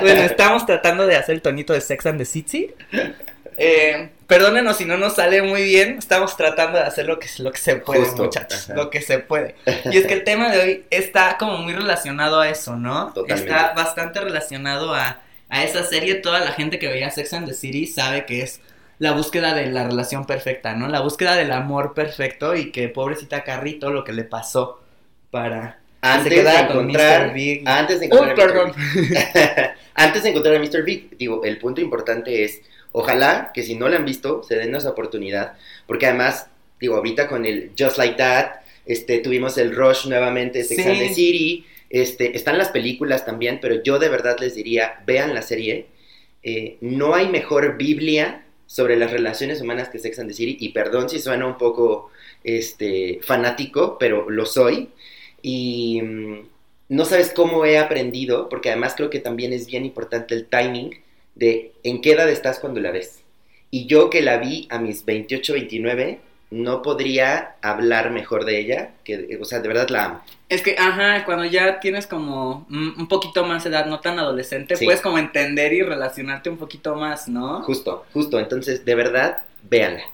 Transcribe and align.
Bueno, 0.00 0.22
estamos 0.22 0.64
tratando 0.66 1.06
de 1.06 1.16
hacer 1.16 1.34
el 1.36 1.42
tonito 1.42 1.72
de 1.72 1.80
Sex 1.80 2.06
and 2.06 2.18
the 2.18 2.24
City. 2.24 2.70
Eh, 3.58 4.10
perdónenos 4.26 4.76
si 4.76 4.84
no 4.84 4.96
nos 4.96 5.14
sale 5.16 5.42
muy 5.42 5.64
bien. 5.64 5.98
Estamos 5.98 6.36
tratando 6.36 6.78
de 6.78 6.84
hacer 6.84 7.06
lo 7.06 7.18
que, 7.18 7.26
lo 7.38 7.50
que 7.50 7.58
se 7.58 7.76
puede, 7.76 8.04
Justo, 8.04 8.24
muchachos. 8.24 8.70
ajá. 8.70 8.74
Lo 8.80 8.90
que 8.90 9.00
se 9.00 9.18
puede. 9.18 9.56
Y 9.90 9.96
es 9.96 10.06
que 10.06 10.14
el 10.14 10.24
tema 10.24 10.50
de 10.50 10.60
hoy 10.60 10.84
está 10.90 11.36
como 11.38 11.58
muy 11.58 11.72
relacionado 11.72 12.40
a 12.40 12.48
eso, 12.48 12.76
¿no? 12.76 13.12
Totalmente. 13.12 13.50
Está 13.50 13.72
bastante 13.74 14.20
relacionado 14.20 14.94
a, 14.94 15.20
a 15.48 15.64
esa 15.64 15.84
serie. 15.84 16.16
Toda 16.16 16.40
la 16.40 16.52
gente 16.52 16.78
que 16.78 16.86
veía 16.88 17.10
Sex 17.10 17.32
and 17.32 17.48
the 17.48 17.54
City 17.54 17.86
sabe 17.86 18.24
que 18.24 18.42
es 18.42 18.60
la 18.98 19.12
búsqueda 19.12 19.54
de 19.54 19.66
la 19.70 19.84
relación 19.88 20.24
perfecta, 20.26 20.74
¿no? 20.74 20.88
La 20.88 21.00
búsqueda 21.00 21.36
del 21.36 21.52
amor 21.52 21.92
perfecto 21.94 22.54
y 22.56 22.72
que 22.72 22.88
pobrecita 22.88 23.44
Carrie 23.44 23.74
todo 23.78 23.90
lo 23.92 24.04
que 24.04 24.12
le 24.12 24.24
pasó 24.24 24.80
para 25.30 25.80
Antes 26.00 26.32
se 26.32 26.42
de 26.42 26.50
encontrar, 26.58 27.26
Mr. 27.28 27.34
Big. 27.34 27.62
antes 27.68 28.00
de 28.00 28.06
encontrar 28.06 28.30
a 28.30 28.34
Mr. 28.34 28.46
perdón. 28.52 28.72
Big. 28.94 29.18
antes 29.94 30.22
de 30.22 30.28
encontrar 30.30 30.54
a 30.56 30.58
Mr. 30.58 30.82
Big, 30.84 31.16
digo, 31.18 31.44
el 31.44 31.58
punto 31.58 31.80
importante 31.80 32.44
es, 32.44 32.60
ojalá 32.92 33.50
que 33.52 33.62
si 33.62 33.74
no 33.74 33.88
la 33.88 33.96
han 33.96 34.04
visto, 34.04 34.42
se 34.42 34.56
den 34.56 34.74
esa 34.74 34.90
oportunidad, 34.90 35.54
porque 35.86 36.06
además, 36.06 36.48
digo, 36.80 36.96
ahorita 36.96 37.26
con 37.28 37.44
el 37.44 37.72
Just 37.78 37.98
Like 37.98 38.16
That, 38.16 38.50
este, 38.86 39.18
tuvimos 39.18 39.58
el 39.58 39.74
Rush 39.74 40.06
nuevamente, 40.06 40.62
Sex 40.64 40.82
Sí. 40.82 40.88
and 40.88 40.98
the 41.00 41.14
City, 41.14 41.66
este, 41.90 42.36
están 42.36 42.56
las 42.56 42.68
películas 42.70 43.24
también, 43.26 43.58
pero 43.60 43.82
yo 43.82 43.98
de 43.98 44.08
verdad 44.08 44.36
les 44.40 44.54
diría, 44.54 45.00
vean 45.06 45.34
la 45.34 45.42
serie, 45.42 45.88
Eh, 46.48 46.76
no 46.80 47.16
hay 47.16 47.28
mejor 47.28 47.76
Biblia 47.76 48.44
sobre 48.66 48.96
las 48.96 49.12
relaciones 49.12 49.60
humanas 49.60 49.88
que 49.88 49.98
Sex 49.98 50.18
and 50.18 50.28
the 50.28 50.34
City, 50.34 50.56
y 50.60 50.70
perdón 50.70 51.08
si 51.08 51.20
suena 51.20 51.46
un 51.46 51.58
poco 51.58 52.10
este, 52.44 53.20
fanático, 53.22 53.96
pero 53.98 54.28
lo 54.30 54.46
soy, 54.46 54.90
y 55.42 56.00
mm, 56.02 56.48
no 56.88 57.04
sabes 57.04 57.32
cómo 57.34 57.64
he 57.64 57.78
aprendido, 57.78 58.48
porque 58.48 58.70
además 58.70 58.94
creo 58.96 59.10
que 59.10 59.20
también 59.20 59.52
es 59.52 59.66
bien 59.66 59.84
importante 59.84 60.34
el 60.34 60.46
timing 60.46 60.90
de 61.34 61.72
en 61.82 62.00
qué 62.00 62.12
edad 62.12 62.28
estás 62.28 62.58
cuando 62.58 62.80
la 62.80 62.90
ves. 62.90 63.22
Y 63.70 63.86
yo 63.86 64.10
que 64.10 64.22
la 64.22 64.38
vi 64.38 64.66
a 64.70 64.78
mis 64.78 65.04
28, 65.04 65.52
29, 65.52 66.20
no 66.50 66.82
podría 66.82 67.56
hablar 67.60 68.10
mejor 68.10 68.44
de 68.44 68.60
ella, 68.60 68.90
que, 69.04 69.38
o 69.40 69.44
sea, 69.44 69.60
de 69.60 69.68
verdad 69.68 69.88
la 69.88 70.04
amo. 70.04 70.22
Es 70.48 70.62
que, 70.62 70.76
ajá, 70.78 71.24
cuando 71.24 71.44
ya 71.44 71.80
tienes 71.80 72.06
como 72.06 72.66
un 72.70 73.08
poquito 73.08 73.44
más 73.44 73.66
edad, 73.66 73.86
no 73.86 73.98
tan 74.00 74.18
adolescente, 74.18 74.76
Sí. 74.76 74.84
puedes 74.84 75.00
como 75.00 75.18
entender 75.18 75.72
y 75.72 75.82
relacionarte 75.82 76.48
un 76.48 76.56
poquito 76.56 76.94
más, 76.94 77.26
¿no? 77.28 77.62
Justo, 77.62 78.06
justo. 78.12 78.38
Entonces, 78.38 78.84
de 78.84 78.94
verdad, 78.94 79.38
véanla. 79.64 80.04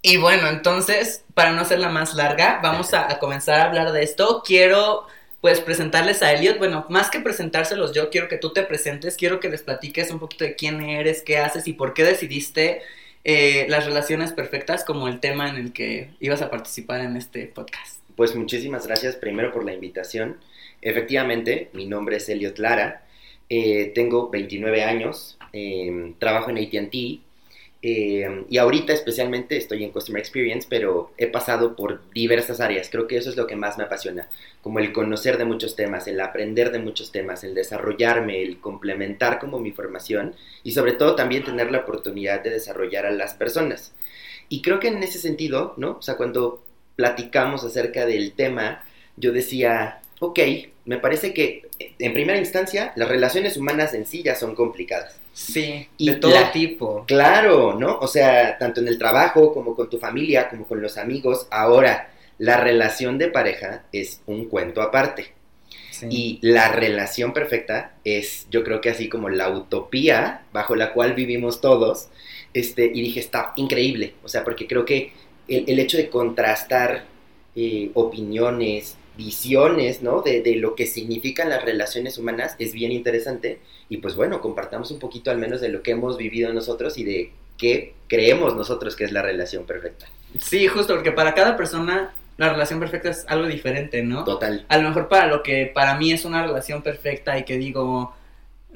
Y 0.00 0.16
bueno, 0.16 0.48
entonces, 0.48 1.24
para 1.34 1.52
no 1.52 1.60
hacerla 1.62 1.88
más 1.90 2.14
larga, 2.14 2.60
vamos 2.62 2.94
a, 2.94 3.10
a 3.10 3.18
comenzar 3.18 3.60
a 3.60 3.64
hablar 3.64 3.92
de 3.92 4.02
esto. 4.02 4.42
Quiero, 4.44 5.06
pues, 5.42 5.60
presentarles 5.60 6.22
a 6.22 6.32
Elliot. 6.32 6.56
Bueno, 6.58 6.86
más 6.88 7.10
que 7.10 7.20
presentárselos 7.20 7.92
yo, 7.92 8.08
quiero 8.08 8.28
que 8.28 8.38
tú 8.38 8.52
te 8.54 8.62
presentes, 8.62 9.16
quiero 9.16 9.38
que 9.38 9.50
les 9.50 9.62
platiques 9.62 10.10
un 10.10 10.18
poquito 10.18 10.44
de 10.44 10.56
quién 10.56 10.80
eres, 10.82 11.22
qué 11.22 11.38
haces 11.38 11.68
y 11.68 11.74
por 11.74 11.92
qué 11.92 12.04
decidiste 12.04 12.80
eh, 13.24 13.66
las 13.68 13.86
relaciones 13.86 14.32
perfectas 14.32 14.84
como 14.84 15.08
el 15.08 15.20
tema 15.20 15.48
en 15.48 15.56
el 15.56 15.72
que 15.72 16.10
ibas 16.20 16.42
a 16.42 16.50
participar 16.50 17.00
en 17.00 17.16
este 17.16 17.46
podcast. 17.46 18.00
Pues 18.16 18.36
muchísimas 18.36 18.86
gracias 18.86 19.16
primero 19.16 19.52
por 19.52 19.64
la 19.64 19.72
invitación. 19.72 20.36
Efectivamente, 20.82 21.70
mi 21.72 21.86
nombre 21.86 22.16
es 22.16 22.28
Elliot 22.28 22.58
Lara, 22.58 23.04
eh, 23.48 23.92
tengo 23.94 24.30
29 24.30 24.84
años, 24.84 25.38
eh, 25.52 26.14
trabajo 26.18 26.50
en 26.50 26.58
ATT 26.58 26.94
eh, 27.86 28.46
y 28.48 28.56
ahorita 28.56 28.94
especialmente 28.94 29.58
estoy 29.58 29.84
en 29.84 29.90
Customer 29.90 30.18
Experience, 30.18 30.66
pero 30.70 31.10
he 31.18 31.26
pasado 31.26 31.76
por 31.76 32.00
diversas 32.12 32.60
áreas. 32.60 32.88
Creo 32.90 33.06
que 33.06 33.18
eso 33.18 33.28
es 33.28 33.36
lo 33.36 33.46
que 33.46 33.56
más 33.56 33.76
me 33.76 33.84
apasiona, 33.84 34.30
como 34.62 34.78
el 34.78 34.90
conocer 34.90 35.36
de 35.36 35.44
muchos 35.44 35.76
temas, 35.76 36.08
el 36.08 36.18
aprender 36.22 36.72
de 36.72 36.78
muchos 36.78 37.12
temas, 37.12 37.44
el 37.44 37.54
desarrollarme, 37.54 38.42
el 38.42 38.58
complementar 38.58 39.38
como 39.38 39.58
mi 39.58 39.70
formación 39.70 40.34
y 40.62 40.72
sobre 40.72 40.92
todo 40.94 41.14
también 41.14 41.44
tener 41.44 41.70
la 41.70 41.80
oportunidad 41.80 42.42
de 42.42 42.48
desarrollar 42.48 43.04
a 43.04 43.10
las 43.10 43.34
personas. 43.34 43.92
Y 44.48 44.62
creo 44.62 44.80
que 44.80 44.88
en 44.88 45.02
ese 45.02 45.18
sentido, 45.18 45.74
¿no? 45.76 45.98
O 45.98 46.02
sea, 46.02 46.16
cuando 46.16 46.64
platicamos 46.96 47.64
acerca 47.64 48.06
del 48.06 48.32
tema, 48.32 48.82
yo 49.18 49.30
decía, 49.30 50.00
ok, 50.20 50.40
me 50.86 50.96
parece 50.96 51.34
que 51.34 51.68
en 51.98 52.14
primera 52.14 52.38
instancia 52.38 52.94
las 52.96 53.10
relaciones 53.10 53.58
humanas 53.58 53.92
en 53.92 54.06
sí 54.06 54.22
ya 54.22 54.36
son 54.36 54.54
complicadas. 54.54 55.20
Sí, 55.34 55.88
Y 55.98 56.10
de 56.10 56.14
todo 56.16 56.32
la- 56.32 56.52
tipo. 56.52 57.04
Claro, 57.06 57.74
¿no? 57.74 57.98
O 57.98 58.06
sea, 58.06 58.56
tanto 58.56 58.80
en 58.80 58.86
el 58.88 58.98
trabajo 58.98 59.52
como 59.52 59.74
con 59.74 59.90
tu 59.90 59.98
familia, 59.98 60.48
como 60.48 60.64
con 60.66 60.80
los 60.80 60.96
amigos. 60.96 61.48
Ahora, 61.50 62.12
la 62.38 62.56
relación 62.58 63.18
de 63.18 63.28
pareja 63.28 63.84
es 63.92 64.22
un 64.26 64.46
cuento 64.48 64.80
aparte. 64.80 65.32
Sí. 65.90 66.06
Y 66.10 66.38
la 66.42 66.68
relación 66.68 67.32
perfecta 67.32 67.94
es, 68.04 68.46
yo 68.50 68.62
creo 68.64 68.80
que 68.80 68.90
así 68.90 69.08
como 69.08 69.28
la 69.28 69.48
utopía 69.50 70.42
bajo 70.52 70.76
la 70.76 70.92
cual 70.92 71.14
vivimos 71.14 71.60
todos. 71.60 72.08
Este, 72.52 72.84
y 72.86 73.00
dije, 73.02 73.18
está 73.20 73.52
increíble. 73.56 74.14
O 74.22 74.28
sea, 74.28 74.44
porque 74.44 74.68
creo 74.68 74.84
que 74.84 75.12
el, 75.48 75.64
el 75.68 75.78
hecho 75.80 75.96
de 75.96 76.08
contrastar 76.08 77.04
eh, 77.56 77.90
opiniones, 77.94 78.96
visiones, 79.16 80.02
¿no? 80.02 80.22
De, 80.22 80.42
de 80.42 80.56
lo 80.56 80.74
que 80.74 80.86
significan 80.86 81.48
las 81.48 81.64
relaciones 81.64 82.18
humanas 82.18 82.56
es 82.58 82.72
bien 82.72 82.92
interesante. 82.92 83.60
Y 83.88 83.98
pues 83.98 84.16
bueno, 84.16 84.40
compartamos 84.40 84.90
un 84.90 84.98
poquito 84.98 85.30
al 85.30 85.38
menos 85.38 85.60
de 85.60 85.68
lo 85.68 85.82
que 85.82 85.92
hemos 85.92 86.16
vivido 86.16 86.52
nosotros 86.52 86.98
y 86.98 87.04
de 87.04 87.32
qué 87.56 87.94
creemos 88.08 88.56
nosotros 88.56 88.96
que 88.96 89.04
es 89.04 89.12
la 89.12 89.22
relación 89.22 89.64
perfecta. 89.64 90.06
Sí, 90.38 90.66
justo, 90.66 90.94
porque 90.94 91.12
para 91.12 91.34
cada 91.34 91.56
persona 91.56 92.14
la 92.36 92.50
relación 92.50 92.80
perfecta 92.80 93.10
es 93.10 93.24
algo 93.28 93.46
diferente, 93.46 94.02
¿no? 94.02 94.24
Total. 94.24 94.66
A 94.68 94.78
lo 94.78 94.88
mejor 94.88 95.08
para 95.08 95.26
lo 95.28 95.42
que 95.42 95.70
para 95.72 95.96
mí 95.96 96.12
es 96.12 96.24
una 96.24 96.44
relación 96.44 96.82
perfecta 96.82 97.38
y 97.38 97.44
que 97.44 97.56
digo, 97.58 98.14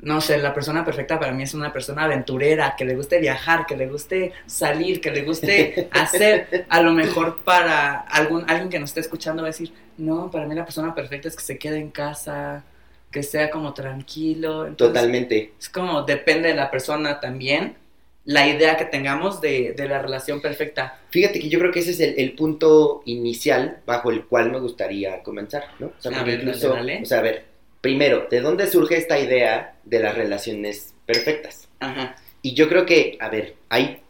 no 0.03 0.20
sé, 0.20 0.38
la 0.38 0.54
persona 0.54 0.84
perfecta 0.84 1.19
para 1.19 1.32
mí 1.32 1.42
es 1.42 1.54
una 1.54 1.72
persona 1.72 2.04
aventurera, 2.04 2.75
que 2.76 2.84
le 2.84 2.94
guste 2.94 3.19
viajar, 3.20 3.66
que 3.66 3.76
le 3.76 3.88
guste 3.88 4.32
salir, 4.47 5.00
que 5.00 5.10
le 5.10 5.22
guste 5.25 5.88
hacer. 5.92 6.66
A 6.69 6.81
lo 6.82 6.92
mejor 6.92 7.42
para 7.44 7.98
algún 8.00 8.44
alguien 8.48 8.69
que 8.70 8.78
nos 8.78 8.91
esté 8.91 9.00
escuchando 9.00 9.42
va 9.42 9.48
a 9.48 9.53
decir, 9.53 9.72
no, 9.97 10.31
para 10.31 10.47
mí 10.47 10.54
la 10.54 10.64
persona 10.64 10.94
perfecta 10.94 11.28
es 11.28 11.37
que 11.37 11.42
se 11.42 11.58
quede 11.58 11.78
en 11.78 11.91
casa, 11.91 12.64
que 13.10 13.22
sea 13.22 13.50
como 13.50 13.75
tranquilo. 13.75 14.66
Entonces, 14.66 14.94
Totalmente. 14.94 15.54
Es 15.60 15.69
como 15.69 16.03
depende 16.03 16.48
de 16.48 16.54
la 16.54 16.70
persona 16.70 17.20
también, 17.20 17.76
la 18.25 18.47
idea 18.47 18.76
que 18.76 18.84
tengamos 18.84 19.41
de, 19.41 19.72
de 19.76 19.88
la 19.88 20.00
relación 20.00 20.41
perfecta. 20.42 21.00
Fíjate 21.10 21.41
que 21.41 21.48
yo 21.48 21.58
creo 21.58 21.72
que 21.72 21.81
ese 21.81 21.92
es 21.92 22.00
el, 22.00 22.14
el 22.19 22.34
punto 22.34 23.03
inicial 23.06 23.82
bajo 23.87 24.10
el 24.10 24.26
cual 24.26 24.50
me 24.50 24.60
gustaría 24.60 25.22
comenzar, 25.22 25.64
¿no? 25.78 25.87
O 25.88 26.00
sea, 26.00 26.12
A 26.12 26.22
ver, 26.25 26.41
incluso, 26.41 26.69
dale, 26.69 26.76
dale. 26.76 27.03
o 27.03 27.04
sea, 27.06 27.19
a 27.19 27.22
ver, 27.22 27.47
primero, 27.81 28.27
¿de 28.31 28.41
dónde 28.41 28.66
surge 28.69 28.97
esta 28.97 29.19
idea 29.19 29.77
de 29.84 30.00
las 30.00 30.15
relaciones 30.15 30.94
perfectas? 31.06 31.69
Ajá. 31.81 32.16
Y 32.43 32.55
yo 32.55 32.69
creo 32.69 32.87
que, 32.87 33.16
a 33.21 33.28
ver, 33.28 33.55
hay 33.69 34.00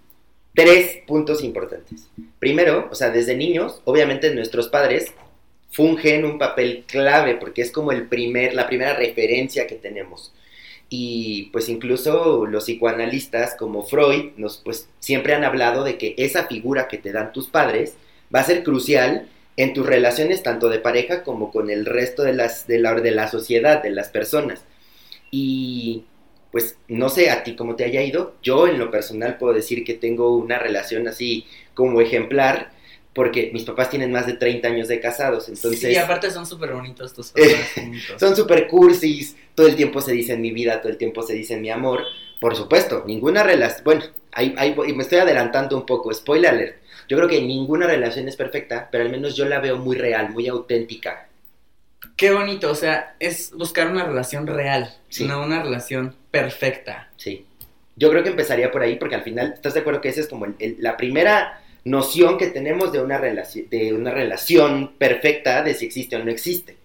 tres 0.54 0.98
puntos 1.06 1.42
importantes. 1.42 2.08
Primero, 2.38 2.88
o 2.90 2.94
sea, 2.94 3.10
desde 3.10 3.36
niños, 3.36 3.80
obviamente 3.84 4.34
nuestros 4.34 4.68
padres 4.68 5.12
fungen 5.70 6.24
un 6.24 6.38
papel 6.38 6.84
clave 6.86 7.36
porque 7.36 7.62
es 7.62 7.70
como 7.70 7.92
el 7.92 8.08
primer, 8.08 8.54
la 8.54 8.66
primera 8.66 8.94
referencia 8.94 9.66
que 9.66 9.76
tenemos. 9.76 10.32
Y 10.90 11.50
pues 11.52 11.68
incluso 11.68 12.46
los 12.46 12.64
psicoanalistas 12.64 13.54
como 13.56 13.84
Freud 13.84 14.32
nos 14.36 14.58
pues 14.58 14.88
siempre 15.00 15.34
han 15.34 15.44
hablado 15.44 15.84
de 15.84 15.98
que 15.98 16.14
esa 16.16 16.46
figura 16.46 16.88
que 16.88 16.96
te 16.96 17.12
dan 17.12 17.32
tus 17.32 17.48
padres 17.48 17.94
va 18.34 18.40
a 18.40 18.44
ser 18.44 18.62
crucial 18.62 19.28
en 19.58 19.74
tus 19.74 19.84
relaciones 19.84 20.44
tanto 20.44 20.68
de 20.68 20.78
pareja 20.78 21.24
como 21.24 21.50
con 21.50 21.68
el 21.68 21.84
resto 21.84 22.22
de 22.22 22.32
las 22.32 22.68
de 22.68 22.78
la, 22.78 22.94
de 22.94 23.10
la 23.10 23.26
sociedad, 23.28 23.82
de 23.82 23.90
las 23.90 24.08
personas. 24.08 24.62
Y 25.32 26.04
pues 26.52 26.76
no 26.86 27.08
sé 27.08 27.30
a 27.30 27.42
ti 27.42 27.56
cómo 27.56 27.74
te 27.74 27.84
haya 27.84 28.00
ido, 28.02 28.36
yo 28.40 28.68
en 28.68 28.78
lo 28.78 28.90
personal 28.90 29.36
puedo 29.36 29.52
decir 29.52 29.84
que 29.84 29.94
tengo 29.94 30.36
una 30.36 30.60
relación 30.60 31.08
así 31.08 31.44
como 31.74 32.00
ejemplar 32.00 32.70
porque 33.12 33.50
mis 33.52 33.64
papás 33.64 33.90
tienen 33.90 34.12
más 34.12 34.28
de 34.28 34.34
30 34.34 34.68
años 34.68 34.86
de 34.86 35.00
casados, 35.00 35.48
entonces 35.48 35.80
sí, 35.80 35.96
aparte 35.96 36.30
son 36.30 36.46
súper 36.46 36.72
bonitos 36.72 37.12
tus 37.12 37.30
papás 37.32 37.50
son 38.16 38.36
super 38.36 38.68
cursis, 38.68 39.36
todo 39.56 39.66
el 39.66 39.74
tiempo 39.74 40.00
se 40.00 40.12
dice 40.12 40.34
en 40.34 40.40
mi 40.40 40.52
vida, 40.52 40.80
todo 40.80 40.92
el 40.92 40.98
tiempo 40.98 41.22
se 41.24 41.34
dice 41.34 41.54
en 41.54 41.62
mi 41.62 41.70
amor. 41.70 42.04
Por 42.40 42.54
supuesto, 42.54 43.02
ninguna 43.04 43.42
relación, 43.42 43.82
bueno, 43.82 44.04
ahí, 44.30 44.54
ahí 44.56 44.72
me 44.94 45.02
estoy 45.02 45.18
adelantando 45.18 45.76
un 45.76 45.84
poco, 45.84 46.14
spoiler 46.14 46.52
alert. 46.52 46.76
Yo 47.08 47.16
creo 47.16 47.28
que 47.28 47.40
ninguna 47.40 47.86
relación 47.86 48.28
es 48.28 48.36
perfecta, 48.36 48.88
pero 48.90 49.04
al 49.04 49.10
menos 49.10 49.34
yo 49.36 49.44
la 49.46 49.60
veo 49.60 49.78
muy 49.78 49.96
real, 49.96 50.30
muy 50.30 50.46
auténtica. 50.48 51.28
Qué 52.16 52.30
bonito, 52.32 52.70
o 52.70 52.74
sea, 52.74 53.16
es 53.18 53.52
buscar 53.52 53.88
una 53.90 54.04
relación 54.04 54.46
real, 54.46 54.94
Sí. 55.08 55.24
no 55.24 55.42
una 55.42 55.62
relación 55.62 56.14
perfecta. 56.30 57.10
Sí. 57.16 57.46
Yo 57.96 58.10
creo 58.10 58.22
que 58.22 58.28
empezaría 58.30 58.70
por 58.70 58.82
ahí, 58.82 58.96
porque 58.96 59.14
al 59.16 59.22
final, 59.22 59.52
¿estás 59.54 59.74
de 59.74 59.80
acuerdo 59.80 60.00
que 60.00 60.08
esa 60.10 60.20
es 60.20 60.28
como 60.28 60.44
el- 60.44 60.54
el- 60.60 60.76
la 60.80 60.96
primera 60.96 61.60
noción 61.84 62.38
que 62.38 62.48
tenemos 62.48 62.92
de 62.92 63.00
una, 63.00 63.18
de 63.18 63.92
una 63.94 64.10
relación 64.12 64.92
perfecta, 64.98 65.62
de 65.62 65.74
si 65.74 65.86
existe 65.86 66.16
o 66.16 66.24
no 66.24 66.30
existe? 66.30 66.76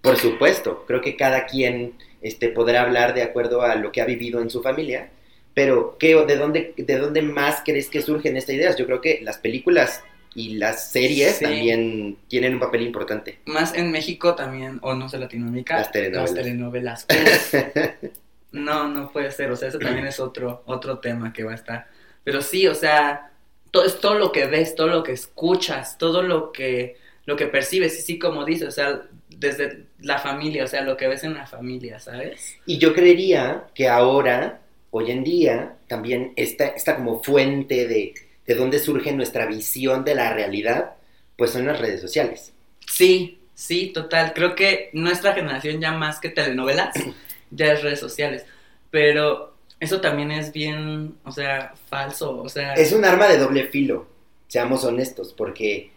Por 0.00 0.16
supuesto, 0.16 0.84
creo 0.86 1.00
que 1.00 1.16
cada 1.16 1.46
quien 1.46 1.94
este, 2.22 2.48
podrá 2.48 2.82
hablar 2.82 3.14
de 3.14 3.22
acuerdo 3.22 3.62
a 3.62 3.74
lo 3.74 3.90
que 3.92 4.00
ha 4.00 4.04
vivido 4.06 4.40
en 4.40 4.48
su 4.48 4.62
familia, 4.62 5.10
pero 5.54 5.96
¿qué, 5.98 6.14
o 6.14 6.24
de, 6.26 6.36
dónde, 6.36 6.74
¿de 6.76 6.96
dónde 6.98 7.22
más 7.22 7.62
crees 7.64 7.88
que 7.88 8.02
surgen 8.02 8.36
estas 8.36 8.54
ideas? 8.54 8.76
Yo 8.76 8.86
creo 8.86 9.00
que 9.00 9.20
las 9.22 9.38
películas 9.38 10.02
y 10.34 10.54
las 10.56 10.90
series 10.90 11.36
Sí. 11.36 11.44
también 11.44 12.16
tienen 12.28 12.54
un 12.54 12.60
papel 12.60 12.82
importante. 12.82 13.38
Más 13.44 13.74
en 13.74 13.90
México 13.90 14.34
también, 14.34 14.78
o 14.82 14.94
no 14.94 15.08
sé, 15.08 15.18
Latinoamérica. 15.18 15.76
Las 15.78 15.92
telenovelas. 15.92 17.06
Las 17.06 17.06
telenovelas. 17.06 17.06
No, 18.52 18.86
no 18.88 19.10
puede 19.10 19.30
ser. 19.30 19.50
O 19.50 19.56
sea, 19.56 19.68
eso 19.68 19.78
también 19.78 20.06
es 20.06 20.20
otro, 20.20 20.62
otro 20.66 20.98
tema 20.98 21.32
que 21.32 21.42
va 21.44 21.52
a 21.52 21.54
estar. 21.54 21.86
Pero 22.24 22.42
sí, 22.42 22.66
o 22.66 22.74
sea, 22.74 23.32
todo, 23.70 23.84
es 23.84 23.98
todo 23.98 24.14
lo 24.18 24.30
que 24.30 24.46
ves, 24.46 24.74
todo 24.74 24.88
lo 24.88 25.02
que 25.02 25.12
escuchas, 25.12 25.96
todo 25.98 26.22
lo 26.22 26.52
que, 26.52 26.96
lo 27.24 27.36
que 27.36 27.46
percibes. 27.46 27.98
Y 27.98 28.02
sí, 28.02 28.18
como 28.18 28.44
dices, 28.44 28.68
o 28.68 28.70
sea, 28.70 29.02
desde 29.30 29.86
la 30.00 30.18
familia, 30.18 30.64
o 30.64 30.66
sea, 30.66 30.82
lo 30.82 30.96
que 30.96 31.08
ves 31.08 31.24
en 31.24 31.34
la 31.34 31.46
familia, 31.46 31.98
¿sabes? 31.98 32.56
Y 32.66 32.78
yo 32.78 32.92
creería 32.92 33.64
que 33.74 33.88
ahora, 33.88 34.60
hoy 34.92 35.10
en 35.12 35.24
día, 35.24 35.78
también 35.88 36.34
esta, 36.36 36.68
esta 36.68 36.96
como 36.96 37.22
fuente 37.24 37.88
de, 37.88 38.14
de 38.46 38.56
dónde 38.56 38.78
surge 38.80 39.12
nuestra 39.12 39.46
visión 39.46 40.04
de 40.04 40.14
la 40.14 40.32
realidad, 40.34 40.94
pues 41.36 41.52
son 41.52 41.66
las 41.66 41.80
redes 41.80 42.00
sociales. 42.00 42.54
Sí, 42.86 43.40
sí, 43.54 43.92
total. 43.92 44.34
Creo 44.34 44.54
que 44.54 44.90
nuestra 44.92 45.34
generación 45.34 45.80
ya 45.80 45.92
más 45.92 46.20
que 46.20 46.28
telenovelas, 46.30 46.94
ya 47.50 47.72
es 47.72 47.82
redes 47.82 48.00
sociales. 48.00 48.46
Pero 48.90 49.56
eso 49.80 50.00
también 50.02 50.30
es 50.30 50.52
bien, 50.52 51.16
o 51.24 51.32
sea, 51.32 51.74
falso. 51.88 52.42
O 52.42 52.48
sea, 52.50 52.74
Es 52.74 52.92
un 52.92 53.04
arma 53.04 53.28
de 53.28 53.38
doble 53.38 53.68
filo, 53.68 54.06
seamos 54.48 54.84
honestos, 54.84 55.32
porque, 55.32 55.90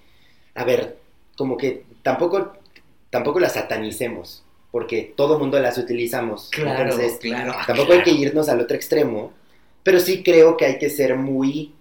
a 0.55 0.63
ver, 0.63 0.97
como 1.37 1.57
que 1.57 1.85
tampoco, 2.01 2.53
tampoco 3.09 3.41
las 3.41 3.53
satanicemos, 3.55 4.44
porque 4.75 5.13
todo 5.15 5.39
mundo 5.39 5.57
las 5.57 5.77
utilizamos. 5.77 6.49
claro, 6.51 6.91
Entonces, 6.91 7.17
claro. 7.21 7.55
tampoco 7.65 7.93
hay 7.93 8.03
que 8.03 8.11
irnos 8.11 8.49
al 8.49 8.59
otro 8.59 8.75
extremo, 8.75 9.31
pero 9.83 10.01
sí 10.01 10.21
creo 10.21 10.57
que 10.57 10.65
hay 10.65 10.77
que 10.77 10.89
ser 10.89 11.15
muy 11.15 11.73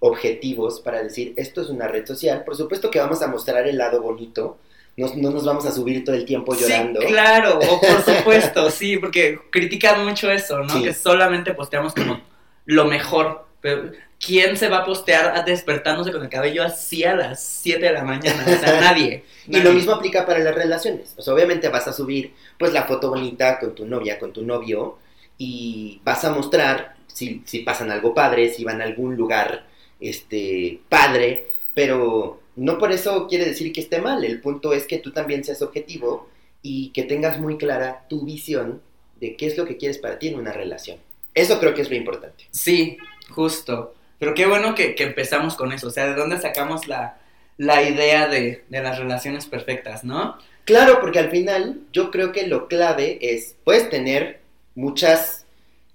objetivos 0.00 0.82
para 0.82 1.02
decir, 1.02 1.32
esto 1.36 1.62
es 1.62 1.70
una 1.70 1.88
red 1.88 2.04
social, 2.04 2.44
por 2.44 2.54
supuesto 2.54 2.90
que 2.90 2.98
vamos 2.98 3.22
a 3.22 3.28
mostrar 3.28 3.66
el 3.66 3.78
lado 3.78 4.02
bonito, 4.02 4.58
no, 4.98 5.06
no 5.16 5.30
nos 5.30 5.46
vamos 5.46 5.64
a 5.64 5.72
subir 5.72 6.04
todo 6.04 6.14
el 6.16 6.26
tiempo 6.26 6.54
llorando. 6.54 7.00
Sí, 7.00 7.06
claro, 7.06 7.60
o 7.60 7.80
por 7.80 8.14
supuesto, 8.14 8.70
sí, 8.70 8.98
porque 8.98 9.38
critican 9.48 10.04
mucho 10.04 10.30
eso, 10.30 10.58
¿no? 10.58 10.68
Sí. 10.68 10.82
Que 10.82 10.92
solamente 10.92 11.54
posteamos 11.54 11.94
como 11.94 12.20
lo 12.66 12.84
mejor. 12.84 13.46
Pero, 13.64 13.92
¿quién 14.20 14.58
se 14.58 14.68
va 14.68 14.80
a 14.80 14.84
postear 14.84 15.42
despertándose 15.46 16.12
con 16.12 16.22
el 16.22 16.28
cabello 16.28 16.62
así 16.62 17.02
a 17.02 17.16
las 17.16 17.42
7 17.42 17.82
de 17.82 17.92
la 17.92 18.04
mañana? 18.04 18.44
O 18.46 18.60
sea, 18.60 18.78
nadie. 18.80 19.24
Y 19.48 19.58
lo 19.60 19.72
mismo 19.72 19.92
aplica 19.92 20.26
para 20.26 20.40
las 20.40 20.54
relaciones. 20.54 21.14
O 21.16 21.22
sea, 21.22 21.32
obviamente 21.32 21.70
vas 21.70 21.88
a 21.88 21.94
subir 21.94 22.34
pues 22.58 22.74
la 22.74 22.82
foto 22.82 23.08
bonita 23.08 23.58
con 23.58 23.74
tu 23.74 23.86
novia, 23.86 24.18
con 24.18 24.34
tu 24.34 24.44
novio, 24.44 24.98
y 25.38 25.98
vas 26.04 26.26
a 26.26 26.34
mostrar 26.34 26.96
si, 27.06 27.40
si 27.46 27.60
pasan 27.60 27.90
algo 27.90 28.12
padre, 28.12 28.52
si 28.52 28.64
van 28.64 28.82
a 28.82 28.84
algún 28.84 29.16
lugar 29.16 29.64
este 29.98 30.80
padre, 30.90 31.46
pero 31.72 32.42
no 32.56 32.76
por 32.76 32.92
eso 32.92 33.26
quiere 33.28 33.46
decir 33.46 33.72
que 33.72 33.80
esté 33.80 33.98
mal. 33.98 34.26
El 34.26 34.42
punto 34.42 34.74
es 34.74 34.86
que 34.86 34.98
tú 34.98 35.10
también 35.10 35.42
seas 35.42 35.62
objetivo 35.62 36.28
y 36.60 36.90
que 36.90 37.04
tengas 37.04 37.40
muy 37.40 37.56
clara 37.56 38.04
tu 38.10 38.26
visión 38.26 38.82
de 39.18 39.36
qué 39.36 39.46
es 39.46 39.56
lo 39.56 39.64
que 39.64 39.78
quieres 39.78 39.96
para 39.96 40.18
ti 40.18 40.28
en 40.28 40.38
una 40.38 40.52
relación. 40.52 40.98
Eso 41.34 41.58
creo 41.58 41.74
que 41.74 41.82
es 41.82 41.90
lo 41.90 41.96
importante. 41.96 42.44
Sí, 42.50 42.96
justo. 43.34 43.94
Pero 44.18 44.34
qué 44.34 44.46
bueno 44.46 44.74
que, 44.74 44.94
que 44.94 45.04
empezamos 45.04 45.56
con 45.56 45.72
eso. 45.72 45.88
O 45.88 45.90
sea, 45.90 46.06
¿de 46.06 46.14
dónde 46.14 46.40
sacamos 46.40 46.86
la, 46.86 47.18
la 47.58 47.82
idea 47.82 48.28
de, 48.28 48.64
de 48.68 48.82
las 48.82 48.98
relaciones 48.98 49.46
perfectas, 49.46 50.04
no? 50.04 50.38
Claro, 50.64 50.98
porque 51.00 51.18
al 51.18 51.30
final 51.30 51.80
yo 51.92 52.10
creo 52.10 52.32
que 52.32 52.46
lo 52.46 52.68
clave 52.68 53.18
es, 53.20 53.56
puedes 53.64 53.90
tener 53.90 54.40
muchas 54.74 55.44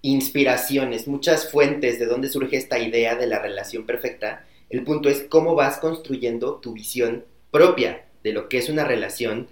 inspiraciones, 0.02 1.08
muchas 1.08 1.52
fuentes 1.52 2.00
de 2.00 2.06
dónde 2.06 2.30
surge 2.30 2.58
esta 2.58 2.80
idea 2.80 3.16
de 3.16 3.28
la 3.28 3.40
relación 3.40 3.86
perfecta. 3.86 4.46
El 4.70 4.84
punto 4.84 5.10
es 5.10 5.26
cómo 5.28 5.56
vas 5.56 5.78
construyendo 5.80 6.56
tu 6.56 6.74
visión 6.74 7.26
propia 7.52 8.06
de 8.24 8.34
lo 8.34 8.48
que 8.48 8.60
es 8.60 8.70
una 8.70 8.84
relación 8.84 9.48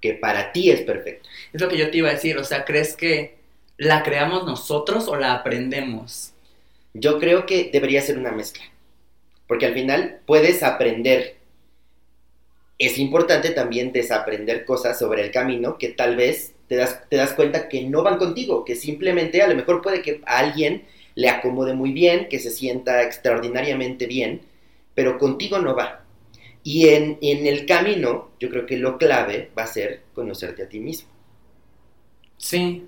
que 0.00 0.14
para 0.14 0.52
ti 0.52 0.70
es 0.70 0.82
perfecta. 0.82 1.28
Es 1.52 1.60
lo 1.60 1.68
que 1.68 1.78
yo 1.78 1.90
te 1.90 1.98
iba 1.98 2.10
a 2.10 2.14
decir. 2.14 2.38
O 2.38 2.44
sea, 2.44 2.64
¿crees 2.64 2.96
que 2.96 3.36
la 3.76 4.02
creamos 4.02 4.44
nosotros 4.44 5.08
o 5.08 5.16
la 5.16 5.34
aprendemos? 5.34 6.32
Yo 6.94 7.18
creo 7.18 7.46
que 7.46 7.70
debería 7.72 8.02
ser 8.02 8.18
una 8.18 8.32
mezcla, 8.32 8.64
porque 9.46 9.66
al 9.66 9.74
final 9.74 10.20
puedes 10.26 10.62
aprender. 10.62 11.36
Es 12.78 12.98
importante 12.98 13.50
también 13.50 13.92
desaprender 13.92 14.64
cosas 14.64 14.98
sobre 14.98 15.22
el 15.22 15.30
camino 15.30 15.78
que 15.78 15.88
tal 15.88 16.16
vez 16.16 16.54
te 16.66 16.76
das, 16.76 17.08
te 17.08 17.16
das 17.16 17.34
cuenta 17.34 17.68
que 17.68 17.82
no 17.82 18.02
van 18.02 18.18
contigo, 18.18 18.64
que 18.64 18.74
simplemente 18.74 19.42
a 19.42 19.48
lo 19.48 19.54
mejor 19.54 19.82
puede 19.82 20.02
que 20.02 20.20
a 20.26 20.38
alguien 20.38 20.84
le 21.14 21.28
acomode 21.28 21.74
muy 21.74 21.92
bien, 21.92 22.28
que 22.28 22.38
se 22.38 22.50
sienta 22.50 23.02
extraordinariamente 23.02 24.06
bien, 24.06 24.42
pero 24.94 25.18
contigo 25.18 25.58
no 25.58 25.74
va. 25.76 26.04
Y 26.62 26.88
en, 26.88 27.18
en 27.22 27.46
el 27.46 27.66
camino, 27.66 28.30
yo 28.38 28.50
creo 28.50 28.66
que 28.66 28.76
lo 28.76 28.98
clave 28.98 29.50
va 29.56 29.64
a 29.64 29.66
ser 29.66 30.02
conocerte 30.14 30.62
a 30.62 30.68
ti 30.68 30.80
mismo. 30.80 31.08
Sí, 32.36 32.86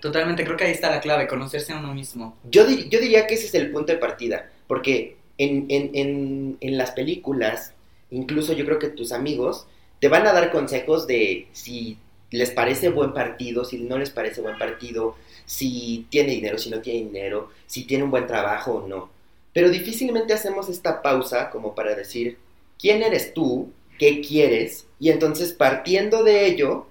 totalmente. 0.00 0.44
Creo 0.44 0.56
que 0.56 0.64
ahí 0.64 0.72
está 0.72 0.90
la 0.90 1.00
clave, 1.00 1.26
conocerse 1.28 1.72
a 1.72 1.78
uno 1.78 1.94
mismo. 1.94 2.36
Yo, 2.50 2.68
yo 2.68 3.00
diría 3.00 3.26
que 3.26 3.34
ese 3.34 3.46
es 3.46 3.54
el 3.54 3.70
punto 3.70 3.92
de 3.92 3.98
partida, 3.98 4.50
porque 4.66 5.16
en- 5.38 5.66
en- 5.68 6.56
en 6.60 6.78
las 6.78 6.92
películas, 6.92 7.74
incluso 8.10 8.52
yo 8.52 8.64
creo 8.64 8.78
que 8.78 8.88
tus 8.88 9.12
amigos 9.12 9.66
te 10.00 10.08
van 10.08 10.26
a 10.26 10.32
dar 10.32 10.50
consejos 10.50 11.06
de 11.06 11.48
si 11.52 11.98
les 12.30 12.50
parece 12.50 12.88
buen 12.90 13.12
partido, 13.12 13.64
si 13.64 13.78
no 13.78 13.98
les 13.98 14.10
parece 14.10 14.40
buen 14.40 14.58
partido, 14.58 15.16
si 15.44 16.06
tiene 16.10 16.32
dinero, 16.32 16.58
si 16.58 16.70
no 16.70 16.80
tiene 16.80 17.04
dinero, 17.06 17.50
si 17.66 17.84
tiene 17.84 18.04
un 18.04 18.10
buen 18.10 18.26
trabajo 18.26 18.72
o 18.74 18.88
no. 18.88 19.10
Pero 19.52 19.70
difícilmente 19.70 20.34
hacemos 20.34 20.68
esta 20.68 21.02
pausa 21.02 21.50
como 21.50 21.74
para 21.74 21.94
decir, 21.94 22.36
¿quién 22.78 23.02
eres 23.02 23.32
tú? 23.32 23.72
¿Qué 23.98 24.20
quieres? 24.20 24.86
Y 25.00 25.10
entonces 25.10 25.52
partiendo 25.52 26.24
de 26.24 26.46
ello, 26.46 26.86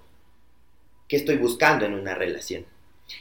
¿qué 1.08 1.18
estoy 1.18 1.38
buscando 1.38 1.86
en 1.86 1.94
una 1.94 2.16
relación? 2.16 2.66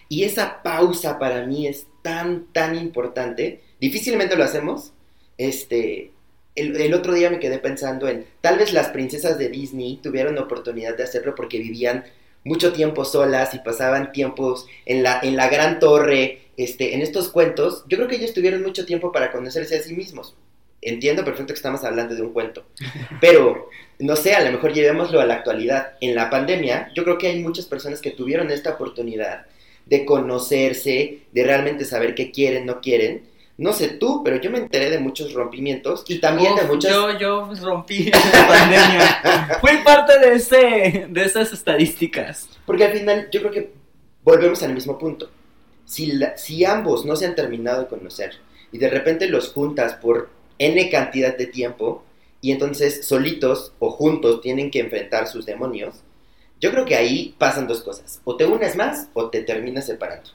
Y 0.09 0.25
esa 0.25 0.63
pausa 0.63 1.19
para 1.19 1.47
mí 1.47 1.67
es 1.67 1.87
tan, 2.03 2.47
tan 2.53 2.77
importante. 2.77 3.63
Difícilmente 3.81 4.37
lo 4.37 4.45
hacemos. 4.45 4.93
Este, 5.39 6.13
el, 6.55 6.77
el 6.81 6.95
otro 6.95 7.13
día 7.13 7.31
me 7.31 7.41
quedé 7.41 7.59
pensando 7.59 8.09
en, 8.09 8.27
tal 8.41 8.59
vez 8.59 8.73
las 8.73 8.89
princesas 8.89 9.39
de 9.39 9.49
Disney 9.49 9.99
tuvieron 10.03 10.39
oportunidad 10.39 10.97
de 10.97 11.03
hacerlo 11.03 11.35
porque 11.35 11.59
vivían 11.59 12.05
mucho 12.45 12.73
tiempo 12.73 13.05
solas 13.05 13.55
y 13.55 13.59
pasaban 13.59 14.13
tiempos 14.13 14.67
en 14.87 15.03
la, 15.03 15.21
en 15.23 15.37
la 15.37 15.49
gran 15.49 15.79
torre, 15.79 16.43
este, 16.57 16.95
en 16.95 17.03
estos 17.03 17.31
cuentos. 17.31 17.85
Yo 17.89 17.97
creo 17.97 18.09
que 18.09 18.17
ellos 18.17 18.35
tuvieron 18.35 18.63
mucho 18.63 18.87
tiempo 18.87 19.11
para 19.11 19.33
conocerse 19.33 19.77
a 19.77 19.83
sí 19.83 19.95
mismos. 19.95 20.37
Entiendo 20.83 21.25
perfecto 21.25 21.55
que 21.55 21.59
estamos 21.59 21.83
hablando 21.83 22.15
de 22.15 22.21
un 22.21 22.35
cuento. 22.35 22.67
Pero, 23.21 23.71
no 23.99 24.17
sé, 24.17 24.35
a 24.35 24.45
lo 24.45 24.53
mejor 24.53 24.75
llevémoslo 24.75 25.21
a 25.21 25.27
la 25.27 25.35
actualidad. 25.35 25.95
En 26.01 26.15
la 26.15 26.29
pandemia, 26.29 26.91
yo 26.95 27.05
creo 27.05 27.17
que 27.17 27.29
hay 27.29 27.43
muchas 27.43 27.65
personas 27.65 28.03
que 28.03 28.11
tuvieron 28.11 28.51
esta 28.51 28.75
oportunidad 28.75 29.47
de 29.87 30.05
conocerse, 30.05 31.21
de 31.33 31.45
realmente 31.45 31.85
saber 31.85 32.15
qué 32.15 32.31
quieren, 32.31 32.67
no 32.67 32.81
quieren. 32.81 33.23
No 33.57 33.73
sé 33.73 33.87
tú, 33.89 34.23
pero 34.25 34.41
yo 34.41 34.51
me 34.51 34.59
enteré 34.59 34.91
de 34.91 34.99
muchos 34.99 35.33
rompimientos 35.33 36.05
y 36.09 36.19
también 36.19 36.57
de 36.57 36.63
Uf, 36.63 36.69
muchas... 36.71 36.93
Yo, 36.93 37.19
yo 37.19 37.49
rompí 37.63 38.07
en 38.07 38.11
la 38.11 38.49
pandemia. 38.49 39.59
Fui 39.61 39.77
parte 39.85 40.19
de, 40.19 40.35
ese, 40.35 41.07
de 41.09 41.23
esas 41.25 41.53
estadísticas. 41.53 42.49
Porque 42.67 42.85
al 42.85 42.93
final 42.93 43.29
yo 43.31 43.41
creo 43.41 43.53
que 43.53 43.73
volvemos 44.25 44.61
al 44.65 44.75
mismo 44.75 44.99
punto. 44.99 45.31
Si, 45.85 46.07
la- 46.13 46.37
si 46.37 46.65
ambos 46.65 47.05
no 47.05 47.15
se 47.15 47.27
han 47.27 47.37
terminado 47.37 47.83
de 47.83 47.87
conocer 47.89 48.33
y 48.73 48.79
de 48.79 48.89
repente 48.91 49.29
los 49.29 49.53
juntas 49.53 49.95
por 49.95 50.31
n 50.59 50.91
cantidad 50.91 51.37
de 51.37 51.47
tiempo 51.47 52.03
y 52.41 52.51
entonces 52.51 53.07
solitos 53.07 53.73
o 53.79 53.91
juntos 53.91 54.41
tienen 54.41 54.71
que 54.73 54.81
enfrentar 54.81 55.29
sus 55.29 55.47
demonios, 55.47 55.97
yo 56.65 56.71
creo 56.71 56.87
que 56.87 56.97
ahí 56.97 57.35
pasan 57.37 57.69
dos 57.69 57.83
cosas. 57.83 58.23
O 58.25 58.39
te 58.39 58.47
unes 58.47 58.75
más 58.75 59.11
o 59.13 59.29
te 59.29 59.43
terminas 59.43 59.85
separando. 59.85 60.31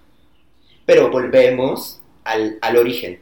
Pero 0.85 1.09
volvemos 1.09 2.03
al, 2.23 2.59
al 2.61 2.77
origen. 2.77 3.19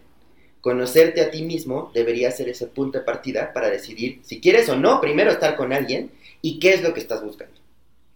Conocerte 0.60 1.22
a 1.22 1.32
ti 1.32 1.44
mismo 1.44 1.90
debería 1.94 2.30
ser 2.32 2.50
ese 2.50 2.68
punto 2.68 2.98
de 2.98 3.06
partida 3.06 3.54
para 3.54 3.70
decidir 3.70 4.20
si 4.24 4.42
quieres 4.42 4.68
o 4.68 4.76
no 4.76 5.00
primero 5.00 5.32
estar 5.32 5.56
con 5.56 5.72
alguien 5.72 6.12
y 6.42 6.60
qué 6.60 6.74
es 6.74 6.84
lo 6.84 6.94
que 6.94 7.00
estás 7.00 7.24
buscando. 7.24 7.56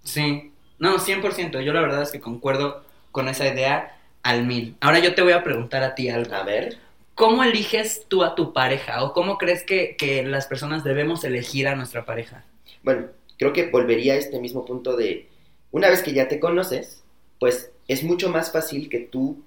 Sí. 0.04 0.52
No, 0.78 0.98
100%. 0.98 1.62
Yo 1.62 1.72
la 1.72 1.80
verdad 1.80 2.02
es 2.02 2.12
que 2.12 2.20
concuerdo 2.20 2.84
con 3.14 3.30
esa 3.30 3.48
idea 3.48 3.98
al 4.24 4.46
mil. 4.46 4.76
Ahora 4.82 5.00
yo 5.00 5.16
te 5.16 5.22
voy 5.22 5.32
a 5.32 5.46
preguntar 5.46 5.84
a 5.84 5.96
ti 5.96 6.10
algo. 6.10 6.36
A 6.36 6.44
ver. 6.44 6.80
¿Cómo 7.16 7.46
eliges 7.46 8.08
tú 8.10 8.26
a 8.26 8.36
tu 8.36 8.52
pareja? 8.52 9.06
¿O 9.06 9.14
cómo 9.14 9.38
crees 9.38 9.64
que, 9.64 9.96
que 9.96 10.22
las 10.24 10.48
personas 10.48 10.84
debemos 10.84 11.24
elegir 11.24 11.70
a 11.70 11.76
nuestra 11.76 12.04
pareja? 12.04 12.44
Bueno, 12.84 13.08
creo 13.42 13.54
que 13.54 13.72
volvería 13.72 14.14
a 14.14 14.18
este 14.18 14.40
mismo 14.40 14.66
punto 14.66 14.96
de, 14.96 15.28
una 15.72 15.90
vez 15.90 16.04
que 16.04 16.14
ya 16.14 16.28
te 16.28 16.40
conoces, 16.40 17.02
pues 17.40 17.72
es 17.88 18.04
mucho 18.04 18.30
más 18.30 18.52
fácil 18.52 18.88
que 18.88 19.00
tú 19.00 19.42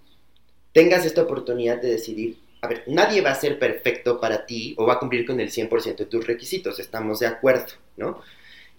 tengas 0.72 1.06
esta 1.06 1.22
oportunidad 1.22 1.80
de 1.80 1.90
decidir, 1.90 2.38
a 2.60 2.66
ver, 2.66 2.82
nadie 2.88 3.20
va 3.20 3.30
a 3.30 3.36
ser 3.36 3.56
perfecto 3.56 4.20
para 4.20 4.46
ti 4.46 4.74
o 4.78 4.84
va 4.84 4.94
a 4.94 4.98
cumplir 4.98 5.24
con 5.24 5.38
el 5.38 5.52
100% 5.52 5.94
de 5.94 6.06
tus 6.06 6.26
requisitos, 6.26 6.80
estamos 6.80 7.20
de 7.20 7.28
acuerdo, 7.28 7.66
¿no? 7.96 8.20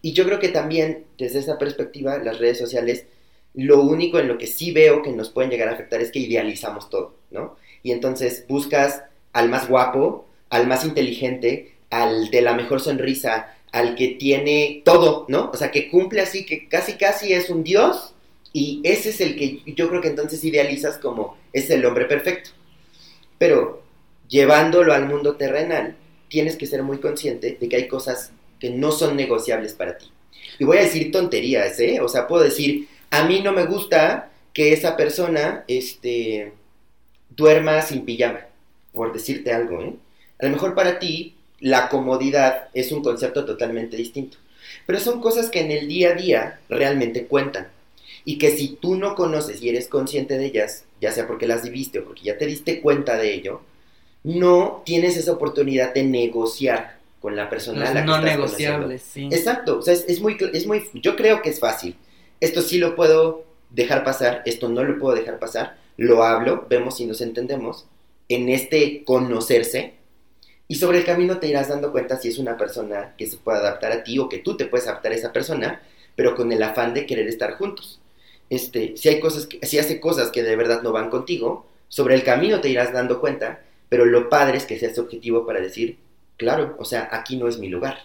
Y 0.02 0.12
yo 0.12 0.26
creo 0.26 0.40
que 0.40 0.50
también 0.50 1.06
desde 1.18 1.40
esa 1.40 1.58
perspectiva, 1.58 2.18
las 2.18 2.38
redes 2.40 2.58
sociales, 2.58 3.06
lo 3.54 3.84
único 3.84 4.20
en 4.20 4.28
lo 4.28 4.38
que 4.38 4.48
sí 4.48 4.72
veo 4.72 5.02
que 5.02 5.14
nos 5.14 5.30
pueden 5.30 5.50
llegar 5.50 5.70
a 5.70 5.76
afectar 5.76 6.02
es 6.02 6.12
que 6.12 6.20
idealizamos 6.20 6.90
todo, 6.90 7.16
¿no? 7.32 7.56
Y 7.84 7.94
entonces 7.94 8.44
buscas 8.50 9.04
al 9.32 9.48
más 9.48 9.70
guapo, 9.70 10.28
al 10.50 10.68
más 10.68 10.84
inteligente, 10.84 11.72
al 11.90 12.30
de 12.32 12.42
la 12.42 12.54
mejor 12.54 12.82
sonrisa, 12.82 13.55
al 13.76 13.96
que 13.96 14.08
tiene 14.08 14.82
todo, 14.86 15.26
¿no? 15.28 15.52
O 15.54 15.58
sea, 15.58 15.70
que 15.70 15.90
cumple 15.90 16.22
así, 16.22 16.46
que 16.46 16.70
casi 16.70 16.94
casi 16.94 17.34
es 17.34 17.50
un 17.50 17.62
dios 17.62 18.14
y 18.54 18.80
ese 18.86 19.10
es 19.10 19.20
el 19.20 19.36
que 19.36 19.64
yo 19.66 19.90
creo 19.90 20.00
que 20.00 20.08
entonces 20.08 20.42
idealizas 20.46 20.98
como 20.98 21.36
es 21.52 21.70
el 21.70 21.86
hombre 21.86 22.06
perfecto. 22.06 22.52
Pero 23.38 23.84
llevándolo 24.30 24.94
al 24.94 25.10
mundo 25.10 25.36
terrenal, 25.36 25.98
tienes 26.30 26.56
que 26.56 26.68
ser 26.68 26.84
muy 26.84 27.00
consciente 27.00 27.58
de 27.60 27.68
que 27.68 27.76
hay 27.76 27.90
cosas 27.90 28.32
que 28.62 28.70
no 28.70 28.94
son 28.94 29.18
negociables 29.18 29.74
para 29.74 29.98
ti. 29.98 30.10
Y 30.58 30.64
voy 30.64 30.78
a 30.78 30.84
decir 30.84 31.12
tonterías, 31.12 31.78
¿eh? 31.82 32.00
O 32.00 32.08
sea, 32.08 32.28
puedo 32.28 32.46
decir, 32.46 32.88
a 33.10 33.26
mí 33.26 33.42
no 33.42 33.52
me 33.52 33.66
gusta 33.66 34.32
que 34.54 34.72
esa 34.72 34.96
persona, 34.96 35.66
este, 35.68 36.54
duerma 37.30 37.82
sin 37.82 38.06
pijama, 38.06 38.46
por 38.94 39.12
decirte 39.12 39.52
algo, 39.52 39.82
¿eh? 39.82 39.96
A 40.40 40.46
lo 40.46 40.52
mejor 40.54 40.76
para 40.76 40.98
ti 40.98 41.36
la 41.60 41.90
comodidad 41.90 42.70
es 42.74 42.92
un 42.92 43.04
concepto 43.04 43.46
totalmente 43.46 43.98
distinto. 43.98 44.38
Pero 44.86 45.00
son 45.00 45.22
cosas 45.22 45.50
que 45.50 45.62
en 45.62 45.72
el 45.72 45.88
día 45.88 46.12
a 46.12 46.14
día 46.14 46.60
realmente 46.70 47.26
cuentan. 47.26 47.68
Y 48.24 48.38
que 48.38 48.52
si 48.52 48.70
tú 48.70 48.96
no 48.96 49.16
conoces 49.16 49.62
y 49.62 49.70
eres 49.70 49.88
consciente 49.88 50.38
de 50.38 50.46
ellas, 50.46 50.86
ya 51.00 51.12
sea 51.12 51.28
porque 51.28 51.48
las 51.48 51.64
viviste 51.64 52.00
o 52.00 52.06
porque 52.06 52.24
ya 52.24 52.38
te 52.38 52.46
diste 52.46 52.82
cuenta 52.82 53.18
de 53.18 53.34
ello, 53.34 53.62
no 54.24 54.82
tienes 54.86 55.18
esa 55.18 55.34
oportunidad 55.34 55.94
de 55.94 56.04
negociar 56.04 56.98
con 57.22 57.36
la 57.36 57.50
persona. 57.50 57.94
Los 57.94 58.06
no 58.06 58.22
negociables, 58.22 59.02
sí. 59.02 59.30
Exacto, 59.32 59.80
o 59.80 59.82
sea, 59.82 59.94
es, 59.94 60.20
muy, 60.22 60.38
es 60.54 60.66
muy, 60.66 60.84
yo 60.94 61.16
creo 61.16 61.42
que 61.42 61.50
es 61.50 61.60
fácil. 61.60 61.96
Esto 62.40 62.62
sí 62.62 62.78
lo 62.78 62.96
puedo 62.96 63.46
dejar 63.70 64.04
pasar, 64.04 64.42
esto 64.46 64.70
no 64.70 64.84
lo 64.84 65.00
puedo 65.00 65.16
dejar 65.16 65.40
pasar, 65.40 65.78
lo 65.98 66.24
hablo, 66.24 66.66
vemos 66.70 66.98
si 66.98 67.06
nos 67.06 67.22
entendemos, 67.22 67.86
en 68.30 68.50
este 68.50 69.04
conocerse, 69.04 69.94
y 70.68 70.76
sobre 70.76 71.00
el 71.00 71.06
camino 71.06 71.38
te 71.38 71.48
irás 71.48 71.70
dando 71.70 71.92
cuenta 71.92 72.18
si 72.18 72.30
es 72.30 72.38
una 72.38 72.58
persona 72.58 73.14
que 73.18 73.28
se 73.28 73.38
puede 73.38 73.60
adaptar 73.60 73.92
a 73.92 74.04
ti 74.04 74.18
o 74.20 74.30
que 74.30 74.40
tú 74.40 74.58
te 74.58 74.66
puedes 74.66 74.88
adaptar 74.88 75.12
a 75.12 75.16
esa 75.16 75.34
persona, 75.34 75.82
pero 76.16 76.36
con 76.36 76.52
el 76.52 76.64
afán 76.64 76.94
de 76.94 77.06
querer 77.06 77.28
estar 77.28 77.54
juntos. 77.54 78.00
Este, 78.50 78.96
si 78.98 79.10
hay 79.10 79.20
cosas 79.20 79.48
que, 79.48 79.66
si 79.66 79.80
hace 79.80 80.00
cosas 80.00 80.32
que 80.32 80.44
de 80.44 80.56
verdad 80.56 80.82
no 80.82 80.92
van 80.92 81.10
contigo, 81.10 81.68
sobre 81.88 82.16
el 82.16 82.24
camino 82.24 82.62
te 82.62 82.70
irás 82.70 82.94
dando 82.94 83.20
cuenta, 83.20 83.62
pero 83.90 84.06
lo 84.06 84.30
padre 84.30 84.58
es 84.58 84.66
que 84.66 84.80
seas 84.80 84.98
objetivo 84.98 85.46
para 85.46 85.60
decir, 85.60 85.98
claro, 86.38 86.76
o 86.80 86.86
sea, 86.86 87.10
aquí 87.12 87.38
no 87.38 87.48
es 87.48 87.60
mi 87.60 87.70
lugar. 87.70 87.98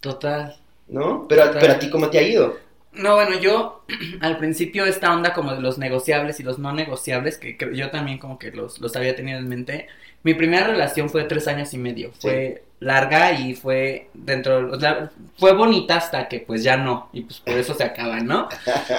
Total. 0.00 0.56
¿No? 0.88 1.26
Pero, 1.28 1.50
pero 1.52 1.74
a 1.74 1.78
ti, 1.78 1.90
¿cómo 1.90 2.10
te 2.10 2.18
ha 2.18 2.22
ido? 2.22 2.56
No, 2.92 3.14
bueno, 3.14 3.38
yo 3.38 3.84
al 4.20 4.38
principio 4.38 4.84
esta 4.84 5.12
onda 5.14 5.32
como 5.32 5.54
de 5.54 5.60
los 5.60 5.78
negociables 5.78 6.40
y 6.40 6.42
los 6.42 6.58
no 6.58 6.72
negociables, 6.72 7.38
que, 7.38 7.56
yo 7.74 7.90
también 7.90 8.18
como 8.18 8.38
que 8.38 8.50
los, 8.50 8.80
los, 8.80 8.96
había 8.96 9.14
tenido 9.14 9.38
en 9.38 9.48
mente. 9.48 9.88
Mi 10.22 10.34
primera 10.34 10.66
relación 10.66 11.08
fue 11.08 11.24
tres 11.24 11.48
años 11.48 11.72
y 11.72 11.78
medio. 11.78 12.12
Fue 12.20 12.62
larga 12.80 13.32
y 13.32 13.54
fue 13.54 14.08
dentro, 14.14 14.72
o 14.72 14.80
sea, 14.80 15.10
fue 15.38 15.52
bonita 15.52 15.96
hasta 15.96 16.28
que 16.28 16.40
pues 16.40 16.64
ya 16.64 16.78
no, 16.78 17.10
y 17.12 17.22
pues 17.22 17.40
por 17.40 17.54
eso 17.54 17.74
se 17.74 17.84
acaba, 17.84 18.20
¿no? 18.20 18.48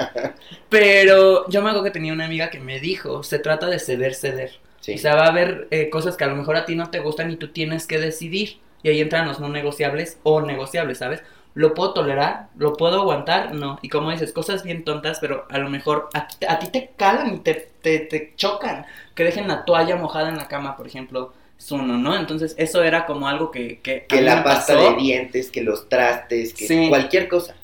Pero 0.69 1.49
yo 1.49 1.61
me 1.61 1.69
acuerdo 1.69 1.83
que 1.83 1.91
tenía 1.91 2.13
una 2.13 2.25
amiga 2.25 2.51
que 2.51 2.59
me 2.59 2.79
dijo, 2.79 3.23
se 3.23 3.39
trata 3.39 3.67
de 3.67 3.79
ceder, 3.79 4.13
ceder. 4.13 4.59
O 4.81 4.97
sea, 4.97 5.15
va 5.15 5.25
a 5.25 5.29
haber 5.29 5.67
eh, 5.69 5.89
cosas 5.89 6.17
que 6.17 6.23
a 6.23 6.27
lo 6.27 6.35
mejor 6.35 6.55
a 6.55 6.65
ti 6.65 6.75
no 6.75 6.89
te 6.89 6.99
gustan 6.99 7.29
y 7.29 7.35
tú 7.35 7.49
tienes 7.49 7.85
que 7.85 7.99
decidir. 7.99 8.57
Y 8.83 8.89
ahí 8.89 8.99
entran 8.99 9.27
los 9.27 9.39
no 9.39 9.47
negociables 9.47 10.17
o 10.23 10.41
negociables, 10.41 10.97
¿sabes? 10.97 11.21
¿Lo 11.53 11.73
puedo 11.73 11.93
tolerar? 11.93 12.47
¿Lo 12.55 12.73
puedo 12.73 13.01
aguantar? 13.01 13.53
No. 13.53 13.77
Y 13.81 13.89
como 13.89 14.11
dices, 14.11 14.31
cosas 14.31 14.63
bien 14.63 14.85
tontas, 14.85 15.19
pero 15.19 15.45
a 15.49 15.57
lo 15.57 15.69
mejor 15.69 16.09
a, 16.13 16.27
ti 16.59 16.67
te 16.67 16.91
calan 16.95 17.35
y 17.35 17.37
te, 17.39 17.53
te, 17.81 18.33
chocan. 18.37 18.85
Que 19.15 19.23
dejen 19.23 19.47
la 19.47 19.65
toalla 19.65 19.97
mojada 19.97 20.29
en 20.29 20.37
la 20.37 20.47
cama, 20.47 20.77
por 20.77 20.87
ejemplo, 20.87 21.33
es 21.57 21.69
uno, 21.71 21.97
¿no? 21.97 22.15
Entonces, 22.15 22.55
eso 22.57 22.83
era 22.83 23.05
como 23.05 23.27
algo 23.27 23.51
que... 23.51 23.79
Que, 23.81 24.05
que 24.07 24.21
la 24.21 24.43
pasta 24.43 24.75
de 24.75 24.95
dientes, 24.95 25.51
que 25.51 25.61
los 25.61 25.89
trastes, 25.89 26.53
que 26.53 26.87
cualquier 26.87 27.27
cosa. 27.27 27.55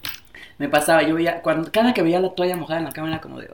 Me 0.57 0.67
pasaba, 0.67 1.03
yo 1.03 1.15
veía, 1.15 1.41
cuando, 1.41 1.71
cada 1.71 1.93
que 1.93 2.01
veía 2.01 2.19
la 2.19 2.35
toalla 2.35 2.57
mojada 2.57 2.79
en 2.79 2.85
la 2.85 2.91
cama 2.91 3.07
era 3.07 3.21
como 3.21 3.39
de... 3.39 3.49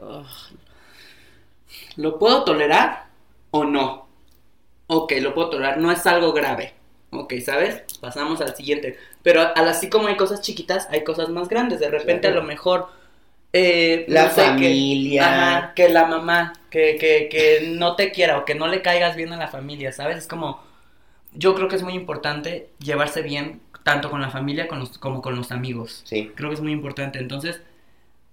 ¿Lo 1.96 2.18
puedo 2.18 2.42
tolerar 2.42 3.06
o 3.52 3.64
no? 3.64 4.08
Ok, 4.88 5.12
lo 5.20 5.32
puedo 5.32 5.50
tolerar, 5.50 5.78
no 5.78 5.92
es 5.92 6.04
algo 6.06 6.32
grave 6.32 6.73
Ok, 7.14 7.34
¿sabes? 7.44 7.82
Pasamos 8.00 8.40
al 8.40 8.54
siguiente. 8.54 8.98
Pero 9.22 9.40
al, 9.40 9.68
así 9.68 9.88
como 9.88 10.08
hay 10.08 10.16
cosas 10.16 10.40
chiquitas, 10.40 10.88
hay 10.90 11.04
cosas 11.04 11.28
más 11.28 11.48
grandes. 11.48 11.80
De 11.80 11.90
repente 11.90 12.28
a 12.28 12.32
lo 12.32 12.42
mejor... 12.42 12.88
Eh, 13.52 14.04
la 14.08 14.30
familia. 14.30 15.72
Que, 15.76 15.88
la 15.88 16.06
mamá, 16.06 16.54
que, 16.70 16.96
que, 16.96 17.28
que 17.30 17.68
no 17.70 17.94
te 17.94 18.10
quiera 18.10 18.38
o 18.38 18.44
que 18.44 18.56
no 18.56 18.66
le 18.66 18.82
caigas 18.82 19.14
bien 19.14 19.32
a 19.32 19.36
la 19.36 19.48
familia, 19.48 19.92
¿sabes? 19.92 20.18
Es 20.18 20.26
como... 20.26 20.60
Yo 21.32 21.54
creo 21.54 21.68
que 21.68 21.76
es 21.76 21.82
muy 21.82 21.94
importante 21.94 22.68
llevarse 22.78 23.22
bien 23.22 23.60
tanto 23.82 24.10
con 24.10 24.20
la 24.20 24.30
familia 24.30 24.68
como 25.00 25.22
con 25.22 25.36
los 25.36 25.52
amigos. 25.52 26.02
Sí. 26.04 26.32
Creo 26.34 26.50
que 26.50 26.54
es 26.54 26.60
muy 26.60 26.72
importante. 26.72 27.18
Entonces, 27.18 27.60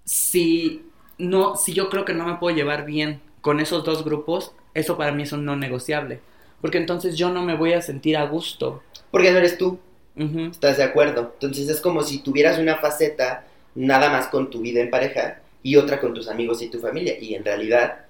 si 0.04 0.84
no, 1.18 1.56
si 1.56 1.72
yo 1.72 1.88
creo 1.88 2.04
que 2.04 2.14
no 2.14 2.26
me 2.26 2.36
puedo 2.36 2.54
llevar 2.56 2.84
bien 2.84 3.20
con 3.40 3.60
esos 3.60 3.84
dos 3.84 4.04
grupos, 4.04 4.52
eso 4.74 4.96
para 4.96 5.12
mí 5.12 5.24
es 5.24 5.32
un 5.32 5.44
no 5.44 5.56
negociable 5.56 6.20
porque 6.62 6.78
entonces 6.78 7.16
yo 7.18 7.28
no 7.28 7.42
me 7.42 7.56
voy 7.56 7.74
a 7.74 7.82
sentir 7.82 8.16
a 8.16 8.24
gusto. 8.24 8.82
Porque 9.10 9.32
no 9.32 9.38
eres 9.38 9.58
tú. 9.58 9.78
¿Estás 10.16 10.76
de 10.76 10.84
acuerdo? 10.84 11.32
Entonces 11.34 11.68
es 11.68 11.80
como 11.80 12.02
si 12.02 12.20
tuvieras 12.20 12.58
una 12.58 12.76
faceta 12.76 13.44
nada 13.74 14.10
más 14.10 14.28
con 14.28 14.48
tu 14.48 14.60
vida 14.60 14.80
en 14.80 14.90
pareja 14.90 15.40
y 15.62 15.76
otra 15.76 16.00
con 16.00 16.14
tus 16.14 16.28
amigos 16.28 16.62
y 16.62 16.68
tu 16.68 16.78
familia. 16.78 17.18
Y 17.18 17.34
en 17.34 17.44
realidad, 17.44 18.06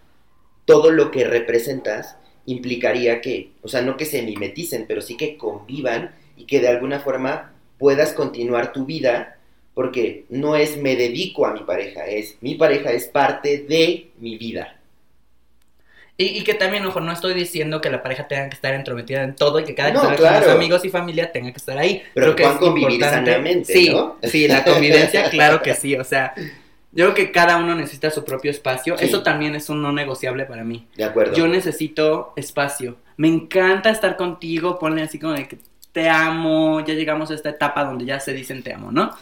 todo 0.67 0.91
lo 0.91 1.11
que 1.11 1.25
representas 1.25 2.17
implicaría 2.45 3.23
que, 3.23 3.53
o 3.63 3.69
sea, 3.69 3.81
no 3.81 3.97
que 3.97 4.05
se 4.05 4.23
mimeticen, 4.23 4.85
pero 4.87 5.01
sí 5.01 5.17
que 5.17 5.39
convivan 5.39 6.15
y 6.37 6.45
que 6.45 6.61
de 6.61 6.69
alguna 6.69 7.01
forma 7.01 7.53
puedas 7.79 8.13
continuar 8.13 8.73
tu 8.73 8.85
vida, 8.85 9.39
porque 9.73 10.27
no 10.29 10.57
es 10.57 10.77
me 10.77 10.95
dedico 10.97 11.47
a 11.47 11.55
mi 11.55 11.61
pareja, 11.61 12.05
es 12.05 12.37
mi 12.43 12.57
pareja 12.57 12.93
es 12.93 13.07
parte 13.07 13.65
de 13.67 14.11
mi 14.19 14.37
vida. 14.37 14.77
Y, 16.23 16.45
que 16.45 16.55
también, 16.55 16.85
ojo, 16.87 17.01
no 17.01 17.13
estoy 17.13 17.35
diciendo 17.35 17.81
que 17.81 17.91
la 17.91 18.03
pareja 18.03 18.29
tenga 18.29 18.49
que 18.49 18.55
estar 18.55 18.75
entrometida 18.75 19.23
en 19.23 19.35
todo 19.35 19.61
y 19.61 19.65
que 19.65 19.75
cada 19.75 19.91
no, 19.93 20.01
con 20.01 20.27
amigos 20.27 20.85
y 20.85 20.91
familia 20.91 21.33
tenga 21.33 21.51
que 21.51 21.59
estar 21.59 21.77
ahí. 21.79 22.03
Pero 22.15 22.35
Creo 22.35 22.37
que 22.37 22.45
es 22.45 22.59
convivir 22.59 23.01
sanamente, 23.01 23.73
sí, 23.73 23.91
¿no? 23.91 24.17
Sí, 24.23 24.49
la 24.49 24.65
convivencia, 24.65 25.31
claro 25.31 25.63
que 25.63 25.75
sí. 25.75 25.97
O 25.97 26.05
sea, 26.05 26.35
yo 26.37 27.07
creo 27.07 27.15
que 27.15 27.33
cada 27.33 27.57
uno 27.57 27.75
necesita 27.75 28.11
su 28.11 28.25
propio 28.25 28.51
espacio. 28.51 28.97
Eso 28.99 29.23
también 29.23 29.55
es 29.55 29.69
un 29.69 29.83
no 29.83 29.93
negociable 29.93 30.45
para 30.45 30.65
mí. 30.65 30.87
De 30.97 31.05
acuerdo. 31.05 31.35
Yo 31.35 31.49
necesito 31.49 32.33
espacio. 32.37 32.97
Me 33.17 33.29
encanta 33.29 33.91
estar 33.91 34.17
contigo, 34.17 34.79
ponle 34.79 35.03
así 35.03 35.19
como 35.19 35.33
de 35.33 35.49
que 35.49 35.59
te 35.93 36.09
amo, 36.09 36.85
ya 36.85 36.95
llegamos 36.95 37.31
a 37.31 37.35
esta 37.35 37.51
etapa 37.51 37.85
donde 37.85 38.05
ya 38.05 38.19
se 38.19 38.33
dicen 38.33 38.63
te 38.63 38.73
amo, 38.73 38.91
¿no? 38.91 39.15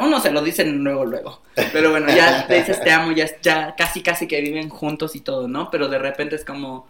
Uno 0.00 0.20
se 0.20 0.30
lo 0.30 0.42
dicen 0.42 0.82
luego, 0.84 1.04
luego. 1.04 1.42
Pero 1.72 1.90
bueno, 1.90 2.08
ya 2.08 2.46
te 2.48 2.56
dices 2.56 2.80
te 2.80 2.90
amo, 2.90 3.12
ya, 3.12 3.26
ya 3.40 3.74
casi, 3.76 4.02
casi 4.02 4.26
que 4.26 4.40
viven 4.40 4.68
juntos 4.68 5.16
y 5.16 5.20
todo, 5.20 5.48
¿no? 5.48 5.70
Pero 5.70 5.88
de 5.88 5.98
repente 5.98 6.36
es 6.36 6.44
como, 6.44 6.86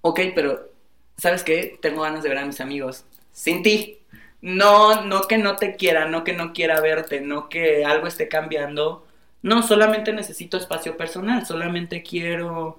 ok, 0.00 0.20
pero, 0.34 0.70
¿sabes 1.16 1.42
qué? 1.42 1.78
Tengo 1.80 2.02
ganas 2.02 2.22
de 2.22 2.28
ver 2.28 2.38
a 2.38 2.46
mis 2.46 2.60
amigos. 2.60 3.04
Sin 3.32 3.62
ti. 3.62 3.98
No, 4.40 5.04
no 5.04 5.22
que 5.22 5.38
no 5.38 5.56
te 5.56 5.76
quiera, 5.76 6.06
no 6.06 6.24
que 6.24 6.32
no 6.32 6.52
quiera 6.52 6.80
verte, 6.80 7.20
no 7.20 7.48
que 7.48 7.84
algo 7.84 8.06
esté 8.06 8.28
cambiando. 8.28 9.06
No, 9.42 9.62
solamente 9.62 10.12
necesito 10.12 10.56
espacio 10.56 10.96
personal, 10.96 11.46
solamente 11.46 12.02
quiero 12.02 12.78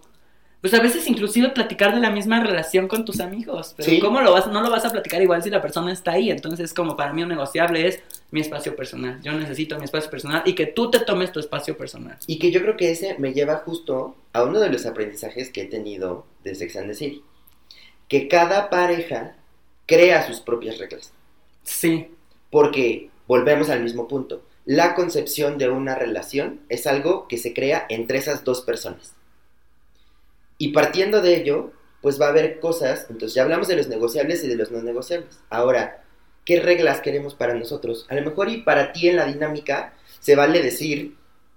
pues 0.62 0.74
a 0.74 0.82
veces 0.82 1.08
inclusive 1.08 1.50
platicar 1.50 1.94
de 1.94 2.02
la 2.02 2.10
misma 2.10 2.44
relación 2.44 2.88
con 2.88 3.06
tus 3.06 3.20
amigos. 3.20 3.76
Pero 3.78 3.92
¿cómo 4.02 4.22
lo 4.22 4.34
vas? 4.34 4.48
No 4.48 4.62
lo 4.62 4.72
vas 4.72 4.86
a 4.86 4.90
platicar 4.90 5.22
igual 5.22 5.44
si 5.44 5.50
la 5.50 5.62
persona 5.62 5.94
está 5.94 6.14
ahí. 6.14 6.32
Entonces, 6.32 6.74
como 6.74 6.98
para 6.98 7.14
mí 7.14 7.22
un 7.22 7.30
negociable 7.30 7.88
es 7.88 8.02
mi 8.32 8.42
espacio 8.42 8.76
personal. 8.76 9.22
Yo 9.22 9.34
necesito 9.34 9.78
mi 9.78 9.86
espacio 9.86 10.10
personal 10.10 10.42
y 10.46 10.54
que 10.54 10.66
tú 10.66 10.90
te 10.90 11.00
tomes 11.00 11.32
tu 11.32 11.40
espacio 11.40 11.78
personal. 11.78 12.18
Y 12.26 12.40
que 12.40 12.52
yo 12.52 12.62
creo 12.62 12.76
que 12.76 12.92
ese 12.92 13.16
me 13.20 13.34
lleva 13.34 13.58
justo 13.58 14.16
a 14.34 14.44
uno 14.44 14.60
de 14.60 14.70
los 14.70 14.86
aprendizajes 14.86 15.52
que 15.52 15.62
he 15.62 15.66
tenido 15.66 16.26
de 16.44 16.56
Sex 16.56 16.76
and 16.76 16.88
the 16.88 16.96
City. 16.96 17.24
Que 18.08 18.28
cada 18.28 18.70
pareja 18.72 19.36
crea 19.86 20.26
sus 20.26 20.40
propias 20.40 20.80
reglas. 20.80 21.14
Sí. 21.64 22.08
Porque 22.50 23.10
volvemos 23.28 23.70
al 23.70 23.84
mismo 23.84 24.08
punto. 24.08 24.42
La 24.66 24.96
concepción 24.96 25.58
de 25.58 25.70
una 25.70 25.96
relación 25.96 26.62
es 26.68 26.88
algo 26.88 27.28
que 27.28 27.38
se 27.38 27.54
crea 27.54 27.86
entre 27.90 28.18
esas 28.18 28.44
dos 28.44 28.62
personas. 28.62 29.14
Y 30.58 30.70
partiendo 30.70 31.22
de 31.22 31.36
ello, 31.36 31.72
pues 32.02 32.20
va 32.20 32.28
a 32.28 32.30
haber 32.30 32.60
cosas, 32.60 33.08
entonces 33.10 33.34
ya 33.34 33.44
hablamos 33.44 33.68
de 33.68 33.76
los 33.76 33.88
negociables 33.88 34.44
y 34.44 34.48
de 34.48 34.56
los 34.56 34.72
no 34.72 34.82
negociables. 34.82 35.40
Ahora, 35.50 36.04
¿qué 36.46 36.60
reglas 36.60 37.02
queremos 37.02 37.36
para 37.36 37.54
nosotros? 37.54 38.06
A 38.10 38.16
lo 38.16 38.24
mejor 38.24 38.50
y 38.50 38.62
para 38.62 38.94
ti 38.94 39.10
en 39.10 39.18
la 39.18 39.26
dinámica 39.26 39.94
se 40.20 40.36
vale 40.36 40.62
decir, 40.62 41.16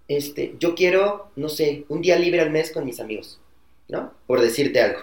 este, 0.08 0.54
yo 0.58 0.74
quiero, 0.74 1.30
no 1.36 1.48
sé, 1.48 1.84
un 1.88 2.02
día 2.02 2.18
libre 2.18 2.40
al 2.40 2.50
mes 2.50 2.72
con 2.72 2.84
mis 2.84 3.00
amigos, 3.00 3.40
¿no? 3.88 4.12
Por 4.26 4.40
decirte 4.40 4.80
algo. 4.80 5.00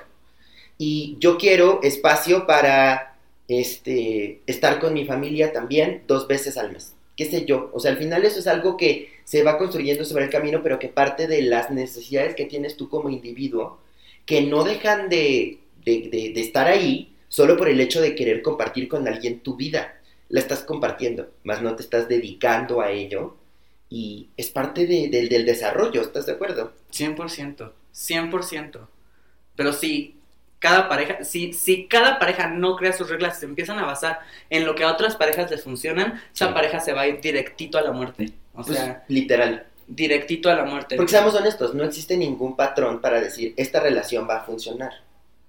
Y 0.77 1.17
yo 1.19 1.37
quiero 1.37 1.79
espacio 1.81 2.45
para 2.45 3.17
este, 3.47 4.41
estar 4.45 4.79
con 4.79 4.93
mi 4.93 5.05
familia 5.05 5.53
también 5.53 6.03
dos 6.07 6.27
veces 6.27 6.57
al 6.57 6.71
mes. 6.71 6.93
¿Qué 7.15 7.25
sé 7.25 7.45
yo? 7.45 7.71
O 7.73 7.79
sea, 7.79 7.91
al 7.91 7.97
final 7.97 8.25
eso 8.25 8.39
es 8.39 8.47
algo 8.47 8.77
que 8.77 9.09
se 9.23 9.43
va 9.43 9.57
construyendo 9.57 10.05
sobre 10.05 10.25
el 10.25 10.29
camino, 10.29 10.61
pero 10.61 10.77
que 10.77 10.87
parte 10.89 11.27
de 11.27 11.41
las 11.41 11.71
necesidades 11.71 12.35
que 12.35 12.45
tienes 12.45 12.77
tú 12.77 12.89
como 12.89 13.09
individuo 13.09 13.79
que 14.27 14.41
no 14.43 14.63
dejan 14.63 15.10
de, 15.10 15.60
estar 15.86 16.67
ahí 16.67 17.15
solo 17.29 17.57
por 17.57 17.69
el 17.69 17.81
hecho 17.81 18.01
de 18.01 18.15
querer 18.15 18.43
compartir 18.43 18.88
con 18.89 19.07
alguien 19.07 19.39
tu 19.41 19.55
vida. 19.55 20.00
La 20.29 20.41
estás 20.41 20.63
compartiendo, 20.63 21.31
más 21.43 21.62
no 21.63 21.75
te 21.75 21.84
estás 21.84 22.10
dedicando 22.10 22.81
a 22.81 22.91
ello 22.91 23.38
y 23.89 24.29
es 24.38 24.50
parte 24.51 24.86
de- 24.86 25.10
del- 25.10 25.29
del 25.29 25.46
desarrollo, 25.46 26.01
¿estás 26.01 26.25
de 26.27 26.34
acuerdo? 26.34 26.74
100%, 26.91 27.74
100%. 27.93 28.89
Pero 29.55 29.74
si 29.74 30.15
cada 30.60 30.89
pareja, 30.89 31.24
si, 31.24 31.53
si 31.53 31.88
cada 31.88 32.19
pareja 32.19 32.48
no 32.50 32.75
crea 32.75 32.93
sus 32.93 33.10
reglas 33.10 33.38
y 33.38 33.39
se 33.41 33.46
empiezan 33.46 33.79
a 33.79 33.86
basar 33.86 34.19
en 34.50 34.65
lo 34.65 34.75
que 34.75 34.84
a 34.84 34.91
otras 34.91 35.15
parejas 35.15 35.50
les 35.51 35.63
funcionan, 35.63 36.22
esa 36.34 36.53
pareja 36.53 36.79
se 36.81 36.93
va 36.93 37.01
a 37.01 37.07
ir 37.07 37.22
directito 37.22 37.77
a 37.77 37.81
la 37.81 37.91
muerte. 37.93 38.34
O 38.53 38.63
Pues, 38.63 38.77
sea, 38.77 39.05
literal. 39.07 39.67
Directito 39.88 40.50
a 40.50 40.56
la 40.56 40.65
muerte. 40.65 40.96
Porque 40.96 41.12
seamos 41.12 41.34
honestos, 41.34 41.74
no 41.74 41.84
existe 41.84 42.17
ningún 42.17 42.56
patrón 42.56 43.01
para 43.01 43.22
decir 43.22 43.53
esta 43.58 43.79
relación 43.79 44.27
va 44.29 44.38
a 44.38 44.46
funcionar. 44.46 44.91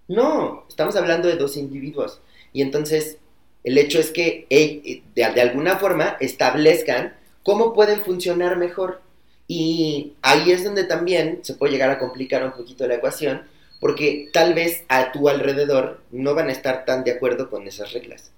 No, 0.06 0.64
estamos 0.68 0.96
hablando 0.96 1.28
de 1.28 1.36
dos 1.36 1.56
individuos. 1.56 2.20
Y 2.52 2.62
entonces, 2.62 3.18
el 3.64 3.76
hecho 3.76 3.98
es 3.98 4.10
que 4.10 4.46
de, 4.48 5.02
de 5.14 5.40
alguna 5.40 5.76
forma 5.76 6.16
establezcan 6.20 7.14
cómo 7.42 7.74
pueden 7.74 8.02
funcionar 8.02 8.56
mejor. 8.56 9.02
Y 9.46 10.14
ahí 10.22 10.50
es 10.52 10.64
donde 10.64 10.84
también 10.84 11.40
se 11.42 11.54
puede 11.54 11.72
llegar 11.72 11.90
a 11.90 11.98
complicar 11.98 12.44
un 12.44 12.52
poquito 12.52 12.86
la 12.86 12.96
ecuación, 12.96 13.42
porque 13.80 14.28
tal 14.32 14.54
vez 14.54 14.84
a 14.88 15.12
tu 15.12 15.28
alrededor 15.28 16.02
no 16.10 16.34
van 16.34 16.48
a 16.48 16.52
estar 16.52 16.84
tan 16.84 17.04
de 17.04 17.12
acuerdo 17.12 17.48
con 17.48 17.66
esas 17.66 17.92
reglas. 17.92 18.32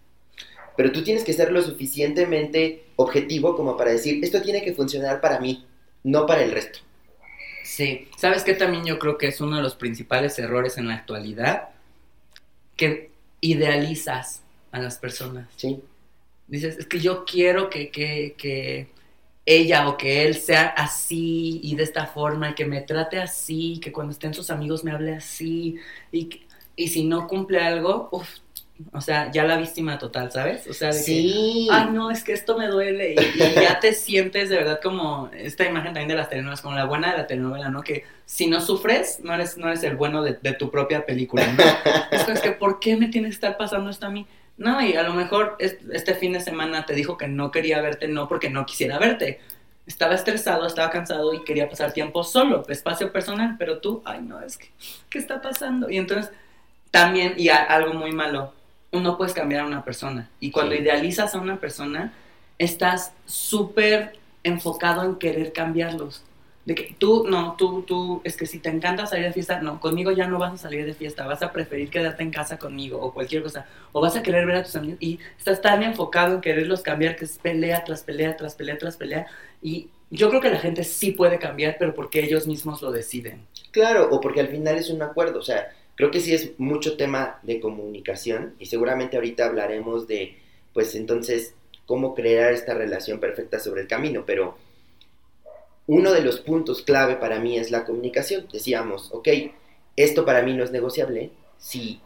Pero 0.76 0.92
tú 0.92 1.02
tienes 1.02 1.24
que 1.24 1.32
ser 1.32 1.50
lo 1.50 1.62
suficientemente 1.62 2.84
objetivo 2.96 3.56
como 3.56 3.76
para 3.76 3.90
decir, 3.90 4.24
esto 4.24 4.40
tiene 4.40 4.62
que 4.62 4.72
funcionar 4.72 5.20
para 5.20 5.40
mí, 5.40 5.66
no 6.04 6.26
para 6.26 6.42
el 6.42 6.52
resto. 6.52 6.80
Sí, 7.64 8.08
¿sabes 8.16 8.42
qué 8.42 8.54
también 8.54 8.84
yo 8.84 8.98
creo 8.98 9.16
que 9.18 9.28
es 9.28 9.40
uno 9.40 9.56
de 9.56 9.62
los 9.62 9.74
principales 9.76 10.38
errores 10.38 10.76
en 10.78 10.88
la 10.88 10.94
actualidad? 10.96 11.70
Que 12.76 13.10
idealizas 13.40 14.42
a 14.72 14.78
las 14.80 14.98
personas. 14.98 15.48
Sí. 15.56 15.80
Dices, 16.46 16.78
es 16.78 16.86
que 16.86 16.98
yo 17.00 17.24
quiero 17.24 17.70
que, 17.70 17.90
que, 17.90 18.34
que 18.36 18.88
ella 19.46 19.88
o 19.88 19.96
que 19.96 20.24
él 20.26 20.34
sea 20.36 20.68
así 20.68 21.60
y 21.62 21.76
de 21.76 21.84
esta 21.84 22.06
forma 22.06 22.50
y 22.50 22.54
que 22.54 22.64
me 22.64 22.80
trate 22.82 23.18
así, 23.20 23.78
que 23.82 23.92
cuando 23.92 24.12
estén 24.12 24.34
sus 24.34 24.50
amigos 24.50 24.84
me 24.84 24.92
hable 24.92 25.14
así 25.14 25.76
y, 26.12 26.26
que- 26.26 26.46
y 26.76 26.88
si 26.88 27.04
no 27.04 27.28
cumple 27.28 27.60
algo, 27.60 28.08
uff, 28.12 28.28
o 28.92 29.00
sea, 29.00 29.30
ya 29.30 29.44
la 29.44 29.56
víctima 29.56 29.98
total, 29.98 30.30
¿sabes? 30.32 30.66
O 30.68 30.72
sea, 30.72 30.88
de 30.90 30.96
que, 30.98 31.02
Sí. 31.04 31.68
ay 31.70 31.88
no, 31.92 32.10
es 32.10 32.24
que 32.24 32.32
esto 32.32 32.56
me 32.56 32.66
duele 32.68 33.14
y, 33.14 33.18
y 33.42 33.54
ya 33.60 33.78
te 33.80 33.92
sientes 33.92 34.48
de 34.48 34.56
verdad 34.56 34.80
como 34.82 35.30
esta 35.34 35.64
imagen 35.66 35.92
también 35.92 36.08
de 36.08 36.14
las 36.14 36.28
telenovelas, 36.28 36.60
como 36.62 36.74
la 36.76 36.84
buena 36.86 37.12
de 37.12 37.18
la 37.18 37.26
telenovela, 37.26 37.68
¿no? 37.68 37.82
Que 37.82 38.04
si 38.24 38.46
no 38.46 38.60
sufres, 38.60 39.20
no 39.22 39.34
eres, 39.34 39.58
no 39.58 39.66
eres 39.68 39.82
el 39.82 39.96
bueno 39.96 40.22
de, 40.22 40.38
de 40.40 40.52
tu 40.54 40.70
propia 40.70 41.04
película, 41.04 41.46
¿no? 41.52 41.62
es 42.32 42.40
que, 42.40 42.52
¿por 42.52 42.80
qué 42.80 42.96
me 42.96 43.08
tiene 43.08 43.28
que 43.28 43.34
estar 43.34 43.56
pasando 43.56 43.90
esto 43.90 44.06
a 44.06 44.10
mí? 44.10 44.26
No, 44.56 44.80
y 44.84 44.94
a 44.94 45.02
lo 45.02 45.14
mejor 45.14 45.56
es- 45.58 45.78
este 45.92 46.14
fin 46.14 46.32
de 46.32 46.40
semana 46.40 46.84
te 46.86 46.94
dijo 46.94 47.16
que 47.16 47.28
no 47.28 47.50
quería 47.50 47.80
verte, 47.80 48.08
no 48.08 48.28
porque 48.28 48.50
no 48.50 48.66
quisiera 48.66 48.98
verte. 48.98 49.40
Estaba 49.86 50.14
estresado, 50.14 50.66
estaba 50.66 50.90
cansado 50.90 51.32
y 51.34 51.42
quería 51.44 51.68
pasar 51.68 51.92
tiempo 51.92 52.22
solo, 52.22 52.64
espacio 52.68 53.10
personal, 53.10 53.56
pero 53.58 53.78
tú, 53.78 54.02
ay 54.04 54.20
no, 54.22 54.40
es 54.40 54.56
que, 54.58 54.68
¿qué 55.08 55.18
está 55.18 55.40
pasando? 55.42 55.90
Y 55.90 55.96
entonces, 55.98 56.30
también, 56.90 57.34
y 57.36 57.48
a- 57.48 57.64
algo 57.64 57.94
muy 57.94 58.12
malo, 58.12 58.52
no 58.92 59.16
puedes 59.16 59.34
cambiar 59.34 59.62
a 59.62 59.66
una 59.66 59.84
persona. 59.84 60.30
Y 60.40 60.50
cuando 60.50 60.74
Sí. 60.74 60.80
idealizas 60.82 61.34
a 61.34 61.40
una 61.40 61.60
persona, 61.60 62.12
estás 62.58 63.12
súper 63.24 64.18
enfocado 64.42 65.04
en 65.04 65.16
querer 65.16 65.52
cambiarlos. 65.52 66.24
De 66.64 66.74
que 66.74 66.94
tú, 66.98 67.26
no, 67.28 67.56
tú, 67.56 67.82
tú, 67.86 68.20
es 68.24 68.36
que 68.36 68.46
si 68.46 68.60
te 68.60 68.68
encanta 68.68 69.06
salir 69.06 69.24
de 69.26 69.32
fiesta, 69.32 69.60
no, 69.62 69.80
conmigo 69.80 70.10
ya 70.12 70.26
no 70.28 70.38
vas 70.38 70.52
a 70.52 70.58
salir 70.58 70.84
de 70.84 70.94
fiesta, 70.94 71.26
vas 71.26 71.42
a 71.42 71.52
preferir 71.52 71.90
quedarte 71.90 72.22
en 72.22 72.30
casa 72.30 72.58
conmigo 72.58 73.00
o 73.00 73.14
cualquier 73.14 73.42
cosa, 73.42 73.66
o 73.92 74.00
vas 74.00 74.14
a 74.16 74.22
querer 74.22 74.46
ver 74.46 74.56
a 74.56 74.62
tus 74.64 74.76
amigos 74.76 74.98
y 75.00 75.18
estás 75.38 75.62
tan 75.62 75.82
enfocado 75.82 76.34
en 76.34 76.40
quererlos 76.42 76.82
cambiar 76.82 77.16
que 77.16 77.24
es 77.24 77.38
pelea 77.38 77.82
tras 77.84 78.02
pelea, 78.04 78.36
tras 78.36 78.54
pelea, 78.54 78.76
tras 78.78 78.96
pelea. 78.96 79.26
Y 79.62 79.90
yo 80.10 80.28
creo 80.28 80.40
que 80.42 80.50
la 80.50 80.58
gente 80.58 80.84
sí 80.84 81.12
puede 81.12 81.38
cambiar, 81.38 81.76
pero 81.78 81.94
porque 81.94 82.20
ellos 82.22 82.46
mismos 82.46 82.82
lo 82.82 82.92
deciden. 82.92 83.46
Claro, 83.70 84.08
o 84.10 84.20
porque 84.20 84.40
al 84.40 84.48
final 84.48 84.76
es 84.76 84.90
un 84.90 85.02
acuerdo, 85.02 85.38
o 85.38 85.42
sea, 85.42 85.68
creo 86.00 86.10
que 86.10 86.20
sí 86.20 86.32
es 86.32 86.52
mucho 86.56 86.96
tema 86.96 87.40
de 87.42 87.60
comunicación 87.60 88.54
y 88.58 88.64
seguramente 88.64 89.16
ahorita 89.16 89.44
hablaremos 89.44 90.08
de, 90.08 90.34
pues 90.72 90.94
entonces, 90.94 91.52
cómo 91.84 92.14
crear 92.14 92.54
esta 92.54 92.72
relación 92.72 93.20
perfecta 93.20 93.60
sobre 93.60 93.82
el 93.82 93.86
camino, 93.86 94.24
pero 94.24 94.56
uno 95.86 96.12
de 96.12 96.22
los 96.22 96.40
puntos 96.40 96.80
clave 96.80 97.16
para 97.16 97.38
mí 97.38 97.58
es 97.58 97.70
la 97.70 97.84
comunicación. 97.84 98.48
Decíamos, 98.50 99.10
ok, 99.12 99.28
esto 99.94 100.24
para 100.24 100.40
mí 100.40 100.54
no 100.54 100.64
es 100.64 100.70
negociable, 100.70 101.32
si 101.58 102.00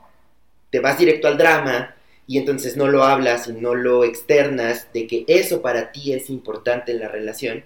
te 0.71 0.81
vas 0.81 0.99
directo 0.99 1.29
al 1.29 1.39
drama 1.39 1.95
y 2.27 2.39
entonces 2.39 2.77
no 2.77 2.89
lo 2.89 3.05
hablas 3.05 3.47
y 3.47 3.53
no 3.53 3.77
lo 3.77 4.03
externas 4.03 4.93
de 4.93 5.07
que 5.07 5.25
eso 5.29 5.63
para 5.63 5.93
ti 5.93 6.15
es 6.15 6.31
importante 6.31 6.91
en 6.91 6.99
la 6.99 7.07
relación, 7.07 7.63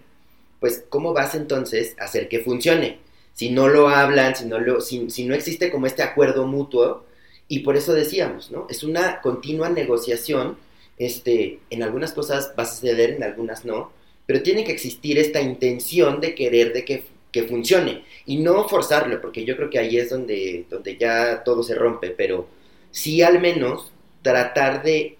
pues 0.60 0.84
¿cómo 0.90 1.14
vas 1.14 1.34
entonces 1.34 1.96
a 1.98 2.04
hacer 2.04 2.28
que 2.28 2.40
funcione? 2.40 2.98
Si 3.38 3.50
no 3.50 3.68
lo 3.68 3.88
hablan, 3.88 4.34
si 4.34 4.46
no, 4.46 4.58
lo, 4.58 4.80
si, 4.80 4.98
no 5.24 5.32
existe 5.32 5.70
como 5.70 5.86
este 5.86 6.02
acuerdo 6.02 6.44
mutuo, 6.44 7.04
y 7.46 7.60
por 7.60 7.76
eso 7.76 7.94
decíamos, 7.94 8.50
¿no? 8.50 8.66
Es 8.68 8.82
una 8.82 9.20
continua 9.20 9.68
negociación, 9.68 10.58
este, 10.98 11.60
en 11.70 11.84
algunas 11.84 12.12
cosas 12.12 12.52
va 12.58 12.64
a 12.64 12.66
suceder, 12.66 13.10
en 13.10 13.22
algunas 13.22 13.64
no, 13.64 13.92
pero 14.26 14.42
tiene 14.42 14.64
que 14.64 14.72
existir 14.72 15.20
esta 15.20 15.40
intención 15.40 16.20
de 16.20 16.34
querer 16.34 16.72
de 16.72 16.84
que, 16.84 17.04
que 17.30 17.44
funcione 17.44 18.02
y 18.26 18.38
no 18.38 18.68
forzarlo, 18.68 19.20
porque 19.20 19.44
yo 19.44 19.56
creo 19.56 19.70
que 19.70 19.78
ahí 19.78 19.98
es 19.98 20.10
donde, 20.10 20.66
donde 20.68 20.96
ya 20.96 21.44
todo 21.44 21.62
se 21.62 21.76
rompe, 21.76 22.10
pero 22.10 22.48
sí 22.90 23.22
al 23.22 23.40
menos 23.40 23.92
tratar 24.20 24.82
de, 24.82 25.16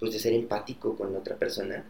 pues, 0.00 0.12
de 0.12 0.18
ser 0.18 0.32
empático 0.32 0.96
con 0.96 1.12
la 1.12 1.20
otra 1.20 1.36
persona 1.36 1.84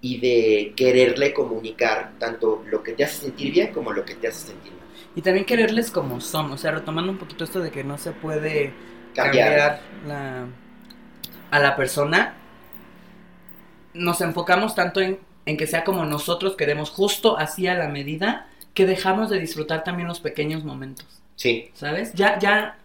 y 0.00 0.18
de 0.18 0.72
quererle 0.74 1.32
comunicar 1.32 2.18
tanto 2.18 2.64
lo 2.68 2.82
que 2.82 2.94
te 2.94 3.04
hace 3.04 3.26
sentir 3.26 3.52
bien 3.52 3.72
como 3.72 3.92
lo 3.92 4.04
que 4.04 4.16
te 4.16 4.26
hace 4.26 4.48
sentir 4.48 4.72
mal. 4.72 4.85
Y 5.16 5.22
también 5.22 5.46
quererles 5.46 5.90
como 5.92 6.20
son, 6.22 6.52
o 6.52 6.58
sea, 6.58 6.72
retomando 6.72 7.12
un 7.12 7.18
poquito 7.18 7.44
esto 7.44 7.60
de 7.60 7.72
que 7.72 7.84
no 7.84 7.98
se 7.98 8.14
puede 8.14 8.84
Cambiar. 9.14 9.52
cambiar 9.52 9.90
la, 10.00 10.48
a 11.50 11.58
la 11.60 11.76
persona, 11.76 12.42
nos 13.94 14.20
enfocamos 14.20 14.74
tanto 14.74 15.00
en, 15.00 15.26
en 15.46 15.56
que 15.56 15.66
sea 15.66 15.84
como 15.84 16.04
nosotros 16.04 16.56
queremos, 16.56 16.90
justo 16.90 17.38
así 17.38 17.66
a 17.66 17.74
la 17.74 17.88
medida, 17.88 18.48
que 18.74 18.86
dejamos 18.86 19.30
de 19.30 19.38
disfrutar 19.40 19.84
también 19.84 20.08
los 20.08 20.20
pequeños 20.20 20.64
momentos, 20.64 21.22
Sí, 21.36 21.72
¿sabes? 21.72 22.12
Ya, 22.14 22.38
ya, 22.38 22.78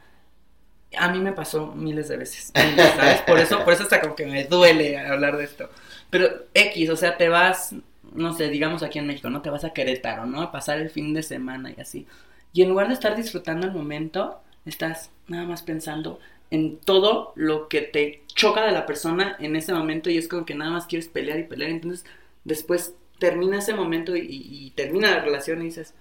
a 0.98 1.10
mí 1.10 1.20
me 1.20 1.34
pasó 1.34 1.68
miles 1.68 2.08
de 2.10 2.18
veces, 2.18 2.56
¿sabes? 2.94 3.22
Por 3.22 3.40
eso, 3.40 3.64
por 3.64 3.74
eso 3.74 3.84
hasta 3.84 4.02
como 4.02 4.16
que 4.16 4.26
me 4.26 4.46
duele 4.46 4.98
hablar 5.00 5.38
de 5.38 5.46
esto. 5.46 5.70
Pero 6.10 6.28
X, 6.54 6.90
o 6.90 6.96
sea, 6.98 7.18
te 7.18 7.30
vas, 7.30 7.76
no 8.14 8.34
sé, 8.34 8.50
digamos 8.50 8.84
aquí 8.84 9.00
en 9.00 9.08
México, 9.08 9.30
¿no? 9.30 9.42
Te 9.42 9.50
vas 9.50 9.64
a 9.64 9.74
Querétaro, 9.74 10.26
¿no? 10.26 10.42
A 10.42 10.52
pasar 10.52 10.80
el 10.80 10.90
fin 10.90 11.14
de 11.14 11.24
semana 11.24 11.72
y 11.76 11.82
así. 11.82 12.08
Y 12.54 12.62
en 12.64 12.70
lugar 12.70 12.88
de 12.88 12.94
estar 12.94 13.16
disfrutando 13.16 13.66
el 13.68 13.74
momento, 13.74 14.42
estás 14.66 15.12
nada 15.28 15.46
más 15.46 15.64
pensando 15.64 16.20
en 16.50 16.78
todo 16.80 17.32
lo 17.36 17.70
que 17.70 17.82
te 17.82 18.24
choca 18.28 18.66
de 18.66 18.72
la 18.74 18.86
persona 18.86 19.38
en 19.40 19.56
ese 19.56 19.74
momento 19.74 20.10
y 20.10 20.18
es 20.18 20.28
como 20.28 20.46
que 20.46 20.56
nada 20.56 20.72
más 20.72 20.86
quieres 20.88 21.08
pelear 21.08 21.40
y 21.40 21.44
pelear. 21.44 21.72
Entonces, 21.72 22.06
después 22.44 22.96
termina 23.20 23.60
ese 23.60 23.74
momento 23.74 24.16
y, 24.16 24.22
y- 24.28 24.72
termina 24.72 25.12
la 25.12 25.22
relación 25.22 25.62
y 25.62 25.66
dices... 25.66 25.94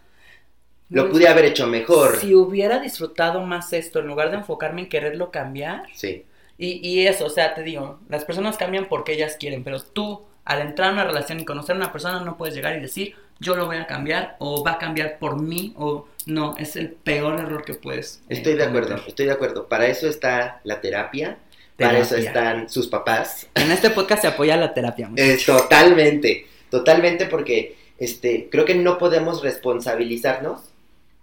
lo 0.90 1.04
"No, 1.04 1.10
pude 1.10 1.28
haber 1.28 1.44
hecho 1.46 1.66
mejor. 1.66 2.18
Si 2.18 2.34
hubiera 2.34 2.80
disfrutado 2.80 3.40
más 3.46 3.72
esto, 3.72 4.00
en 4.00 4.06
lugar 4.08 4.30
de 4.30 4.38
enfocarme 4.38 4.82
en 4.82 4.88
quererlo 4.88 5.30
cambiar, 5.30 5.84
Sí, 5.94 6.24
y, 6.58 6.86
y 6.86 7.06
eso, 7.06 7.26
o 7.26 7.30
sea, 7.30 7.54
te 7.54 7.62
digo, 7.62 8.00
las 8.08 8.24
personas 8.24 8.56
cambian 8.58 8.88
porque 8.88 9.12
ellas 9.14 9.36
quieren, 9.38 9.64
pero 9.64 9.80
tú, 9.82 10.26
al 10.50 10.62
entrar 10.62 10.90
a 10.90 10.92
una 10.92 11.04
relación 11.04 11.38
y 11.38 11.44
conocer 11.44 11.74
a 11.74 11.78
una 11.78 11.92
persona, 11.92 12.20
no 12.20 12.36
puedes 12.36 12.56
llegar 12.56 12.76
y 12.76 12.80
decir, 12.80 13.14
yo 13.38 13.54
lo 13.54 13.66
voy 13.66 13.76
a 13.76 13.86
cambiar, 13.86 14.34
o 14.40 14.64
va 14.64 14.72
a 14.72 14.78
cambiar 14.78 15.18
por 15.20 15.40
mí, 15.40 15.72
o 15.76 16.08
no, 16.26 16.56
es 16.58 16.74
el 16.74 16.88
peor 16.90 17.38
error 17.38 17.64
que 17.64 17.74
puedes. 17.74 18.20
eh, 18.28 18.34
estoy 18.34 18.54
de 18.54 18.64
acuerdo, 18.64 18.96
estoy 19.06 19.26
de 19.26 19.32
acuerdo. 19.32 19.68
Para 19.68 19.86
eso 19.86 20.08
está 20.08 20.60
la 20.64 20.80
terapia, 20.80 21.38
para 21.78 22.00
eso 22.00 22.16
están 22.16 22.68
sus 22.68 22.88
papás. 22.88 23.46
En 23.54 23.70
este 23.70 23.90
podcast 23.90 24.22
se 24.22 24.28
apoya 24.28 24.56
la 24.56 24.74
terapia. 24.74 25.08
Eh, 25.16 25.38
totalmente, 25.46 26.46
totalmente 26.68 27.26
porque 27.26 27.76
este, 27.98 28.48
creo 28.50 28.64
que 28.64 28.74
no 28.74 28.98
podemos 28.98 29.42
responsabilizarnos 29.42 30.62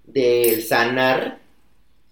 del 0.06 0.64
sanar 0.64 1.40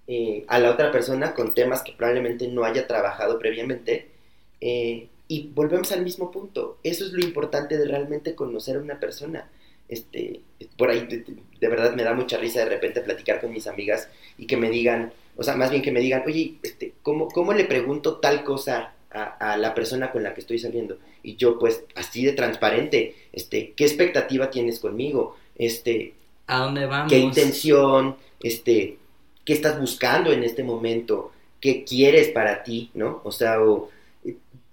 eh, 0.08 0.44
a 0.50 0.60
la 0.60 0.70
otra 0.70 0.92
persona 0.92 1.34
con 1.34 1.54
temas 1.54 1.82
que 1.82 1.94
probablemente 1.94 2.50
no 2.50 2.66
haya 2.66 2.86
trabajado 2.88 3.40
previamente. 3.40 4.12
eh, 4.60 5.08
y 5.28 5.50
volvemos 5.54 5.92
al 5.92 6.04
mismo 6.04 6.32
punto. 6.32 6.78
Eso 6.84 7.06
es 7.06 7.12
lo 7.12 7.24
importante 7.24 7.78
de 7.78 7.86
realmente 7.86 8.36
conocer 8.36 8.78
a 8.78 8.82
una 8.82 9.00
persona. 9.00 9.50
Este, 9.88 10.42
por 10.78 10.90
ahí 10.90 11.06
de, 11.06 11.68
verdad 11.68 11.96
me 11.96 12.04
da 12.04 12.14
mucha 12.14 12.38
risa 12.38 12.60
de 12.60 12.70
repente 12.70 13.02
platicar 13.02 13.40
con 13.40 13.52
mis 13.52 13.68
amigas 13.68 14.10
y 14.38 14.48
que 14.48 14.58
me 14.58 14.70
digan, 14.70 15.14
o 15.36 15.44
sea, 15.44 15.56
más 15.56 15.70
bien 15.70 15.82
que 15.82 15.92
me 15.92 16.00
digan, 16.00 16.24
oye, 16.26 16.56
este, 16.64 16.94
¿cómo, 17.04 17.28
cómo 17.28 17.54
le 17.54 17.66
pregunto 17.66 18.18
tal 18.18 18.44
cosa 18.44 18.94
a, 19.12 19.24
a 19.54 19.58
la 19.58 19.74
persona 19.74 20.12
con 20.12 20.24
la 20.24 20.34
que 20.34 20.42
estoy 20.42 20.60
saliendo? 20.60 20.98
Y 21.22 21.36
yo, 21.36 21.60
pues, 21.60 21.84
así 21.96 22.26
de 22.26 22.34
transparente, 22.34 23.16
este, 23.34 23.74
¿qué 23.76 23.86
expectativa 23.86 24.50
tienes 24.50 24.80
conmigo? 24.80 25.38
Este, 25.56 26.14
¿A 26.48 26.60
dónde 26.60 26.86
vamos? 26.86 27.12
¿Qué 27.12 27.20
intención? 27.20 28.18
Este, 28.42 28.98
¿Qué 29.44 29.54
estás 29.54 29.80
buscando 29.80 30.32
en 30.32 30.44
este 30.44 30.64
momento? 30.64 31.32
qué 31.66 31.84
quieres 31.84 32.30
para 32.30 32.62
ti, 32.62 32.92
¿no? 32.94 33.22
O 33.24 33.32
sea, 33.32 33.60
o, 33.60 33.90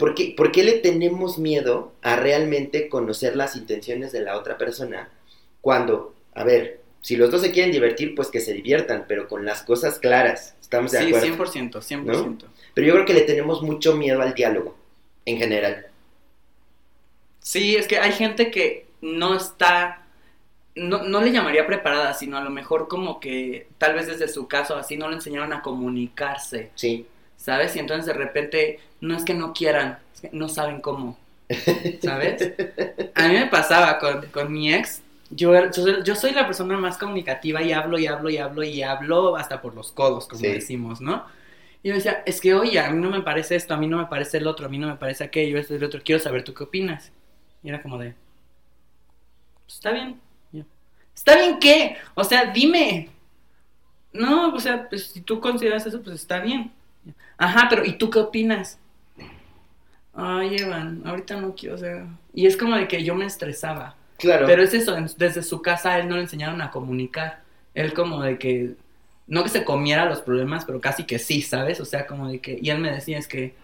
¿por, 0.03 0.17
qué, 0.17 0.35
¿por 0.37 0.51
qué 0.51 0.65
le 0.65 0.73
tenemos 0.81 1.39
miedo 1.39 1.93
a 2.03 2.17
realmente 2.17 2.89
conocer 2.89 3.37
las 3.37 3.55
intenciones 3.55 4.11
de 4.11 4.23
la 4.23 4.37
otra 4.37 4.59
persona 4.59 5.09
cuando, 5.61 6.13
a 6.35 6.43
ver, 6.43 6.81
si 7.01 7.15
los 7.15 7.31
dos 7.31 7.41
se 7.41 7.53
quieren 7.53 7.71
divertir, 7.71 8.17
pues 8.17 8.29
que 8.29 8.41
se 8.41 8.53
diviertan, 8.53 9.05
pero 9.07 9.29
con 9.29 9.45
las 9.45 9.63
cosas 9.63 10.01
claras, 10.01 10.57
¿estamos 10.61 10.91
de 10.91 10.99
Sí, 10.99 11.07
acuerdo? 11.07 11.27
100%, 11.27 11.81
100%. 11.83 12.47
Pero 12.75 12.87
yo 12.89 12.95
creo 12.95 13.07
que 13.07 13.15
le 13.15 13.21
tenemos 13.21 13.63
mucho 13.63 13.95
miedo 13.97 14.21
al 14.23 14.35
diálogo, 14.35 14.77
en 15.25 15.39
general. 15.39 15.87
Sí, 17.41 17.77
es 17.77 17.87
que 17.87 17.99
hay 17.99 18.13
gente 18.13 18.51
que 18.51 18.87
no 19.01 19.37
está, 19.37 20.07
no, 20.75 21.03
no 21.05 21.21
le 21.21 21.33
llamaría 21.33 21.67
preparada, 21.67 22.15
sino 22.15 22.37
a 22.39 22.43
lo 22.45 22.51
mejor 22.51 22.89
como 22.89 23.21
que 23.21 23.69
tal 23.79 23.95
vez 23.95 24.07
desde 24.09 24.29
su 24.29 24.49
caso 24.49 24.77
así 24.77 24.97
no 24.97 25.09
le 25.09 25.17
enseñaron 25.17 25.53
a 25.53 25.63
comunicarse, 25.63 26.73
Sí, 26.75 27.07
¿sabes? 27.37 27.77
Y 27.77 27.81
entonces 27.81 28.07
de 28.07 28.13
repente 28.15 28.81
no 29.03 29.17
es 29.17 29.25
que 29.27 29.35
no 29.35 29.55
quieran, 29.55 30.01
es 30.15 30.23
que 30.23 30.31
no 30.33 30.49
saben 30.49 30.81
cómo, 30.83 31.19
¿sabes? 32.03 32.53
A 33.15 33.29
mí 33.29 33.35
me 33.35 33.47
pasaba 33.49 33.99
con, 34.01 34.27
con 34.29 34.53
mi 34.53 34.75
ex, 34.75 35.03
yo, 35.31 35.55
yo, 35.55 35.73
soy- 35.73 36.03
yo 36.05 36.17
soy 36.17 36.33
la 36.33 36.47
persona 36.47 36.79
más 36.79 36.99
comunicativa 36.99 37.63
y 37.63 37.73
hablo 37.73 37.99
y 37.99 38.07
hablo 38.09 38.31
y 38.31 38.39
hablo 38.39 38.63
y 38.65 38.83
hablo 38.83 39.37
hasta 39.37 39.63
por 39.63 39.75
los 39.75 39.93
codos, 39.93 40.29
como 40.29 40.41
Sí. 40.41 40.49
decimos, 40.49 41.01
¿no? 41.03 41.27
Y 41.83 41.91
yo 41.91 41.95
decía, 41.97 42.23
es 42.27 42.41
que 42.41 42.55
oye, 42.55 42.81
a 42.81 42.91
mí 42.91 43.01
no 43.03 43.11
me 43.11 43.23
parece 43.23 43.57
esto, 43.57 43.75
a 43.75 43.79
mí 43.79 43.89
no 43.89 43.99
me 43.99 44.07
parece 44.07 44.39
el 44.39 44.49
otro, 44.49 44.67
a 44.67 44.71
mí 44.71 44.79
no 44.79 44.89
me 44.89 44.97
parece 44.97 45.25
aquello, 45.25 45.59
esto 45.59 45.75
y 45.75 45.79
el 45.79 45.85
otro, 45.85 46.03
quiero 46.05 46.21
saber 46.23 46.45
tú 46.45 46.55
qué 46.55 46.65
opinas. 46.65 47.13
Y 47.65 47.71
era 47.71 47.83
como 47.83 47.99
de, 47.99 48.15
"Pues, 49.67 49.75
está 49.77 49.93
bien. 49.93 50.21
Yo, 50.53 50.65
¿Está 51.15 51.37
bien 51.37 51.59
qué? 51.59 51.97
O 52.15 52.25
sea, 52.25 52.47
dime. 52.53 53.11
No, 54.13 54.55
o 54.55 54.61
sea, 54.61 54.89
pues 54.89 55.07
si 55.07 55.23
tú 55.23 55.41
consideras 55.41 55.87
eso, 55.87 56.03
pues 56.03 56.17
está 56.17 56.41
bien. 56.41 56.73
Ajá, 57.39 57.69
pero 57.71 57.85
¿y 57.87 57.99
tú 57.99 58.11
qué 58.11 58.21
opinas? 58.21 58.79
Ay, 60.15 60.57
Evan, 60.57 61.03
ahorita 61.05 61.41
no 61.41 61.55
quiero, 61.55 61.77
o 61.77 61.79
sea. 61.79 62.07
Y 62.35 62.47
es 62.47 62.57
como 62.57 62.77
de 62.77 62.87
que 62.89 63.03
yo 63.03 63.15
me 63.15 63.27
estresaba. 63.27 63.97
claro. 64.19 64.47
Pero 64.47 64.63
es 64.63 64.75
eso, 64.75 64.95
desde 65.17 65.43
su 65.43 65.63
casa 65.63 65.93
a 65.93 65.99
él 65.99 66.09
no 66.09 66.17
le 66.17 66.23
enseñaron 66.23 66.61
a 66.61 66.71
comunicar. 66.71 67.43
Él 67.75 67.95
como 67.95 68.23
de 68.23 68.39
que, 68.39 68.75
no 69.27 69.43
que 69.43 69.49
se 69.49 69.65
comiera 69.65 70.05
los 70.05 70.21
problemas, 70.21 70.65
pero 70.65 70.81
casi 70.81 71.05
que 71.05 71.19
sí, 71.19 71.41
¿sabes? 71.41 71.81
O 71.81 71.85
sea, 71.85 72.07
como 72.07 72.29
de 72.29 72.41
que, 72.41 72.59
y 72.61 72.71
él 72.71 72.79
me 72.79 72.91
decía 72.91 73.19
es 73.19 73.27
que 73.27 73.55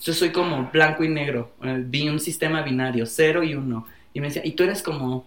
yo 0.00 0.12
soy 0.12 0.30
como 0.30 0.70
blanco 0.70 1.02
y 1.04 1.08
negro, 1.08 1.52
eh, 1.62 1.82
vi 1.84 2.08
un 2.08 2.20
sistema 2.20 2.62
binario, 2.62 3.06
cero 3.06 3.42
y 3.42 3.54
uno. 3.54 3.86
Y 4.12 4.20
me 4.20 4.28
decía, 4.28 4.42
y 4.44 4.52
tú 4.52 4.64
eres 4.64 4.82
como 4.82 5.26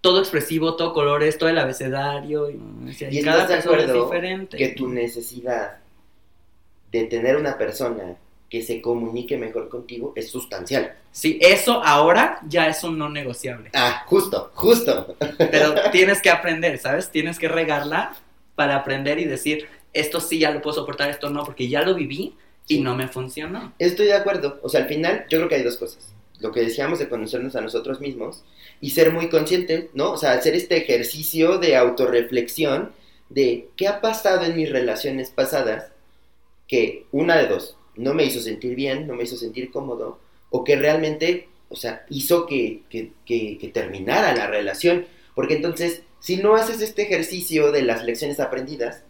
todo 0.00 0.20
expresivo, 0.20 0.76
todo 0.76 0.92
colores, 0.92 1.38
todo 1.38 1.48
el 1.48 1.58
abecedario. 1.58 2.50
Y, 2.50 2.54
me 2.54 2.90
decía, 2.90 3.10
Y 3.10 3.20
y 3.20 3.22
cada 3.22 3.46
persona 3.46 3.82
es 3.82 3.92
diferente. 3.92 4.56
que 4.56 4.68
tu 4.70 4.88
necesidad 4.88 5.78
de 6.90 7.04
tener 7.04 7.36
una 7.36 7.56
persona 7.56 8.16
que 8.52 8.60
se 8.62 8.82
comunique 8.82 9.38
mejor 9.38 9.70
contigo 9.70 10.12
es 10.14 10.30
sustancial. 10.30 10.94
Sí, 11.10 11.38
eso 11.40 11.82
ahora 11.82 12.38
ya 12.46 12.66
es 12.66 12.84
un 12.84 12.98
no 12.98 13.08
negociable. 13.08 13.70
Ah, 13.72 14.02
justo, 14.04 14.50
justo. 14.52 15.16
Pero 15.38 15.72
tienes 15.90 16.20
que 16.20 16.28
aprender, 16.28 16.76
¿sabes? 16.76 17.08
Tienes 17.10 17.38
que 17.38 17.48
regarla 17.48 18.14
para 18.54 18.76
aprender 18.76 19.18
y 19.18 19.24
decir, 19.24 19.66
esto 19.94 20.20
sí 20.20 20.38
ya 20.38 20.50
lo 20.50 20.60
puedo 20.60 20.76
soportar, 20.76 21.08
esto 21.08 21.30
no, 21.30 21.44
porque 21.44 21.66
ya 21.66 21.80
lo 21.80 21.94
viví 21.94 22.34
y 22.68 22.74
Sí. 22.74 22.80
no 22.82 22.94
me 22.94 23.08
funcionó. 23.08 23.72
Estoy 23.78 24.04
de 24.08 24.12
acuerdo. 24.16 24.60
O 24.62 24.68
sea, 24.68 24.82
al 24.82 24.86
final 24.88 25.24
yo 25.30 25.38
creo 25.38 25.48
que 25.48 25.54
hay 25.54 25.62
dos 25.62 25.78
cosas. 25.78 26.12
Lo 26.40 26.52
que 26.52 26.60
decíamos 26.60 26.98
de 26.98 27.08
conocernos 27.08 27.56
a 27.56 27.62
nosotros 27.62 28.00
mismos 28.00 28.44
y 28.82 28.90
ser 28.90 29.12
muy 29.12 29.30
consciente, 29.30 29.88
¿no? 29.94 30.10
O 30.12 30.16
sea, 30.18 30.32
hacer 30.32 30.54
este 30.54 30.76
ejercicio 30.76 31.56
de 31.56 31.74
autorreflexión 31.76 32.92
de 33.30 33.68
qué 33.76 33.88
ha 33.88 34.02
pasado 34.02 34.44
en 34.44 34.56
mis 34.56 34.68
relaciones 34.70 35.30
pasadas 35.30 35.86
que 36.68 37.06
una 37.12 37.36
de 37.38 37.46
dos, 37.46 37.76
no 37.96 38.14
me 38.14 38.24
hizo 38.24 38.40
sentir 38.40 38.74
bien, 38.74 39.06
no 39.06 39.14
me 39.14 39.24
hizo 39.24 39.36
sentir 39.36 39.70
cómodo, 39.70 40.18
o 40.50 40.64
que 40.64 40.76
realmente, 40.76 41.48
o 41.68 41.76
sea, 41.76 42.04
hizo 42.10 42.46
que, 42.46 42.82
que, 42.90 43.12
que- 43.26 43.58
que 43.58 43.68
terminara 43.68 44.34
la 44.34 44.46
relación. 44.46 45.06
Porque 45.34 45.54
entonces, 45.54 46.02
si 46.20 46.36
no 46.36 46.54
haces 46.56 46.80
este 46.82 47.02
ejercicio 47.02 47.72
de 47.72 47.82
las 47.82 48.04
lecciones 48.04 48.40
aprendidas, 48.40 49.02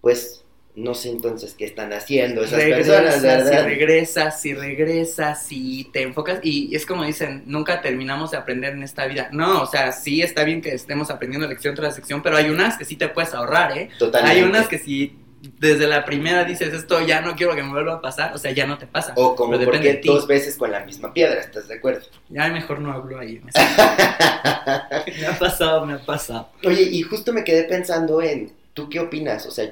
pues 0.00 0.44
no 0.74 0.94
sé 0.94 1.10
entonces 1.10 1.52
qué 1.52 1.66
están 1.66 1.92
haciendo 1.92 2.42
esas 2.44 2.62
personas, 2.62 3.22
Regresas 3.22 3.22
¿verdad? 3.22 3.64
regresas 3.64 4.46
y 4.46 4.54
regresas 4.54 5.46
y 5.50 5.84
te 5.92 6.00
enfocas 6.02 6.40
y 6.42 6.74
es 6.74 6.86
como 6.86 7.04
dicen, 7.04 7.42
nunca 7.46 7.82
terminamos 7.82 8.30
de 8.30 8.38
aprender 8.38 8.72
en 8.72 8.82
esta 8.82 9.06
vida. 9.06 9.28
No, 9.32 9.62
o 9.62 9.66
sea, 9.66 9.92
sí 9.92 10.22
está 10.22 10.44
bien 10.44 10.62
que 10.62 10.70
estemos 10.70 11.10
aprendiendo 11.10 11.46
lección 11.46 11.74
tras 11.74 11.96
lección, 11.96 12.22
pero 12.22 12.36
hay 12.36 12.48
unas 12.48 12.78
que 12.78 12.86
sí 12.86 12.96
te 12.96 13.08
puedes 13.08 13.34
ahorrar, 13.34 13.76
¿eh? 13.76 13.90
Totalmente. 13.98 14.38
Hay 14.40 14.42
unas 14.48 14.66
que 14.66 14.78
si 14.78 15.14
desde 15.42 15.88
la 15.88 16.04
primera 16.04 16.44
dices 16.44 16.72
esto 16.72 17.04
ya 17.04 17.20
no 17.20 17.34
quiero 17.34 17.56
que 17.56 17.62
me 17.62 17.70
vuelva 17.70 17.94
a 17.94 18.00
pasar, 18.00 18.32
o 18.32 18.38
sea, 18.38 18.52
ya 18.52 18.64
no 18.64 18.78
te 18.78 18.86
pasa. 18.86 19.12
O 19.16 19.34
como 19.34 19.52
Pero 19.58 19.64
porque 19.64 19.94
de 19.94 20.00
dos 20.04 20.26
veces 20.26 20.56
con 20.56 20.70
la 20.70 20.84
misma 20.84 21.12
piedra, 21.12 21.40
¿estás 21.40 21.66
de 21.66 21.74
acuerdo? 21.74 22.06
Ya 22.28 22.48
mejor 22.48 22.80
no 22.80 22.92
hablo 22.92 23.18
ahí. 23.18 23.40
Me, 23.44 25.20
me 25.20 25.26
ha 25.26 25.38
pasado, 25.38 25.84
me 25.84 25.94
ha 25.94 26.04
pasado. 26.04 26.48
Oye, 26.64 26.82
y 26.82 27.02
justo 27.02 27.32
me 27.32 27.42
quedé 27.42 27.64
pensando 27.64 28.22
en, 28.22 28.52
¿tú 28.72 28.88
qué 28.88 29.00
opinas? 29.00 29.44
O 29.46 29.50
sea, 29.50 29.64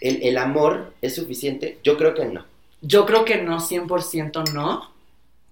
¿el, 0.00 0.22
el 0.22 0.38
amor 0.38 0.94
es 1.02 1.14
suficiente? 1.14 1.78
Yo 1.82 1.98
creo 1.98 2.14
que 2.14 2.24
no. 2.24 2.46
Yo 2.80 3.04
creo 3.04 3.24
que 3.24 3.42
no, 3.42 3.58
100% 3.58 4.52
no. 4.52 4.92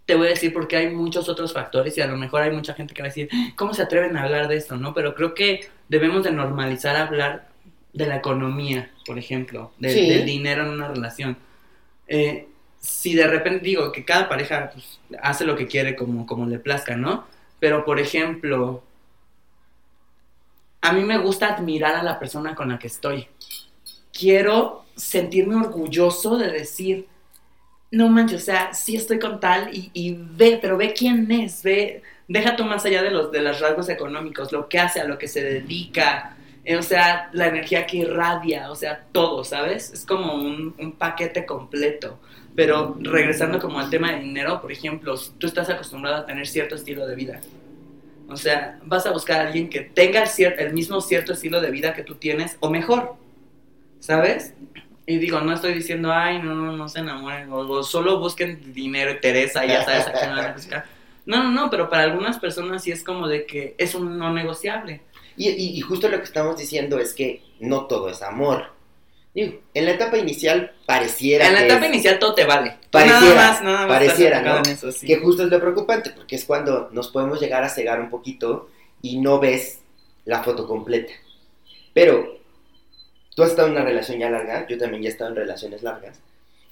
Te 0.06 0.14
voy 0.14 0.28
a 0.28 0.30
decir 0.30 0.52
porque 0.52 0.76
hay 0.76 0.90
muchos 0.90 1.28
otros 1.28 1.52
factores 1.52 1.98
y 1.98 2.00
a 2.00 2.06
lo 2.06 2.16
mejor 2.16 2.42
hay 2.42 2.52
mucha 2.52 2.74
gente 2.74 2.94
que 2.94 3.02
va 3.02 3.08
a 3.08 3.10
decir, 3.10 3.28
¿cómo 3.56 3.74
se 3.74 3.82
atreven 3.82 4.16
a 4.16 4.22
hablar 4.22 4.48
de 4.48 4.56
esto? 4.56 4.76
no 4.76 4.94
Pero 4.94 5.14
creo 5.14 5.34
que 5.34 5.68
debemos 5.88 6.22
de 6.22 6.30
normalizar 6.30 6.96
hablar 6.96 7.48
de 7.92 8.06
la 8.06 8.16
economía, 8.16 8.90
por 9.06 9.18
ejemplo, 9.18 9.72
de- 9.78 9.92
Sí. 9.92 10.08
del 10.08 10.26
dinero 10.26 10.64
en 10.64 10.70
una 10.70 10.88
relación. 10.88 11.36
Eh, 12.08 12.48
si 12.80 13.14
de 13.14 13.26
repente 13.26 13.64
digo 13.64 13.90
que 13.92 14.04
cada 14.04 14.28
pareja 14.28 14.70
pues, 14.72 15.00
hace 15.22 15.44
lo 15.44 15.56
que 15.56 15.66
quiere 15.66 15.96
como, 15.96 16.26
como 16.26 16.46
le 16.46 16.58
plazca, 16.58 16.96
¿no? 16.96 17.26
Pero, 17.58 17.84
por 17.84 17.98
ejemplo, 17.98 18.82
a 20.82 20.92
mí 20.92 21.02
me 21.02 21.18
gusta 21.18 21.54
admirar 21.54 21.94
a 21.96 22.02
la 22.02 22.18
persona 22.18 22.54
con 22.54 22.68
la 22.68 22.78
que 22.78 22.86
estoy. 22.86 23.26
Quiero 24.12 24.84
sentirme 24.94 25.56
orgulloso 25.56 26.38
de 26.38 26.50
decir, 26.52 27.06
no 27.90 28.08
manches, 28.08 28.42
o 28.42 28.44
sea, 28.44 28.72
sí 28.74 28.96
estoy 28.96 29.18
con 29.18 29.40
tal 29.40 29.74
y, 29.74 29.90
y 29.92 30.16
ve, 30.18 30.58
pero 30.60 30.76
ve 30.76 30.92
quién 30.92 31.30
es, 31.32 31.62
ve, 31.62 32.02
deja 32.28 32.56
tú 32.56 32.64
más 32.64 32.84
allá 32.84 33.02
de 33.02 33.10
los, 33.10 33.32
de 33.32 33.40
los 33.40 33.60
rasgos 33.60 33.88
económicos, 33.88 34.52
lo 34.52 34.68
que 34.68 34.78
hace, 34.78 35.00
a 35.00 35.04
lo 35.04 35.18
que 35.18 35.28
se 35.28 35.42
dedica, 35.42 36.35
o 36.74 36.82
sea, 36.82 37.28
la 37.32 37.46
energía 37.46 37.86
que 37.86 37.98
irradia, 37.98 38.70
o 38.70 38.74
sea, 38.74 39.04
todo, 39.12 39.44
¿sabes? 39.44 39.92
Es 39.92 40.04
como 40.04 40.34
un, 40.34 40.74
un 40.78 40.92
paquete 40.92 41.46
completo. 41.46 42.18
Pero 42.56 42.96
regresando 43.00 43.58
como 43.60 43.78
al 43.78 43.90
tema 43.90 44.12
de 44.12 44.20
dinero, 44.20 44.60
por 44.62 44.72
ejemplo, 44.72 45.14
tú 45.38 45.46
estás 45.46 45.68
acostumbrado 45.68 46.16
a 46.16 46.26
tener 46.26 46.46
cierto 46.46 46.74
estilo 46.74 47.06
de 47.06 47.14
vida, 47.14 47.40
o 48.28 48.36
sea, 48.36 48.78
vas 48.84 49.06
a 49.06 49.12
buscar 49.12 49.40
a 49.40 49.46
alguien 49.48 49.68
que 49.68 49.80
tenga 49.82 50.22
el, 50.22 50.28
cier- 50.28 50.56
el 50.58 50.72
mismo 50.72 51.00
cierto 51.00 51.32
estilo 51.32 51.60
de 51.60 51.70
vida 51.70 51.94
que 51.94 52.02
tú 52.02 52.16
tienes 52.16 52.56
o 52.60 52.70
mejor, 52.70 53.14
¿sabes? 54.00 54.54
Y 55.06 55.18
digo, 55.18 55.40
no 55.40 55.52
estoy 55.52 55.74
diciendo, 55.74 56.12
ay, 56.12 56.42
no, 56.42 56.54
no, 56.54 56.72
no 56.76 56.88
se 56.88 57.00
enamoren, 57.00 57.48
o, 57.52 57.82
solo 57.84 58.18
busquen 58.18 58.72
dinero 58.72 59.18
Teresa, 59.20 59.64
ya 59.64 59.84
sabes 59.84 60.06
a 60.08 60.12
quién 60.12 60.30
van 60.32 60.46
a 60.46 60.52
buscar. 60.52 60.84
No, 61.26 61.42
no, 61.44 61.50
no, 61.52 61.70
pero 61.70 61.88
para 61.90 62.04
algunas 62.04 62.38
personas 62.38 62.82
sí 62.82 62.90
es 62.92 63.04
como 63.04 63.28
de 63.28 63.46
que 63.46 63.74
es 63.78 63.94
un 63.94 64.18
no 64.18 64.32
negociable. 64.32 65.02
Y, 65.36 65.48
y- 65.50 65.76
y 65.76 65.80
justo 65.80 66.08
lo 66.08 66.18
que 66.18 66.24
estamos 66.24 66.56
diciendo 66.56 66.98
es 66.98 67.14
que 67.14 67.42
no 67.60 67.86
todo 67.86 68.08
es 68.08 68.22
amor. 68.22 68.74
Digo, 69.34 69.60
en 69.74 69.84
la 69.84 69.90
etapa 69.92 70.16
inicial 70.16 70.72
pareciera 70.86 71.46
En 71.46 71.52
la 71.52 71.58
que 71.60 71.66
etapa 71.66 71.84
es- 71.86 71.92
inicial 71.92 72.18
todo 72.18 72.34
te 72.34 72.44
vale. 72.46 72.76
Pareciera, 72.90 73.34
nada 73.34 73.34
más, 73.52 73.62
nada 73.62 73.86
más 73.86 73.98
pareciera, 73.98 74.40
¿no? 74.42 74.62
eso, 74.62 74.90
sí. 74.92 75.06
que 75.06 75.16
justo 75.18 75.42
es 75.42 75.50
lo 75.50 75.60
preocupante, 75.60 76.10
porque 76.10 76.36
es 76.36 76.44
cuando 76.46 76.88
nos 76.92 77.08
podemos 77.08 77.38
llegar 77.40 77.62
a 77.62 77.68
cegar 77.68 78.00
un 78.00 78.08
poquito 78.08 78.70
y 79.02 79.18
no 79.18 79.38
ves 79.38 79.80
la 80.24 80.42
foto 80.42 80.66
completa. 80.66 81.12
Pero 81.92 82.38
tú 83.34 83.42
has 83.42 83.50
estado 83.50 83.68
en 83.68 83.74
una 83.74 83.84
relación 83.84 84.18
ya 84.18 84.30
larga, 84.30 84.66
yo 84.68 84.78
también 84.78 85.02
ya 85.02 85.08
he 85.10 85.12
estado 85.12 85.30
en 85.30 85.36
relaciones 85.36 85.82
largas, 85.82 86.18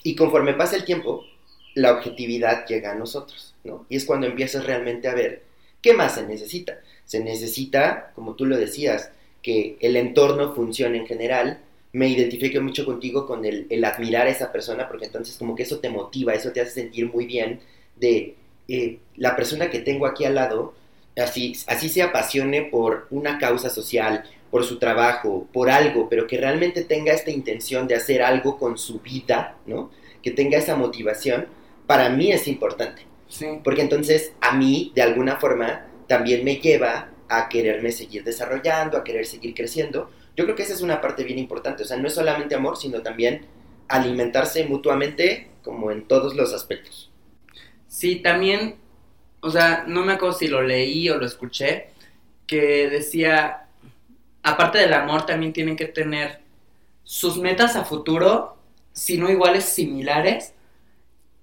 y 0.03 0.17
conforme 0.17 0.55
pasa 0.55 0.77
el 0.77 0.85
tiempo, 0.85 1.25
la 1.75 1.93
objetividad 1.93 2.67
llega 2.67 2.93
a 2.93 2.95
nosotros, 2.95 3.55
¿no? 3.65 3.85
Y 3.91 3.97
es 3.97 4.05
cuando 4.07 4.27
empiezas 4.27 4.65
realmente 4.65 5.09
a 5.09 5.15
ver 5.15 5.43
qué 5.83 5.93
más 5.93 6.15
se 6.15 6.23
necesita. 6.27 6.79
Se 7.05 7.21
necesita, 7.21 8.13
como 8.15 8.35
tú 8.35 8.47
lo 8.47 8.57
decías, 8.57 9.11
que 9.43 9.77
el 9.81 9.97
entorno 9.97 10.55
funcione 10.55 10.99
en 10.99 11.07
general. 11.07 11.61
Me 11.93 12.09
identifico 12.09 12.61
mucho 12.61 12.85
contigo 12.85 13.27
con 13.27 13.45
el, 13.45 13.67
el 13.71 13.85
admirar 13.85 14.27
a 14.27 14.31
esa 14.31 14.51
persona, 14.51 14.89
porque 14.89 15.07
entonces 15.07 15.37
como 15.37 15.55
que 15.55 15.65
eso 15.65 15.79
te 15.79 15.91
motiva, 15.91 16.35
eso 16.35 16.51
te 16.51 16.61
hace 16.61 16.73
sentir 16.73 17.13
muy 17.13 17.27
bien 17.27 17.61
de 17.97 18.35
eh, 18.69 18.99
la 19.17 19.37
persona 19.37 19.71
que 19.71 19.81
tengo 19.81 20.07
aquí 20.07 20.25
al 20.25 20.35
lado, 20.35 20.75
así, 21.17 21.55
así 21.67 21.89
se 21.89 22.03
apasione 22.03 22.63
por 22.63 23.07
una 23.11 23.39
causa 23.39 23.69
social, 23.69 24.25
por 24.51 24.65
su 24.65 24.79
trabajo, 24.79 25.47
por 25.53 25.71
algo, 25.71 26.09
pero 26.09 26.27
que 26.27 26.39
realmente 26.39 26.85
tenga 26.85 27.13
esta 27.13 27.31
intención 27.31 27.87
de 27.87 27.97
hacer 27.97 28.23
algo 28.23 28.59
con 28.59 28.79
su 28.79 29.01
vida, 29.01 29.57
¿no? 29.67 29.91
Que 30.23 30.31
tenga 30.31 30.59
esa 30.59 30.77
motivación, 30.77 31.47
para 31.87 32.09
mí 32.09 32.33
es 32.33 32.49
importante. 32.49 33.03
Sí. 33.29 33.47
Porque 33.63 33.83
entonces 33.83 34.33
a 34.41 34.57
mí, 34.57 34.93
de 34.95 35.03
alguna 35.03 35.37
forma, 35.37 35.87
también 36.07 36.45
me 36.45 36.57
lleva 36.57 37.11
a 37.29 37.49
quererme 37.49 37.93
seguir 37.93 38.25
desarrollando, 38.25 38.97
a 38.97 39.05
querer 39.05 39.27
seguir 39.27 39.55
creciendo. 39.55 40.11
Yo 40.37 40.45
creo 40.45 40.57
que 40.57 40.63
esa 40.63 40.75
es 40.75 40.81
una 40.81 41.01
parte 41.01 41.25
bien 41.25 41.39
importante. 41.39 41.83
O 41.83 41.87
sea, 41.87 41.97
no 41.97 42.09
es 42.09 42.15
solamente 42.15 42.55
amor, 42.55 42.77
sino 42.77 43.03
también 43.03 43.47
alimentarse 43.89 44.65
mutuamente 44.65 45.49
como 45.63 45.91
en 45.91 46.07
todos 46.07 46.35
los 46.35 46.53
aspectos. 46.53 47.11
Sí, 47.89 48.17
también, 48.17 48.77
o 49.41 49.51
sea, 49.51 49.85
no 49.87 50.05
me 50.05 50.15
acuerdo 50.15 50.37
si 50.37 50.49
lo 50.49 50.63
leí 50.63 51.09
o 51.11 51.17
lo 51.17 51.27
escuché, 51.27 51.91
que 52.47 52.91
decía, 52.91 53.67
aparte 54.43 54.79
del 54.79 54.93
amor, 54.93 55.27
también 55.27 55.53
tienen 55.53 55.77
que 55.77 55.87
tener 55.87 56.41
sus 57.05 57.39
metas 57.39 57.77
a 57.77 57.85
futuro, 57.85 58.57
si 58.93 59.17
no 59.17 59.31
iguales, 59.31 59.65
similares, 59.65 60.55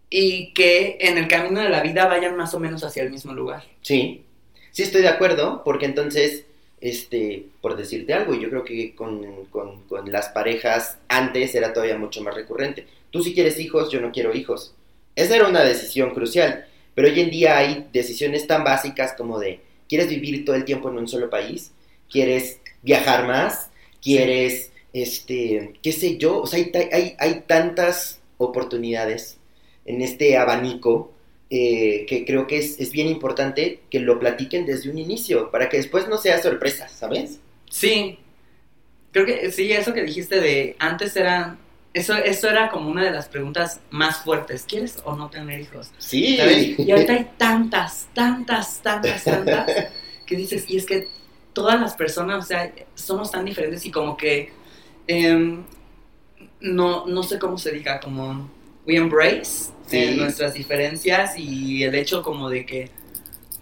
y 0.09 0.53
que 0.53 0.97
en 0.99 1.17
el 1.17 1.27
camino 1.27 1.61
de 1.61 1.69
la 1.69 1.81
vida 1.81 2.05
vayan 2.05 2.35
más 2.35 2.53
o 2.53 2.59
menos 2.59 2.83
hacia 2.83 3.03
el 3.03 3.11
mismo 3.11 3.33
lugar. 3.33 3.63
Sí, 3.81 4.25
sí 4.71 4.83
estoy 4.83 5.01
de 5.01 5.09
acuerdo, 5.09 5.61
porque 5.63 5.85
entonces, 5.85 6.45
este, 6.79 7.45
por 7.61 7.77
decirte 7.77 8.13
algo, 8.13 8.33
yo 8.35 8.49
creo 8.49 8.63
que 8.63 8.95
con, 8.95 9.45
con, 9.45 9.83
con 9.83 10.11
las 10.11 10.29
parejas 10.29 10.97
antes 11.07 11.55
era 11.55 11.73
todavía 11.73 11.97
mucho 11.97 12.21
más 12.21 12.35
recurrente. 12.35 12.85
Tú 13.11 13.21
si 13.23 13.33
quieres 13.33 13.59
hijos, 13.59 13.91
yo 13.91 14.01
no 14.01 14.11
quiero 14.11 14.33
hijos. 14.33 14.73
Esa 15.15 15.35
era 15.35 15.47
una 15.47 15.63
decisión 15.63 16.13
crucial, 16.13 16.65
pero 16.95 17.07
hoy 17.07 17.19
en 17.19 17.29
día 17.29 17.57
hay 17.57 17.87
decisiones 17.91 18.47
tan 18.47 18.63
básicas 18.63 19.13
como 19.13 19.39
de, 19.39 19.59
¿quieres 19.89 20.09
vivir 20.09 20.45
todo 20.45 20.55
el 20.55 20.65
tiempo 20.65 20.89
en 20.89 20.97
un 20.97 21.07
solo 21.07 21.29
país? 21.29 21.71
¿Quieres 22.09 22.59
viajar 22.81 23.27
más? 23.27 23.69
¿Quieres, 24.01 24.71
este, 24.93 25.73
qué 25.81 25.91
sé 25.91 26.17
yo? 26.17 26.41
O 26.41 26.47
sea, 26.47 26.59
hay, 26.59 26.71
hay, 26.91 27.15
hay 27.19 27.43
tantas 27.45 28.19
oportunidades 28.37 29.37
en 29.85 30.01
este 30.01 30.37
abanico 30.37 31.11
eh, 31.53 32.05
que 32.07 32.23
creo 32.23 32.47
que 32.47 32.59
es, 32.59 32.79
es, 32.79 32.93
bien 32.93 33.09
importante 33.09 33.81
que 33.89 33.99
lo 33.99 34.17
platiquen 34.19 34.65
desde 34.65 34.89
un 34.89 34.97
inicio, 34.97 35.51
para 35.51 35.67
que 35.67 35.75
después 35.75 36.07
no 36.07 36.17
sea 36.17 36.41
sorpresa, 36.41 36.87
¿sabes? 36.87 37.41
Sí, 37.69 38.19
creo 39.11 39.25
que 39.25 39.51
sí, 39.51 39.69
eso 39.73 39.93
que 39.93 40.01
dijiste 40.03 40.39
de 40.39 40.77
antes 40.79 41.13
era, 41.17 41.57
eso, 41.93 42.15
eso 42.15 42.49
era 42.49 42.69
como 42.69 42.89
una 42.89 43.03
de 43.03 43.11
las 43.11 43.27
preguntas 43.27 43.81
más 43.89 44.23
fuertes, 44.23 44.63
¿quieres 44.65 44.99
o 45.03 45.17
no 45.17 45.29
tener 45.29 45.59
hijos? 45.59 45.91
Sí. 45.97 46.37
¿Sabes? 46.37 46.79
Y 46.79 46.89
ahorita 46.89 47.11
hay 47.11 47.27
tantas, 47.37 48.07
tantas, 48.13 48.81
tantas, 48.81 49.21
tantas, 49.25 49.87
que 50.25 50.37
dices, 50.37 50.63
y 50.69 50.77
es 50.77 50.85
que 50.85 51.09
todas 51.51 51.77
las 51.81 51.95
personas, 51.97 52.45
o 52.45 52.47
sea, 52.47 52.73
somos 52.95 53.29
tan 53.29 53.43
diferentes 53.43 53.85
y 53.85 53.91
como 53.91 54.15
que, 54.15 54.53
eh, 55.05 55.57
no, 56.61 57.05
no 57.05 57.23
sé 57.23 57.39
cómo 57.39 57.57
se 57.57 57.73
diga, 57.73 57.99
como 57.99 58.49
we 58.87 58.95
embrace 58.95 59.71
sí. 59.91 60.15
nuestras 60.17 60.53
diferencias 60.53 61.37
y 61.37 61.83
el 61.83 61.95
hecho 61.95 62.23
como 62.23 62.49
de 62.49 62.65
que 62.65 62.89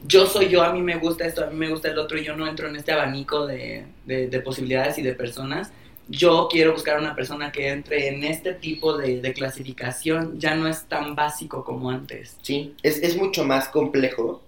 yo 0.07 0.25
soy 0.25 0.47
yo, 0.49 0.63
a 0.63 0.71
mí 0.71 0.81
me 0.81 0.97
gusta 0.97 1.25
esto, 1.25 1.43
a 1.43 1.47
mí 1.47 1.55
me 1.55 1.69
gusta 1.69 1.89
el 1.89 1.97
otro 1.97 2.17
y 2.17 2.23
yo 2.23 2.35
no 2.35 2.47
entro 2.47 2.67
en 2.69 2.75
este 2.75 2.91
abanico 2.91 3.45
de, 3.45 3.85
de, 4.05 4.27
de 4.27 4.39
posibilidades 4.39 4.97
y 4.97 5.01
de 5.01 5.13
personas. 5.13 5.71
Yo 6.07 6.47
quiero 6.49 6.73
buscar 6.73 6.97
una 6.99 7.15
persona 7.15 7.51
que 7.51 7.69
entre 7.69 8.07
en 8.07 8.23
este 8.23 8.53
tipo 8.53 8.97
de, 8.97 9.21
de 9.21 9.33
clasificación, 9.33 10.39
ya 10.39 10.55
no 10.55 10.67
es 10.67 10.85
tan 10.85 11.15
básico 11.15 11.63
como 11.63 11.91
antes. 11.91 12.37
Sí, 12.41 12.73
es, 12.81 13.03
es 13.03 13.17
mucho 13.17 13.43
más 13.43 13.67
complejo 13.69 14.41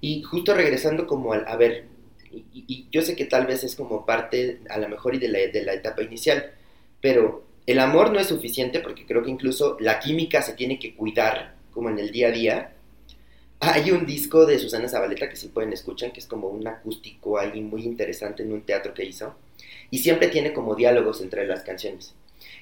y 0.00 0.22
justo 0.22 0.54
regresando 0.54 1.06
como 1.06 1.32
al, 1.32 1.46
a 1.46 1.56
ver, 1.56 1.86
y, 2.32 2.44
y, 2.52 2.86
yo 2.90 3.02
sé 3.02 3.14
que 3.16 3.24
tal 3.24 3.46
vez 3.46 3.64
es 3.64 3.76
como 3.76 4.04
parte 4.04 4.60
a 4.68 4.78
lo 4.78 4.88
mejor 4.88 5.14
y 5.14 5.18
de 5.18 5.28
la, 5.28 5.38
de 5.38 5.62
la 5.62 5.74
etapa 5.74 6.02
inicial, 6.02 6.52
pero 7.00 7.45
el 7.66 7.80
amor 7.80 8.12
no 8.12 8.20
es 8.20 8.28
suficiente 8.28 8.80
porque 8.80 9.04
creo 9.04 9.22
que 9.22 9.30
incluso 9.30 9.76
la 9.80 9.98
química 9.98 10.40
se 10.40 10.54
tiene 10.54 10.78
que 10.78 10.94
cuidar 10.94 11.54
como 11.72 11.90
en 11.90 11.98
el 11.98 12.12
día 12.12 12.28
a 12.28 12.32
día. 12.32 12.72
Hay 13.58 13.90
un 13.90 14.06
disco 14.06 14.46
de 14.46 14.58
Susana 14.58 14.88
Zabaleta 14.88 15.28
que 15.28 15.36
sí 15.36 15.48
pueden 15.48 15.72
escuchar, 15.72 16.12
que 16.12 16.20
es 16.20 16.26
como 16.26 16.48
un 16.48 16.66
acústico 16.66 17.38
ahí 17.38 17.60
muy 17.60 17.82
interesante 17.84 18.42
en 18.42 18.52
un 18.52 18.62
teatro 18.62 18.94
que 18.94 19.04
hizo. 19.04 19.34
Y 19.90 19.98
siempre 19.98 20.28
tiene 20.28 20.52
como 20.52 20.74
diálogos 20.74 21.20
entre 21.20 21.46
las 21.46 21.62
canciones. 21.62 22.14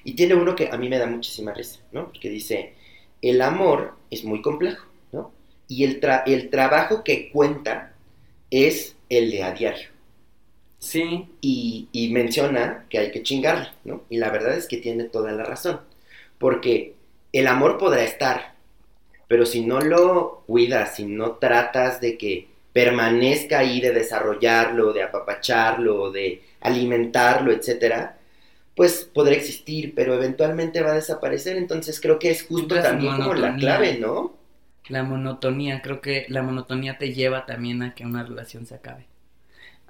Y 0.03 0.13
tiene 0.13 0.35
uno 0.35 0.55
que 0.55 0.69
a 0.71 0.77
mí 0.77 0.89
me 0.89 0.97
da 0.97 1.05
muchísima 1.05 1.53
risa, 1.53 1.79
¿no? 1.91 2.05
Porque 2.05 2.29
dice, 2.29 2.73
el 3.21 3.41
amor 3.41 3.95
es 4.09 4.23
muy 4.23 4.41
complejo, 4.41 4.87
¿no? 5.11 5.31
Y 5.67 5.83
el, 5.83 5.99
el 6.25 6.49
trabajo 6.49 7.03
que 7.03 7.31
cuenta 7.31 7.93
es 8.49 8.95
el 9.09 9.31
de 9.31 9.43
a 9.43 9.51
diario. 9.51 9.94
Sí. 10.85 11.27
Y, 11.41 11.89
y, 11.91 12.09
menciona 12.09 12.85
que 12.89 12.99
hay 12.99 13.11
que 13.11 13.23
chingarle, 13.23 13.69
¿no? 13.83 14.03
Y 14.09 14.17
la 14.17 14.29
verdad 14.29 14.55
es 14.55 14.67
que 14.67 14.77
tiene 14.77 15.05
toda 15.05 15.31
la 15.31 15.43
razón. 15.43 15.81
Porque 16.37 16.93
el 17.33 17.47
amor 17.47 17.79
podrá 17.79 18.03
estar, 18.03 18.53
pero 19.27 19.47
si 19.47 19.65
no 19.65 19.81
lo 19.81 20.43
cuidas, 20.45 20.95
si 20.95 21.05
no 21.05 21.33
tratas 21.33 21.99
de 22.01 22.17
que 22.19 22.47
permanezca 22.71 23.59
ahí, 23.59 23.81
de 23.81 23.93
desarrollarlo, 23.93 24.93
de 24.93 25.01
apapacharlo, 25.01 26.11
de 26.11 26.43
alimentarlo, 26.61 27.51
etcétera, 27.51 28.17
pues 28.75 29.09
podrá 29.11 29.33
existir, 29.33 29.93
pero 29.95 30.13
eventualmente 30.13 30.81
va 30.81 30.91
a 30.91 30.95
desaparecer. 30.95 31.57
Entonces 31.57 31.99
creo 31.99 32.19
que 32.19 32.29
es 32.29 32.43
justo 32.43 32.79
también 32.79 33.15
como 33.15 33.33
la 33.33 33.55
clave, 33.55 33.97
¿no? 33.97 34.35
La 34.87 35.01
monotonía, 35.01 35.81
creo 35.81 35.99
que 35.99 36.25
la 36.29 36.43
monotonía 36.43 36.99
te 36.99 37.11
lleva 37.11 37.47
también 37.47 37.81
a 37.81 37.95
que 37.95 38.05
una 38.05 38.23
relación 38.23 38.67
se 38.67 38.75
acabe. 38.75 39.07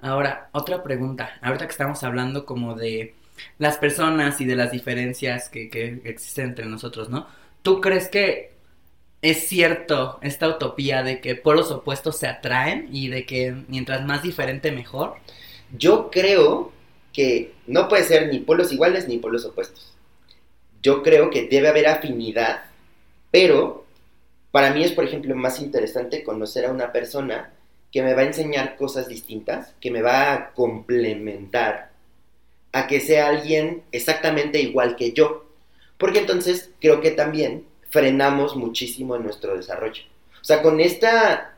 Ahora, 0.06 0.50
otra 0.52 0.84
pregunta. 0.84 1.36
Ahorita 1.42 1.66
que 1.66 1.72
estamos 1.72 2.04
hablando 2.04 2.46
como 2.46 2.76
de 2.76 3.14
las 3.58 3.76
personas 3.76 4.40
y 4.40 4.44
de 4.44 4.54
las 4.54 4.70
diferencias 4.70 5.48
que, 5.48 5.68
que, 5.68 6.00
existen 6.04 6.46
entre 6.50 6.66
nosotros, 6.66 7.08
¿no? 7.08 7.26
¿Tú 7.62 7.80
crees 7.80 8.08
que 8.08 8.52
es 9.20 9.48
cierto 9.48 10.20
esta 10.22 10.48
utopía 10.48 11.02
de 11.02 11.20
que 11.20 11.34
polos 11.34 11.72
opuestos 11.72 12.18
se 12.18 12.28
atraen 12.28 12.88
y 12.92 13.08
de 13.08 13.26
que 13.26 13.52
mientras 13.66 14.06
más 14.06 14.22
diferente 14.22 14.70
mejor? 14.70 15.16
Yo 15.76 16.08
creo 16.12 16.70
que 17.12 17.54
no 17.66 17.88
puede 17.88 18.04
ser 18.04 18.28
ni 18.28 18.38
polos 18.38 18.72
iguales 18.72 19.08
ni 19.08 19.18
polos 19.18 19.44
opuestos. 19.44 19.92
Yo 20.82 21.02
creo 21.02 21.30
que 21.30 21.48
debe 21.48 21.66
haber 21.66 21.88
afinidad, 21.88 22.66
pero 23.32 23.84
para 24.52 24.70
mí 24.70 24.84
es, 24.84 24.92
por 24.92 25.04
ejemplo, 25.04 25.34
más 25.34 25.60
interesante 25.60 26.22
conocer 26.22 26.66
a 26.66 26.70
una 26.70 26.92
persona 26.92 27.55
que 27.96 28.02
me 28.02 28.12
va 28.12 28.20
a 28.20 28.26
enseñar 28.26 28.76
cosas 28.76 29.08
distintas, 29.08 29.72
que 29.80 29.90
me 29.90 30.02
va 30.02 30.34
a 30.34 30.50
complementar 30.52 31.92
a 32.72 32.86
que 32.86 33.00
sea 33.00 33.28
alguien 33.28 33.84
exactamente 33.90 34.60
igual 34.60 34.96
que 34.96 35.14
yo. 35.14 35.46
Porque 35.96 36.18
entonces 36.18 36.72
creo 36.78 37.00
que 37.00 37.12
también 37.12 37.64
frenamos 37.88 38.54
muchísimo 38.54 39.16
en 39.16 39.22
nuestro 39.22 39.56
desarrollo. 39.56 40.02
O 40.42 40.44
sea, 40.44 40.60
con 40.60 40.78
esta 40.78 41.56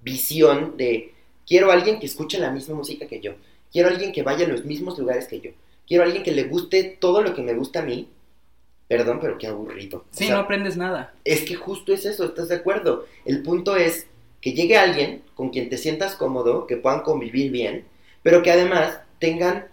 visión 0.00 0.76
de 0.76 1.12
quiero 1.44 1.72
a 1.72 1.74
alguien 1.74 1.98
que 1.98 2.06
escuche 2.06 2.38
la 2.38 2.52
misma 2.52 2.76
música 2.76 3.08
que 3.08 3.18
yo, 3.18 3.32
quiero 3.72 3.88
a 3.88 3.90
alguien 3.90 4.12
que 4.12 4.22
vaya 4.22 4.46
a 4.46 4.48
los 4.48 4.64
mismos 4.64 4.96
lugares 4.96 5.26
que 5.26 5.40
yo, 5.40 5.50
quiero 5.88 6.04
a 6.04 6.06
alguien 6.06 6.22
que 6.22 6.30
le 6.30 6.44
guste 6.44 6.84
todo 7.00 7.20
lo 7.20 7.34
que 7.34 7.42
me 7.42 7.54
gusta 7.54 7.80
a 7.80 7.84
mí. 7.84 8.08
Perdón, 8.86 9.18
pero 9.20 9.38
qué 9.38 9.48
aburrido. 9.48 10.04
Sí, 10.12 10.22
o 10.22 10.26
sea, 10.28 10.36
no 10.36 10.42
aprendes 10.42 10.76
nada. 10.76 11.14
Es 11.24 11.40
que 11.42 11.56
justo 11.56 11.92
es 11.92 12.04
eso, 12.04 12.26
¿estás 12.26 12.48
de 12.48 12.54
acuerdo? 12.54 13.06
El 13.24 13.42
punto 13.42 13.74
es 13.74 14.06
que 14.44 14.52
llegue 14.52 14.76
alguien 14.76 15.22
con 15.34 15.48
quien 15.48 15.70
te 15.70 15.78
sientas 15.78 16.16
cómodo, 16.16 16.66
que 16.66 16.76
puedan 16.76 17.00
convivir 17.00 17.50
bien, 17.50 17.86
pero 18.22 18.42
que 18.42 18.50
además 18.50 19.00
tengan 19.18 19.68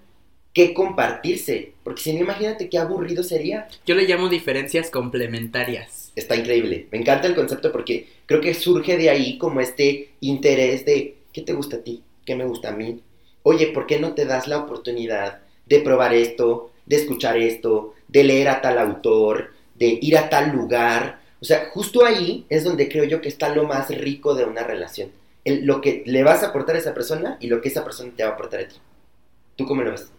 que 0.53 0.73
compartirse, 0.73 1.73
porque 1.83 2.01
si 2.01 2.13
no, 2.13 2.21
imagínate 2.21 2.69
qué 2.69 2.77
aburrido 2.77 3.21
sería. 3.21 3.67
Yo 3.85 3.95
le 3.95 4.07
llamo 4.07 4.29
diferencias 4.29 4.89
complementarias. 4.89 6.13
Está 6.15 6.37
increíble, 6.37 6.87
me 6.89 6.99
encanta 6.99 7.27
el 7.27 7.35
concepto 7.35 7.69
porque 7.73 8.07
creo 8.25 8.39
que 8.39 8.53
surge 8.53 8.95
de 8.95 9.09
ahí 9.09 9.37
como 9.37 9.59
este 9.59 10.11
interés 10.21 10.85
de 10.85 11.17
qué 11.33 11.41
te 11.41 11.51
gusta 11.51 11.75
a 11.75 11.83
ti, 11.83 12.01
qué 12.25 12.37
me 12.37 12.45
gusta 12.45 12.69
a 12.69 12.71
mí. 12.71 13.01
Oye, 13.43 13.67
¿por 13.67 13.85
qué 13.85 13.99
no 13.99 14.13
te 14.13 14.23
das 14.23 14.47
la 14.47 14.59
oportunidad 14.59 15.41
de 15.65 15.81
probar 15.81 16.13
esto, 16.13 16.71
de 16.85 16.95
escuchar 16.95 17.37
esto, 17.37 17.93
de 18.07 18.23
leer 18.23 18.47
a 18.47 18.61
tal 18.61 18.77
autor, 18.77 19.51
de 19.75 19.99
ir 20.01 20.17
a 20.17 20.29
tal 20.29 20.53
lugar? 20.53 21.19
O 21.41 21.45
sea, 21.45 21.69
justo 21.71 22.05
ahí 22.05 22.45
es 22.49 22.63
donde 22.63 22.87
creo 22.87 23.03
yo 23.03 23.19
que 23.19 23.27
está 23.27 23.53
lo 23.53 23.65
más 23.65 23.89
rico 23.89 24.35
de 24.35 24.45
una 24.45 24.63
relación. 24.63 25.09
El, 25.43 25.65
lo 25.65 25.81
que 25.81 26.03
le 26.05 26.23
vas 26.23 26.43
a 26.43 26.47
aportar 26.47 26.75
a 26.75 26.79
esa 26.79 26.93
persona 26.93 27.37
y 27.39 27.47
lo 27.47 27.61
que 27.61 27.69
esa 27.69 27.83
persona 27.83 28.11
te 28.15 28.23
va 28.23 28.29
a 28.29 28.33
aportar 28.33 28.61
a 28.61 28.67
ti. 28.67 28.75
¿Tú 29.55 29.65
cómo 29.65 29.81
lo 29.81 29.91
ves? 29.91 30.11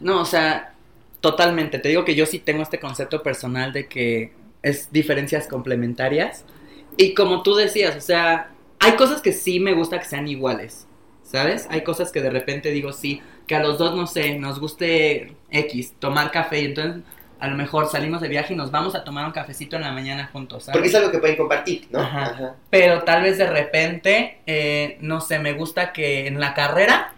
No, 0.00 0.20
o 0.20 0.24
sea, 0.26 0.74
totalmente. 1.20 1.78
Te 1.78 1.88
digo 1.88 2.04
que 2.04 2.14
yo 2.14 2.26
sí 2.26 2.38
tengo 2.38 2.62
este 2.62 2.78
concepto 2.78 3.22
personal 3.22 3.72
de 3.72 3.88
que 3.88 4.32
es 4.62 4.92
diferencias 4.92 5.48
complementarias. 5.48 6.44
Y 6.98 7.14
como 7.14 7.42
tú 7.42 7.54
decías, 7.54 7.96
o 7.96 8.00
sea, 8.02 8.50
hay 8.78 8.92
cosas 8.92 9.22
que 9.22 9.32
sí 9.32 9.60
me 9.60 9.72
gusta 9.72 9.98
que 9.98 10.04
sean 10.04 10.28
iguales. 10.28 10.86
¿Sabes? 11.22 11.66
Hay 11.70 11.82
cosas 11.82 12.10
que 12.10 12.22
de 12.22 12.30
repente 12.30 12.70
digo 12.70 12.92
sí, 12.92 13.20
que 13.46 13.54
a 13.54 13.62
los 13.62 13.76
dos, 13.78 13.94
no 13.94 14.06
sé, 14.06 14.38
nos 14.38 14.60
guste 14.60 15.34
X, 15.50 15.94
tomar 15.98 16.30
café 16.30 16.62
y 16.62 16.64
entonces 16.66 17.02
a 17.40 17.48
lo 17.48 17.56
mejor 17.56 17.88
salimos 17.88 18.20
de 18.20 18.28
viaje 18.28 18.54
y 18.54 18.56
nos 18.56 18.70
vamos 18.70 18.94
a 18.94 19.04
tomar 19.04 19.24
un 19.26 19.32
cafecito 19.32 19.76
en 19.76 19.82
la 19.82 19.92
mañana 19.92 20.28
juntos, 20.32 20.64
¿sabes? 20.64 20.76
Porque 20.76 20.88
es 20.88 20.94
algo 20.94 21.10
que 21.10 21.18
pueden 21.18 21.36
compartir, 21.36 21.86
¿no? 21.90 22.00
Ajá. 22.00 22.26
Ajá. 22.26 22.54
Pero 22.70 23.02
tal 23.02 23.22
vez 23.22 23.38
de 23.38 23.46
repente, 23.48 24.38
eh, 24.46 24.98
no 25.00 25.20
sé, 25.20 25.38
me 25.38 25.52
gusta 25.52 25.92
que 25.92 26.26
en 26.26 26.40
la 26.40 26.54
carrera 26.54 27.12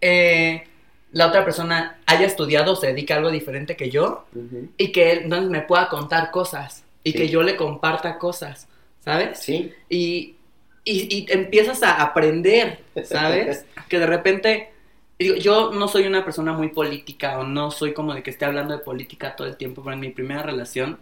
eh, 0.00 0.64
la 1.12 1.26
otra 1.26 1.44
persona 1.44 1.98
haya 2.06 2.26
estudiado 2.26 2.72
o 2.72 2.76
se 2.76 2.88
dedique 2.88 3.12
a 3.12 3.16
algo 3.16 3.30
diferente 3.30 3.76
que 3.76 3.90
yo 3.90 4.26
uh 4.34 4.38
-huh. 4.38 4.68
y 4.76 4.92
que 4.92 5.12
él 5.12 5.18
entonces 5.24 5.50
me 5.50 5.62
pueda 5.62 5.88
contar 5.88 6.30
cosas 6.30 6.84
y 7.02 7.12
sí. 7.12 7.18
que 7.18 7.28
yo 7.28 7.42
le 7.42 7.56
comparta 7.56 8.18
cosas, 8.18 8.68
¿sabes? 9.04 9.40
Sí. 9.40 9.72
Y, 9.88 10.36
y, 10.84 11.16
y 11.16 11.26
empiezas 11.30 11.82
a 11.82 12.02
aprender, 12.02 12.80
¿sabes? 13.04 13.64
que 13.88 13.98
de 13.98 14.06
repente 14.06 14.72
yo 15.18 15.72
no 15.72 15.88
soy 15.88 16.06
una 16.06 16.24
persona 16.24 16.52
muy 16.52 16.68
política 16.68 17.38
o 17.38 17.44
no 17.44 17.70
soy 17.70 17.92
como 17.92 18.14
de 18.14 18.22
que 18.22 18.30
esté 18.30 18.44
hablando 18.44 18.76
de 18.76 18.84
política 18.84 19.34
todo 19.36 19.48
el 19.48 19.56
tiempo, 19.56 19.82
pero 19.82 19.94
en 19.94 20.00
mi 20.00 20.10
primera 20.10 20.42
relación, 20.42 20.98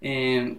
eh, 0.00 0.56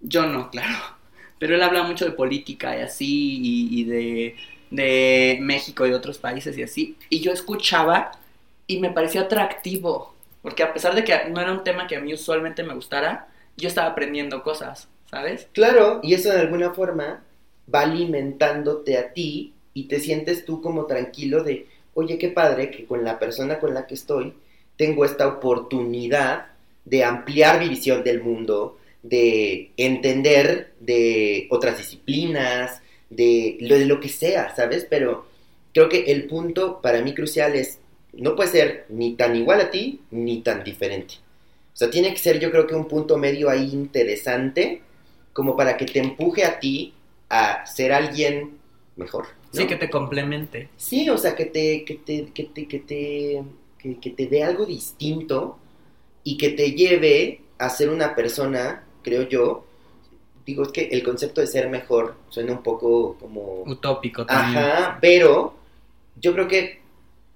yo 0.00 0.26
no, 0.26 0.50
claro. 0.52 0.96
Pero 1.38 1.54
él 1.54 1.62
habla 1.62 1.84
mucho 1.84 2.04
de 2.04 2.12
política 2.12 2.76
y 2.76 2.82
así, 2.82 3.38
y, 3.40 3.80
y 3.80 3.84
de, 3.84 4.36
de 4.70 5.38
México 5.40 5.86
y 5.86 5.92
otros 5.92 6.18
países 6.18 6.56
y 6.58 6.62
así. 6.62 6.96
Y 7.08 7.20
yo 7.20 7.32
escuchaba 7.32 8.12
y 8.66 8.78
me 8.80 8.90
parecía 8.90 9.22
atractivo, 9.22 10.14
porque 10.42 10.62
a 10.62 10.72
pesar 10.72 10.94
de 10.94 11.04
que 11.04 11.28
no 11.30 11.40
era 11.40 11.52
un 11.52 11.64
tema 11.64 11.86
que 11.86 11.96
a 11.96 12.00
mí 12.00 12.12
usualmente 12.14 12.62
me 12.62 12.74
gustara, 12.74 13.28
yo 13.56 13.68
estaba 13.68 13.88
aprendiendo 13.88 14.42
cosas, 14.42 14.88
¿sabes? 15.10 15.48
Claro, 15.52 16.00
y 16.02 16.14
eso 16.14 16.30
de 16.30 16.40
alguna 16.40 16.72
forma 16.72 17.22
va 17.72 17.80
alimentándote 17.80 18.98
a 18.98 19.12
ti 19.12 19.54
y 19.74 19.84
te 19.84 20.00
sientes 20.00 20.44
tú 20.44 20.60
como 20.60 20.86
tranquilo 20.86 21.42
de, 21.42 21.66
oye, 22.00 22.18
qué 22.18 22.28
padre 22.28 22.70
que 22.70 22.86
con 22.86 23.04
la 23.04 23.18
persona 23.18 23.58
con 23.58 23.74
la 23.74 23.86
que 23.86 23.94
estoy 23.94 24.34
tengo 24.76 25.04
esta 25.04 25.28
oportunidad 25.28 26.46
de 26.84 27.04
ampliar 27.04 27.60
mi 27.60 27.68
visión 27.68 28.02
del 28.02 28.22
mundo, 28.22 28.78
de 29.02 29.70
entender 29.76 30.72
de 30.80 31.46
otras 31.50 31.78
disciplinas, 31.78 32.82
de 33.10 33.58
lo, 33.60 33.78
de 33.78 33.86
lo 33.86 34.00
que 34.00 34.08
sea, 34.08 34.54
¿sabes? 34.56 34.86
Pero 34.88 35.26
creo 35.74 35.88
que 35.88 36.10
el 36.10 36.26
punto 36.26 36.80
para 36.80 37.02
mí 37.02 37.14
crucial 37.14 37.54
es, 37.54 37.78
no 38.12 38.34
puede 38.34 38.50
ser 38.50 38.86
ni 38.88 39.14
tan 39.14 39.36
igual 39.36 39.60
a 39.60 39.70
ti, 39.70 40.00
ni 40.10 40.40
tan 40.40 40.64
diferente. 40.64 41.14
O 41.72 41.76
sea, 41.76 41.90
tiene 41.90 42.12
que 42.12 42.18
ser 42.18 42.40
yo 42.40 42.50
creo 42.50 42.66
que 42.66 42.74
un 42.74 42.88
punto 42.88 43.16
medio 43.16 43.50
ahí 43.50 43.70
interesante, 43.72 44.82
como 45.32 45.56
para 45.56 45.76
que 45.76 45.86
te 45.86 46.00
empuje 46.00 46.44
a 46.44 46.58
ti 46.58 46.94
a 47.28 47.64
ser 47.66 47.92
alguien 47.92 48.58
mejor. 48.96 49.39
¿No? 49.52 49.60
Sí, 49.60 49.66
que 49.66 49.76
te 49.76 49.90
complemente. 49.90 50.68
Sí, 50.76 51.08
o 51.08 51.18
sea, 51.18 51.34
que 51.34 51.46
te, 51.46 51.84
que 51.84 51.94
te, 51.94 52.26
que 52.32 52.44
te, 52.44 52.68
que 52.68 52.78
te, 52.78 53.42
que, 53.78 53.98
que 53.98 54.10
te 54.10 54.26
dé 54.26 54.44
algo 54.44 54.66
distinto 54.66 55.58
y 56.24 56.36
que 56.36 56.50
te 56.50 56.72
lleve 56.72 57.40
a 57.58 57.68
ser 57.68 57.90
una 57.90 58.14
persona, 58.14 58.84
creo 59.02 59.28
yo, 59.28 59.64
digo, 60.46 60.62
es 60.62 60.70
que 60.70 60.88
el 60.92 61.02
concepto 61.02 61.40
de 61.40 61.46
ser 61.46 61.68
mejor 61.68 62.16
suena 62.28 62.52
un 62.52 62.62
poco 62.62 63.16
como... 63.18 63.62
Utópico 63.62 64.24
también. 64.24 64.64
Ajá, 64.64 64.98
pero 65.00 65.54
yo 66.16 66.32
creo 66.32 66.48
que 66.48 66.80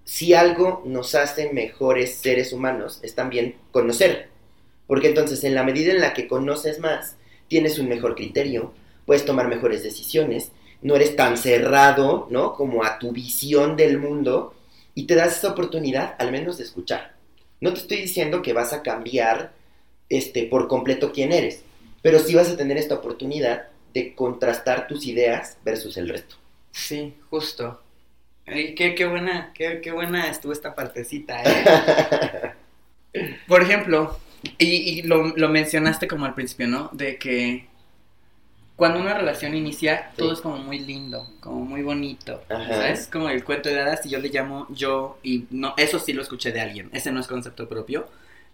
si 0.05 0.35
algo 0.35 0.83
nos 0.85 1.14
hace 1.14 1.53
mejores 1.53 2.16
seres 2.16 2.53
humanos 2.53 3.00
es 3.03 3.14
también 3.14 3.57
conocer. 3.72 4.29
Porque 4.87 5.09
entonces 5.09 5.44
en 5.44 5.55
la 5.55 5.62
medida 5.62 5.92
en 5.92 6.00
la 6.00 6.12
que 6.12 6.29
conoces 6.29 6.79
más, 6.79 7.16
tienes 7.48 7.79
un 7.79 7.88
mejor 7.88 8.14
criterio, 8.14 8.72
puedes 9.07 9.24
tomar 9.24 9.48
mejores 9.48 9.83
decisiones, 9.83 10.53
no 10.85 10.94
eres 10.97 11.16
tan 11.16 11.38
cerrado, 11.38 12.29
¿no? 12.31 12.53
Como 12.53 12.85
a 12.85 12.99
tu 12.99 13.11
visión 13.11 13.75
del 13.75 13.99
mundo 13.99 14.55
y 14.94 15.07
te 15.07 15.14
das 15.14 15.38
esa 15.38 15.49
oportunidad 15.49 16.14
al 16.18 16.31
menos 16.31 16.59
de 16.59 16.64
escuchar. 16.64 17.14
No 17.61 17.73
te 17.73 17.81
estoy 17.81 17.97
diciendo 18.03 18.42
que 18.42 18.53
vas 18.53 18.75
a 18.75 18.83
cambiar 18.83 19.53
este, 20.11 20.44
por 20.44 20.68
completo 20.68 21.11
quién 21.11 21.33
eres, 21.33 21.62
pero 22.03 22.18
sí 22.18 22.35
vas 22.35 22.51
a 22.51 22.57
tener 22.59 22.77
esta 22.77 22.97
oportunidad 22.97 23.68
de 23.94 24.14
contrastar 24.14 24.87
tus 24.87 25.07
ideas 25.07 25.57
versus 25.64 25.97
el 25.97 26.07
resto. 26.11 26.37
Sí, 26.70 27.14
justo. 27.31 27.81
Ay, 28.47 28.75
qué, 28.75 28.94
qué 28.94 29.07
buena, 29.07 29.53
qué, 29.55 29.81
qué 29.81 29.90
buena 29.90 30.31
estuvo 30.31 30.53
esta 30.53 30.75
partecita, 30.75 31.42
¿eh? 31.44 32.53
Por 33.49 33.62
ejemplo, 33.62 34.18
y, 34.59 34.66
y 34.66 35.03
lo, 35.03 35.29
lo 35.35 35.49
mencionaste 35.49 36.07
como 36.09 36.27
al 36.27 36.35
principio, 36.35 36.68
¿no? 36.68 36.90
De 36.92 37.16
que 37.16 37.68
cuando 38.77 39.01
una 39.01 39.15
relación 39.15 39.55
inicia, 39.55 40.11
Sí. 40.11 40.17
todo 40.19 40.33
es 40.33 40.41
como 40.41 40.59
muy 40.59 40.79
lindo, 40.81 41.29
como 41.41 41.61
muy 41.65 41.83
bonito. 41.83 42.43
Ajá. 42.49 42.69
¿Sabes? 42.69 43.09
Como 43.13 43.29
el 43.29 43.45
cuento 43.45 43.69
de 43.69 43.81
hadas, 43.81 44.05
y 44.05 44.11
yo 44.11 44.19
le 44.19 44.29
llamo 44.29 44.67
yo, 44.71 45.19
y 45.23 45.45
no, 45.51 45.75
eso 45.77 45.99
sí 45.99 46.13
lo 46.13 46.23
escuché 46.23 46.51
de 46.53 46.61
alguien, 46.61 46.91
ese 46.93 47.13
no 47.13 47.21
es 47.21 47.27
concepto 47.27 47.69
propio. 47.69 48.07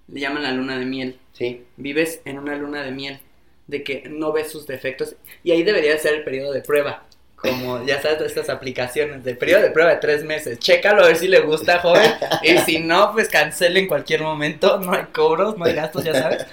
Le 0.09 0.21
llaman 0.21 0.43
la 0.43 0.53
luna 0.53 0.79
de 0.79 0.85
miel. 0.85 1.19
Sí, 1.33 1.65
Vives 1.77 2.21
en 2.25 2.39
una 2.39 2.55
luna 2.57 2.83
de 2.83 2.91
miel, 2.91 3.21
de 3.67 3.83
que 3.85 4.05
no 4.11 4.33
ves 4.33 4.51
sus 4.51 4.67
defectos, 4.67 5.15
y 5.45 5.53
ahí 5.53 5.63
debería 5.63 5.97
ser 5.99 6.15
el 6.15 6.25
periodo 6.25 6.53
de 6.53 6.61
prueba. 6.63 7.05
Como 7.37 7.83
ya 7.87 8.03
sabes, 8.03 8.21
estas 8.21 8.51
aplicaciones 8.51 9.25
de 9.25 9.35
periodo 9.35 9.63
de 9.63 9.71
prueba 9.71 9.93
de 9.93 9.97
tres 9.97 10.25
meses. 10.25 10.59
Chécalo 10.59 11.03
a 11.03 11.07
ver 11.07 11.17
si 11.17 11.29
le 11.29 11.41
gusta, 11.41 11.79
joven. 11.79 12.13
Y 12.43 12.59
si 12.59 12.81
no, 12.81 13.13
pues 13.13 13.29
cancele 13.29 13.81
en 13.81 13.89
cualquier 13.89 14.21
momento. 14.21 14.79
No 14.79 14.93
hay 14.93 15.05
cobros, 15.13 15.57
no 15.57 15.65
hay 15.65 15.73
gastos, 15.73 16.05
ya 16.05 16.13
sabes. 16.13 16.45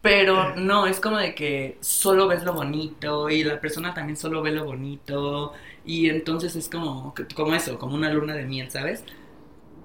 Pero 0.00 0.54
no, 0.56 0.86
es 0.86 1.00
como 1.00 1.18
de 1.18 1.34
que 1.34 1.76
solo 1.80 2.28
ves 2.28 2.44
lo 2.44 2.54
bonito 2.54 3.28
y 3.30 3.42
la 3.42 3.60
persona 3.60 3.94
también 3.94 4.16
solo 4.16 4.42
ve 4.42 4.52
lo 4.52 4.64
bonito. 4.64 5.52
Y 5.84 6.08
entonces 6.08 6.54
es 6.56 6.68
como, 6.68 7.14
como 7.34 7.54
eso, 7.54 7.78
como 7.78 7.94
una 7.96 8.10
luna 8.12 8.34
de 8.34 8.44
miel, 8.46 8.70
¿sabes? 8.70 9.04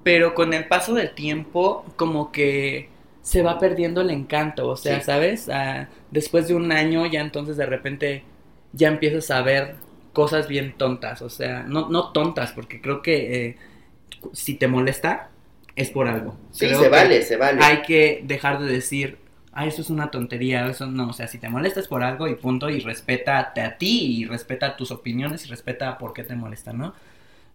Pero 0.04 0.36
con 0.36 0.54
el 0.54 0.68
paso 0.68 0.94
del 0.96 1.16
tiempo, 1.16 1.86
como 1.98 2.32
que 2.32 2.92
se 3.22 3.42
va 3.44 3.60
perdiendo 3.60 4.02
el 4.02 4.12
encanto. 4.12 4.70
O 4.70 4.78
sea, 4.78 5.00
Sí. 5.00 5.02
¿sabes? 5.02 5.50
Ah, 5.50 5.90
después 6.12 6.48
de 6.48 6.56
un 6.56 6.72
año, 6.72 7.06
ya 7.08 7.22
entonces 7.22 7.58
de 7.58 7.66
repente 7.66 8.26
ya 8.74 8.90
empiezas 8.90 9.32
a 9.32 9.42
ver 9.44 9.78
cosas 10.14 10.48
bien 10.48 10.78
tontas. 10.78 11.22
O 11.24 11.30
sea, 11.30 11.64
no, 11.64 11.90
no 11.90 12.12
tontas, 12.14 12.52
porque 12.54 12.82
creo 12.82 13.02
que 13.02 13.48
eh, 13.48 13.58
si 14.34 14.56
te 14.56 14.68
molesta, 14.68 15.32
es 15.76 15.90
por 15.92 16.08
algo. 16.08 16.38
sí, 16.52 16.68
Creo 16.68 16.80
se 16.80 16.90
vale, 16.90 17.22
se 17.24 17.38
vale. 17.38 17.62
hay 17.62 17.82
que 17.84 18.22
dejar 18.26 18.60
de 18.60 18.72
decir, 18.72 19.18
ah, 19.54 19.66
eso 19.66 19.82
es 19.82 19.90
una 19.90 20.12
tontería, 20.12 20.68
eso 20.68 20.88
no, 20.88 21.10
o 21.10 21.14
sea, 21.14 21.28
si 21.28 21.38
te 21.38 21.50
molestas 21.50 21.88
por 21.88 22.04
algo 22.04 22.28
y 22.28 22.36
punto, 22.36 22.70
y 22.70 22.80
respétate 22.80 23.62
a 23.62 23.78
ti, 23.78 24.22
y 24.22 24.26
respeta 24.26 24.76
tus 24.76 24.92
opiniones, 24.92 25.46
y 25.46 25.50
respeta 25.50 25.98
por 25.98 26.14
qué 26.14 26.24
te 26.24 26.36
molesta, 26.36 26.74
¿no? 26.74 26.94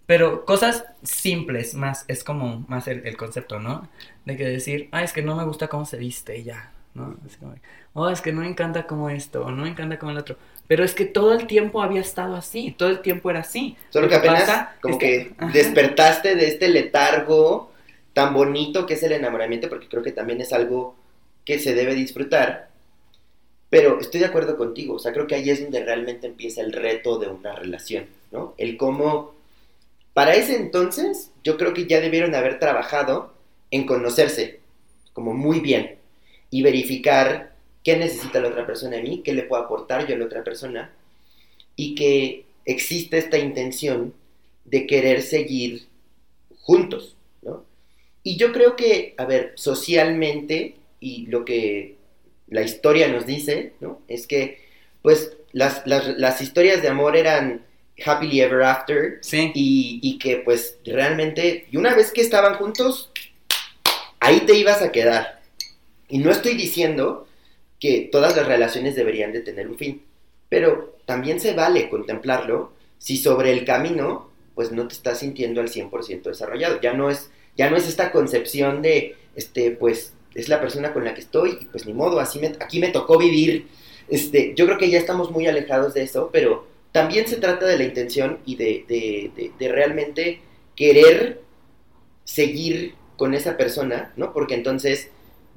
Pero 0.07 0.45
cosas 0.45 0.87
simples, 1.03 1.75
más, 1.75 2.05
es 2.09 2.25
como 2.25 2.65
más 2.69 2.89
el, 2.89 3.07
el 3.07 3.17
concepto, 3.17 3.59
¿no? 3.59 3.89
De 4.25 4.37
que 4.37 4.45
decir, 4.45 4.89
ah, 4.93 5.03
es 5.03 5.13
que 5.13 5.23
no 5.23 5.37
me 5.37 5.45
gusta 5.45 5.69
cómo 5.69 5.85
se 5.85 5.99
viste, 5.99 6.39
y 6.39 6.45
ya, 6.45 6.73
¿no? 6.95 7.17
Como, 7.41 7.55
oh, 7.95 8.09
es 8.09 8.21
que 8.21 8.33
no 8.33 8.41
me 8.41 8.49
encanta 8.49 8.87
como 8.87 9.11
esto, 9.11 9.45
o 9.45 9.51
no 9.51 9.63
me 9.65 9.69
encanta 9.69 9.99
como 9.99 10.13
el 10.13 10.19
otro. 10.19 10.37
Pero 10.67 10.85
es 10.85 10.95
que 10.95 11.07
todo 11.07 11.33
el 11.33 11.47
tiempo 11.47 11.83
había 11.83 12.01
estado 12.01 12.37
así, 12.37 12.75
todo 12.77 12.91
el 12.91 13.01
tiempo 13.01 13.31
era 13.31 13.41
así. 13.41 13.77
Solo 13.91 14.07
Lo 14.07 14.11
que 14.11 14.17
apenas 14.17 14.43
pasa 14.43 14.77
como 14.83 14.95
es 14.95 15.01
que, 15.01 15.33
despertaste 15.53 16.37
de 16.37 16.47
este 16.47 16.69
letargo 16.69 17.73
tan 18.13 18.35
bonito 18.35 18.85
que 18.87 18.95
es 18.95 19.03
el 19.03 19.13
enamoramiento, 19.13 19.69
porque 19.69 19.89
creo 19.89 20.03
que 20.03 20.13
también 20.13 20.41
es 20.41 20.53
algo 20.53 20.95
que 21.49 21.59
se 21.59 21.75
debe 21.75 21.95
disfrutar. 21.95 22.69
Pero 23.71 24.01
estoy 24.01 24.21
de 24.21 24.27
acuerdo 24.27 24.59
contigo, 24.59 24.97
o 24.97 24.99
sea, 24.99 25.15
creo 25.15 25.27
que 25.27 25.35
ahí 25.35 25.49
es 25.49 25.63
donde 25.63 25.83
realmente 25.83 26.27
empieza 26.27 26.61
el 26.61 26.73
reto 26.75 27.19
de 27.19 27.29
una 27.29 27.55
relación, 27.55 28.05
¿no? 28.31 28.55
El 28.59 28.77
cómo, 28.77 29.35
para 30.13 30.35
ese 30.35 30.57
entonces, 30.57 31.31
yo 31.43 31.57
creo 31.57 31.73
que 31.73 31.87
ya 31.87 32.03
debieron 32.03 32.35
haber 32.35 32.59
trabajado 32.59 33.33
en 33.71 33.87
conocerse 33.87 34.61
como 35.15 35.33
muy 35.33 35.61
bien 35.61 35.97
y 36.51 36.61
verificar 36.61 37.55
qué 37.83 37.97
necesita 37.97 38.41
la 38.41 38.49
otra 38.49 38.67
persona 38.67 38.97
de 38.97 39.05
mí, 39.05 39.23
qué 39.25 39.33
le 39.33 39.45
puedo 39.45 39.63
aportar 39.63 40.07
yo 40.07 40.17
a 40.17 40.19
la 40.19 40.27
otra 40.27 40.45
persona 40.45 40.93
y 41.77 41.95
que 41.95 42.45
existe 42.67 43.17
esta 43.17 43.39
intención 43.39 44.13
de 44.67 44.87
querer 44.87 45.23
seguir 45.23 45.87
juntos, 46.61 47.17
¿no? 47.41 47.65
Y 48.23 48.37
yo 48.37 48.53
creo 48.53 48.77
que, 48.77 49.15
a 49.17 49.25
ver, 49.25 49.53
socialmente 49.55 50.78
y 51.01 51.27
lo 51.27 51.45
que 51.45 51.97
la 52.49 52.63
historia 52.63 53.09
nos 53.09 53.27
dice, 53.27 53.73
¿no? 53.81 54.01
Es 54.09 54.27
que, 54.27 54.61
pues, 55.03 55.37
las, 55.53 55.87
las, 55.87 56.19
las 56.19 56.41
historias 56.41 56.83
de 56.83 56.89
amor 56.89 57.17
eran 57.17 57.65
happily 58.05 58.41
ever 58.41 58.63
after 58.63 59.19
Sí, 59.23 59.51
y, 59.55 60.01
y 60.03 60.19
que, 60.19 60.39
pues, 60.39 60.79
realmente, 60.85 61.67
y 61.71 61.77
una 61.77 61.95
vez 61.95 62.13
que 62.13 62.21
estaban 62.21 62.55
juntos, 62.55 63.11
ahí 64.21 64.41
te 64.41 64.55
ibas 64.55 64.83
a 64.83 64.93
quedar. 64.93 65.41
Y 66.09 66.19
no 66.19 66.31
estoy 66.31 66.55
diciendo 66.55 67.27
que 67.81 68.09
todas 68.11 68.37
las 68.37 68.47
relaciones 68.47 68.97
deberían 68.97 69.33
de 69.33 69.41
tener 69.41 69.69
un 69.69 69.79
fin, 69.79 70.03
pero 70.49 70.97
también 71.07 71.41
se 71.41 71.55
vale 71.55 71.89
contemplarlo 71.89 72.73
si 72.99 73.17
sobre 73.17 73.53
el 73.53 73.65
camino, 73.65 74.31
pues, 74.55 74.73
no 74.73 74.89
te 74.89 74.95
estás 74.95 75.21
sintiendo 75.21 75.61
al 75.61 75.69
100% 75.69 76.23
desarrollado. 76.23 76.81
Ya 76.81 76.95
no 76.95 77.11
es, 77.11 77.31
ya 77.57 77.71
no 77.71 77.77
es 77.77 77.89
esta 77.89 78.11
concepción 78.11 78.83
de, 78.83 79.17
este, 79.37 79.71
pues, 79.71 80.15
es 80.41 80.49
la 80.49 80.61
persona 80.61 80.93
con 80.93 81.05
la 81.05 81.15
que 81.15 81.21
estoy 81.21 81.59
y 81.61 81.65
pues 81.65 81.85
ni 81.85 81.93
modo, 81.93 82.21
así 82.21 82.39
me, 82.39 82.49
aquí 82.61 82.79
me 82.79 82.89
tocó 82.89 83.19
vivir. 83.19 83.67
Este, 84.09 84.55
yo 84.55 84.67
creo 84.67 84.79
que 84.79 84.89
ya 84.89 84.99
estamos 84.99 85.31
muy 85.31 85.47
alejados 85.47 85.95
de 85.95 86.03
eso, 86.03 86.31
pero 86.33 86.67
también 86.93 87.27
se 87.27 87.37
trata 87.37 87.67
de 87.67 87.77
la 87.77 87.85
intención 87.85 88.39
y 88.47 88.57
de, 88.57 88.85
de, 88.89 89.51
de, 89.59 89.69
realmente 89.69 90.41
querer 90.77 91.43
seguir 92.25 92.95
con 93.17 93.35
esa 93.35 93.57
persona, 93.57 94.13
¿no? 94.17 94.33
Porque 94.33 94.55
entonces 94.55 95.11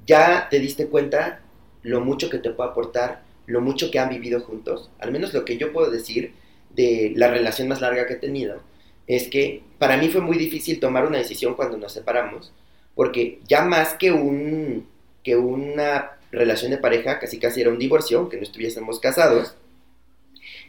ya 0.08 0.48
te 0.50 0.60
diste 0.60 0.88
cuenta 0.88 1.42
lo 1.84 2.02
mucho 2.02 2.30
que 2.30 2.40
te 2.40 2.50
puede 2.50 2.72
aportar, 2.72 3.24
lo 3.46 3.62
mucho 3.62 3.92
que 3.92 4.00
han 4.00 4.10
vivido 4.10 4.42
juntos. 4.42 4.90
Al 5.00 5.12
menos 5.12 5.34
lo 5.34 5.46
que 5.46 5.58
yo 5.58 5.72
puedo 5.72 5.92
decir 5.92 6.34
de 6.72 7.14
la 7.16 7.30
relación 7.30 7.68
más 7.68 7.82
larga 7.82 8.08
que 8.08 8.14
he 8.14 8.18
tenido 8.18 8.62
es 9.06 9.28
que 9.30 9.62
para 9.78 9.98
mí 9.98 10.10
fue 10.10 10.22
muy 10.22 10.38
difícil 10.38 10.80
tomar 10.80 11.06
una 11.06 11.18
decisión 11.20 11.54
cuando 11.54 11.78
nos 11.78 11.94
separamos, 11.94 12.52
porque 12.96 13.40
ya 13.48 13.62
más 13.64 13.94
que 13.96 14.12
un 14.12 14.88
que 15.24 15.36
una 15.36 16.18
relación 16.32 16.72
de 16.72 16.78
pareja, 16.78 17.20
casi 17.20 17.38
casi 17.38 17.62
era 17.62 17.70
un 17.70 17.78
divorcio, 17.78 18.20
aunque 18.20 18.38
no 18.38 18.44
estuviésemos 18.44 19.00
casados. 19.00 19.56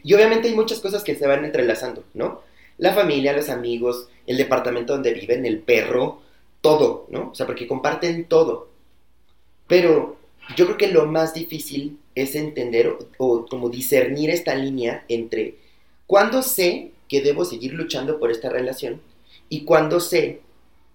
Y 0.03 0.13
obviamente 0.13 0.47
hay 0.49 0.55
muchas 0.55 0.79
cosas 0.79 1.03
que 1.03 1.15
se 1.15 1.25
van 1.25 1.45
entrelazando, 1.45 2.03
¿no? 2.13 2.41
la 2.77 2.93
familia, 2.93 3.33
los 3.33 3.49
amigos, 3.49 4.07
el 4.27 4.37
departamento 4.37 4.93
donde 4.93 5.13
viven, 5.13 5.45
el 5.45 5.59
perro, 5.59 6.21
todo, 6.61 7.07
¿no? 7.09 7.29
O 7.31 7.35
sea, 7.35 7.45
porque 7.45 7.67
comparten 7.67 8.25
todo. 8.25 8.69
Pero 9.67 10.17
yo 10.55 10.65
creo 10.65 10.77
que 10.77 10.87
lo 10.87 11.05
más 11.05 11.33
difícil 11.33 11.99
es 12.15 12.35
entender 12.35 12.87
o, 12.87 12.99
o 13.17 13.45
como 13.45 13.69
discernir 13.69 14.29
esta 14.29 14.55
línea 14.55 15.05
entre 15.07 15.55
cuándo 16.07 16.41
sé 16.41 16.91
que 17.07 17.21
debo 17.21 17.45
seguir 17.45 17.73
luchando 17.73 18.19
por 18.19 18.31
esta 18.31 18.49
relación 18.49 19.01
y 19.49 19.65
cuándo 19.65 19.99
sé 19.99 20.41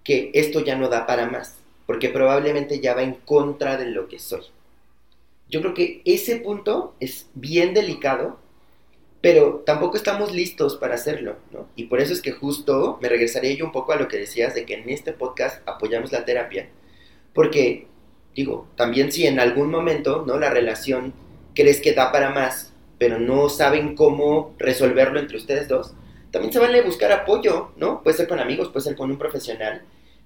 que 0.08 0.30
esto 0.32 0.64
ya 0.64 0.74
no 0.74 0.88
da 0.88 1.04
para 1.04 1.26
más, 1.26 1.58
porque 1.84 2.08
probablemente 2.08 2.80
ya 2.80 2.94
va 2.94 3.02
en 3.02 3.12
contra 3.12 3.76
de 3.76 3.90
lo 3.90 4.08
que 4.08 4.18
soy. 4.18 4.40
Yo 5.50 5.60
creo 5.60 5.74
que 5.74 6.00
ese 6.06 6.36
punto 6.36 6.94
es 6.98 7.26
bien 7.34 7.74
delicado, 7.74 8.38
pero 9.20 9.62
tampoco 9.66 9.98
estamos 9.98 10.32
listos 10.32 10.76
para 10.76 10.94
hacerlo, 10.94 11.36
¿no? 11.52 11.68
Y 11.76 11.88
por 11.88 12.00
eso 12.00 12.14
es 12.14 12.22
que 12.22 12.32
justo 12.32 12.98
me 13.02 13.10
regresaría 13.10 13.52
yo 13.52 13.66
un 13.66 13.72
poco 13.72 13.92
a 13.92 13.96
lo 13.96 14.08
que 14.08 14.16
decías 14.16 14.54
de 14.54 14.64
que 14.64 14.76
en 14.76 14.88
este 14.88 15.12
podcast 15.12 15.60
apoyamos 15.68 16.10
la 16.10 16.24
terapia, 16.24 16.70
porque 17.34 17.86
digo, 18.34 18.66
también 18.76 19.12
si 19.12 19.26
en 19.26 19.38
algún 19.38 19.70
momento, 19.70 20.24
¿no? 20.26 20.38
La 20.38 20.48
relación 20.48 21.12
crees 21.54 21.82
que 21.82 21.92
da 21.92 22.12
para 22.12 22.30
más, 22.30 22.72
pero 22.96 23.18
no 23.18 23.50
saben 23.50 23.94
cómo 23.94 24.54
resolverlo 24.56 25.20
entre 25.20 25.36
ustedes 25.36 25.68
dos, 25.68 25.92
también 26.30 26.50
se 26.50 26.60
vale 26.60 26.80
buscar 26.80 27.12
apoyo, 27.12 27.72
¿no? 27.76 28.02
Puede 28.02 28.16
ser 28.16 28.26
con 28.26 28.38
amigos, 28.38 28.70
puede 28.70 28.84
ser 28.84 28.96
con 28.96 29.10
un 29.10 29.18
profesional, 29.18 29.82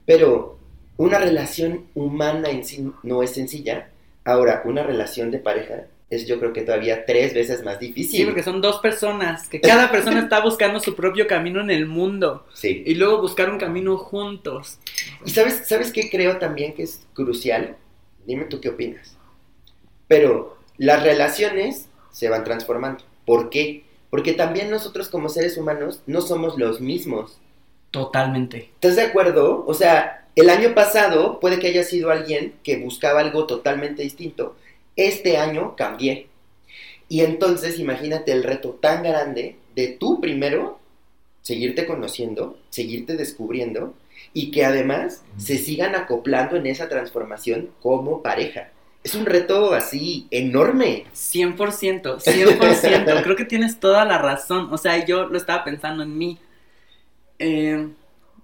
pero 0.06 0.58
una 0.96 1.18
relación 1.18 1.86
humana 1.94 2.50
en 2.50 2.64
sí 2.64 2.90
no 3.02 3.22
es 3.22 3.30
sencilla. 3.30 3.88
Ahora, 4.24 4.62
una 4.64 4.82
relación 4.82 5.30
de 5.30 5.38
pareja 5.38 5.86
es 6.10 6.26
yo 6.26 6.38
creo 6.38 6.52
que 6.52 6.62
todavía 6.62 7.06
tres 7.06 7.32
veces 7.32 7.64
más 7.64 7.80
difícil. 7.80 8.20
Sí, 8.20 8.24
porque 8.24 8.42
son 8.42 8.60
dos 8.60 8.80
personas, 8.80 9.48
que 9.48 9.60
cada 9.60 9.90
persona 9.90 10.20
está 10.20 10.40
buscando 10.40 10.78
su 10.78 10.94
propio 10.94 11.26
camino 11.26 11.60
en 11.60 11.70
el 11.70 11.86
mundo. 11.86 12.46
Sí. 12.52 12.82
Y 12.86 12.94
luego 12.94 13.22
buscar 13.22 13.50
un 13.50 13.58
camino 13.58 13.96
juntos. 13.96 14.78
¿Y 15.24 15.30
sabes, 15.30 15.62
sabes 15.66 15.90
qué 15.90 16.10
creo 16.10 16.36
también 16.36 16.74
que 16.74 16.82
es 16.82 17.02
crucial? 17.14 17.76
Dime 18.26 18.44
tú 18.44 18.60
qué 18.60 18.68
opinas. 18.68 19.16
Pero 20.06 20.58
las 20.76 21.02
relaciones 21.02 21.88
se 22.10 22.28
van 22.28 22.44
transformando. 22.44 23.02
¿Por 23.24 23.48
qué? 23.48 23.84
Porque 24.10 24.34
también 24.34 24.70
nosotros 24.70 25.08
como 25.08 25.30
seres 25.30 25.56
humanos 25.56 26.02
no 26.06 26.20
somos 26.20 26.58
los 26.58 26.82
mismos. 26.82 27.38
Totalmente. 27.92 28.70
¿Estás 28.74 28.96
de 28.96 29.02
acuerdo? 29.02 29.64
O 29.66 29.74
sea, 29.74 30.26
el 30.34 30.48
año 30.48 30.74
pasado 30.74 31.38
puede 31.38 31.60
que 31.60 31.68
haya 31.68 31.84
sido 31.84 32.10
alguien 32.10 32.54
que 32.64 32.78
buscaba 32.78 33.20
algo 33.20 33.46
totalmente 33.46 34.02
distinto. 34.02 34.56
Este 34.96 35.36
año 35.36 35.76
cambié. 35.76 36.26
Y 37.08 37.20
entonces 37.20 37.78
imagínate 37.78 38.32
el 38.32 38.42
reto 38.42 38.70
tan 38.70 39.02
grande 39.02 39.56
de 39.76 39.88
tú 39.88 40.20
primero 40.20 40.80
seguirte 41.42 41.86
conociendo, 41.86 42.58
seguirte 42.70 43.16
descubriendo 43.16 43.92
y 44.32 44.50
que 44.50 44.64
además 44.64 45.22
se 45.36 45.58
sigan 45.58 45.94
acoplando 45.94 46.56
en 46.56 46.66
esa 46.66 46.88
transformación 46.88 47.68
como 47.82 48.22
pareja. 48.22 48.70
Es 49.04 49.14
un 49.14 49.26
reto 49.26 49.74
así 49.74 50.28
enorme. 50.30 51.04
100%, 51.12 52.22
100%. 52.22 53.22
Creo 53.24 53.36
que 53.36 53.44
tienes 53.44 53.80
toda 53.80 54.06
la 54.06 54.16
razón. 54.16 54.72
O 54.72 54.78
sea, 54.78 55.04
yo 55.04 55.26
lo 55.26 55.36
estaba 55.36 55.64
pensando 55.64 56.04
en 56.04 56.16
mí. 56.16 56.38
Eh, 57.44 57.88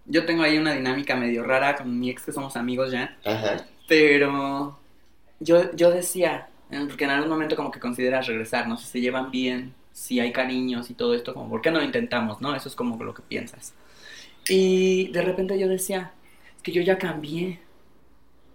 yo 0.07 0.27
tengo 0.27 0.43
ahí 0.43 0.59
una 0.59 0.73
dinámica 0.73 1.15
medio 1.15 1.45
rara 1.45 1.77
con 1.77 1.99
mi 1.99 2.11
ex, 2.11 2.25
que 2.25 2.33
somos 2.33 2.57
amigos 2.57 2.91
ya. 2.91 3.17
Ajá. 3.25 3.65
Pero 3.87 4.77
yo, 5.39 5.73
yo 5.75 5.91
decía, 5.91 6.49
eh, 6.71 6.85
porque 6.89 7.05
en 7.05 7.11
algún 7.11 7.31
momento 7.31 7.55
como 7.55 7.71
que 7.71 7.79
consideras 7.79 8.27
regresar, 8.27 8.67
¿no? 8.67 8.77
Si 8.77 8.87
se 8.87 9.01
llevan 9.01 9.31
bien, 9.31 9.73
si 9.93 10.19
hay 10.19 10.33
cariños 10.33 10.91
y 10.91 10.95
todo 10.95 11.15
esto, 11.15 11.33
como, 11.33 11.49
¿por 11.49 11.63
qué 11.63 11.71
no 11.71 11.79
lo 11.79 11.85
intentamos, 11.85 12.41
no? 12.41 12.57
Eso 12.57 12.69
es 12.69 12.75
como 12.75 13.03
lo 13.03 13.15
que 13.15 13.23
piensas. 13.23 13.73
Y 14.49 15.09
de 15.09 15.23
repente 15.23 15.59
yo 15.59 15.69
decía, 15.69 16.13
es 16.57 16.63
que 16.63 16.73
yo 16.73 16.83
ya 16.83 16.99
cambié. 16.99 17.61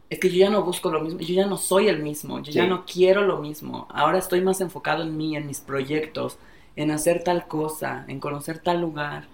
Es 0.09 0.19
que 0.19 0.29
yo 0.29 0.37
ya 0.37 0.49
no 0.49 0.63
busco 0.63 0.91
lo 0.91 1.01
mismo, 1.01 1.21
yo 1.21 1.33
ya 1.33 1.47
no 1.47 1.57
soy 1.57 1.87
el 1.87 2.03
mismo, 2.03 2.39
yo 2.43 2.51
ya 2.51 2.67
no 2.67 2.85
quiero 2.85 3.23
lo 3.23 3.39
mismo. 3.39 3.87
Ahora 3.89 4.19
estoy 4.19 4.41
más 4.41 4.61
enfocado 4.61 5.01
en 5.03 5.15
mí, 5.17 5.35
en 5.35 5.47
mis 5.47 5.59
proyectos, 5.59 6.37
en 6.75 6.91
hacer 6.91 7.23
tal 7.23 7.47
cosa, 7.47 8.05
en 8.07 8.19
conocer 8.19 8.59
tal 8.59 8.81
lugar, 8.81 9.27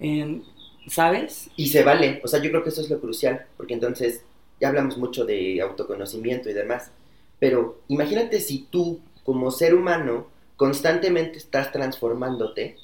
en, 0.00 0.42
¿sabes? 0.88 1.50
Y 1.56 1.68
se 1.68 1.82
vale, 1.82 2.20
o 2.24 2.28
sea, 2.28 2.40
yo 2.40 2.50
creo 2.50 2.62
que 2.62 2.70
eso 2.70 2.80
es 2.80 2.90
lo 2.90 3.00
crucial, 3.00 3.46
porque 3.56 3.74
entonces 3.74 4.22
ya 4.60 4.68
hablamos 4.68 4.98
mucho 4.98 5.24
de 5.24 5.60
autoconocimiento 5.60 6.48
y 6.48 6.52
demás, 6.52 6.90
pero 7.38 7.80
imagínate 7.88 8.40
si 8.40 8.66
tú, 8.70 9.00
como 9.24 9.50
ser 9.50 9.74
humano, 9.74 10.28
constantemente 10.56 11.38
estás 11.38 11.72
transformándote, 11.72 12.76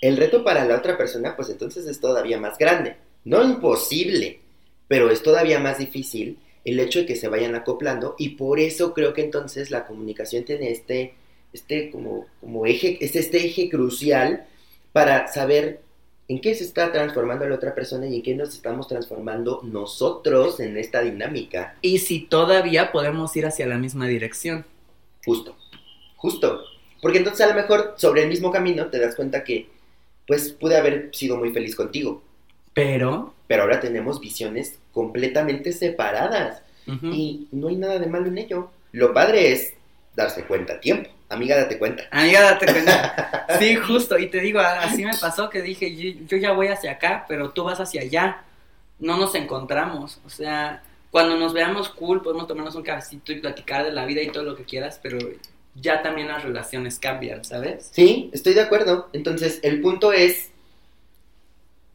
el 0.00 0.16
reto 0.16 0.44
para 0.44 0.64
la 0.64 0.76
otra 0.76 0.96
persona, 0.96 1.34
pues 1.34 1.48
entonces 1.50 1.86
es 1.86 2.00
todavía 2.00 2.38
más 2.38 2.56
grande. 2.58 2.96
No 3.24 3.42
imposible, 3.42 4.40
pero 4.86 5.10
es 5.10 5.22
todavía 5.22 5.58
más 5.58 5.78
difícil 5.78 6.38
el 6.64 6.78
hecho 6.80 7.00
de 7.00 7.06
que 7.06 7.16
se 7.16 7.28
vayan 7.28 7.54
acoplando 7.54 8.14
y 8.18 8.30
por 8.30 8.60
eso 8.60 8.94
creo 8.94 9.14
que 9.14 9.22
entonces 9.22 9.70
la 9.70 9.86
comunicación 9.86 10.44
tiene 10.44 10.70
este, 10.70 11.14
este 11.52 11.90
como, 11.90 12.26
como 12.40 12.66
eje, 12.66 12.98
es 13.00 13.16
este 13.16 13.46
eje 13.46 13.68
crucial 13.68 14.46
para 14.92 15.28
saber 15.28 15.80
en 16.28 16.40
qué 16.40 16.54
se 16.54 16.64
está 16.64 16.92
transformando 16.92 17.48
la 17.48 17.54
otra 17.54 17.74
persona 17.74 18.06
y 18.06 18.16
en 18.16 18.22
qué 18.22 18.34
nos 18.34 18.54
estamos 18.54 18.86
transformando 18.86 19.60
nosotros 19.64 20.60
en 20.60 20.76
esta 20.76 21.00
dinámica. 21.00 21.76
Y 21.80 21.98
si 21.98 22.20
todavía 22.20 22.92
podemos 22.92 23.34
ir 23.36 23.46
hacia 23.46 23.66
la 23.66 23.78
misma 23.78 24.06
dirección. 24.06 24.66
Justo, 25.24 25.56
justo. 26.16 26.62
Porque 27.00 27.18
entonces 27.18 27.46
a 27.46 27.48
lo 27.48 27.54
mejor 27.54 27.94
sobre 27.96 28.22
el 28.22 28.28
mismo 28.28 28.50
camino 28.50 28.86
te 28.86 28.98
das 28.98 29.14
cuenta 29.14 29.42
que 29.42 29.68
pues 30.26 30.52
pude 30.52 30.76
haber 30.76 31.08
sido 31.14 31.38
muy 31.38 31.50
feliz 31.50 31.74
contigo, 31.74 32.22
Pero... 32.74 33.32
pero 33.46 33.62
ahora 33.62 33.80
tenemos 33.80 34.20
visiones 34.20 34.78
completamente 34.92 35.72
separadas 35.72 36.62
y 37.02 37.48
no 37.52 37.68
hay 37.68 37.76
nada 37.76 37.98
de 37.98 38.06
malo 38.06 38.26
en 38.26 38.38
ello. 38.38 38.70
Lo 38.92 39.12
padre 39.12 39.52
es 39.52 39.74
darse 40.18 40.42
cuenta 40.44 40.74
a 40.74 40.80
tiempo. 40.80 41.08
Amiga, 41.28 41.56
date 41.56 41.78
cuenta. 41.78 42.04
Amiga, 42.10 42.42
date 42.42 42.66
cuenta. 42.66 43.46
Sí, 43.58 43.76
justo. 43.76 44.18
Y 44.18 44.26
te 44.26 44.40
digo, 44.40 44.60
así 44.60 45.04
me 45.04 45.16
pasó 45.16 45.48
que 45.48 45.62
dije, 45.62 45.96
yo, 45.96 46.20
yo 46.26 46.36
ya 46.36 46.52
voy 46.52 46.68
hacia 46.68 46.92
acá, 46.92 47.24
pero 47.26 47.50
tú 47.50 47.64
vas 47.64 47.80
hacia 47.80 48.02
allá. 48.02 48.44
No 48.98 49.16
nos 49.16 49.34
encontramos. 49.34 50.20
O 50.26 50.28
sea, 50.28 50.82
cuando 51.10 51.36
nos 51.36 51.54
veamos 51.54 51.88
cool, 51.88 52.20
podemos 52.20 52.46
tomarnos 52.46 52.74
un 52.74 52.82
cafecito 52.82 53.32
y 53.32 53.40
platicar 53.40 53.84
de 53.84 53.92
la 53.92 54.04
vida 54.04 54.20
y 54.20 54.30
todo 54.30 54.42
lo 54.44 54.54
que 54.54 54.64
quieras, 54.64 55.00
pero 55.02 55.18
ya 55.74 56.02
también 56.02 56.28
las 56.28 56.42
relaciones 56.42 56.98
cambian, 56.98 57.44
¿sabes? 57.44 57.88
Sí, 57.92 58.28
estoy 58.32 58.54
de 58.54 58.62
acuerdo. 58.62 59.08
Entonces, 59.12 59.60
el 59.62 59.80
punto 59.80 60.12
es, 60.12 60.50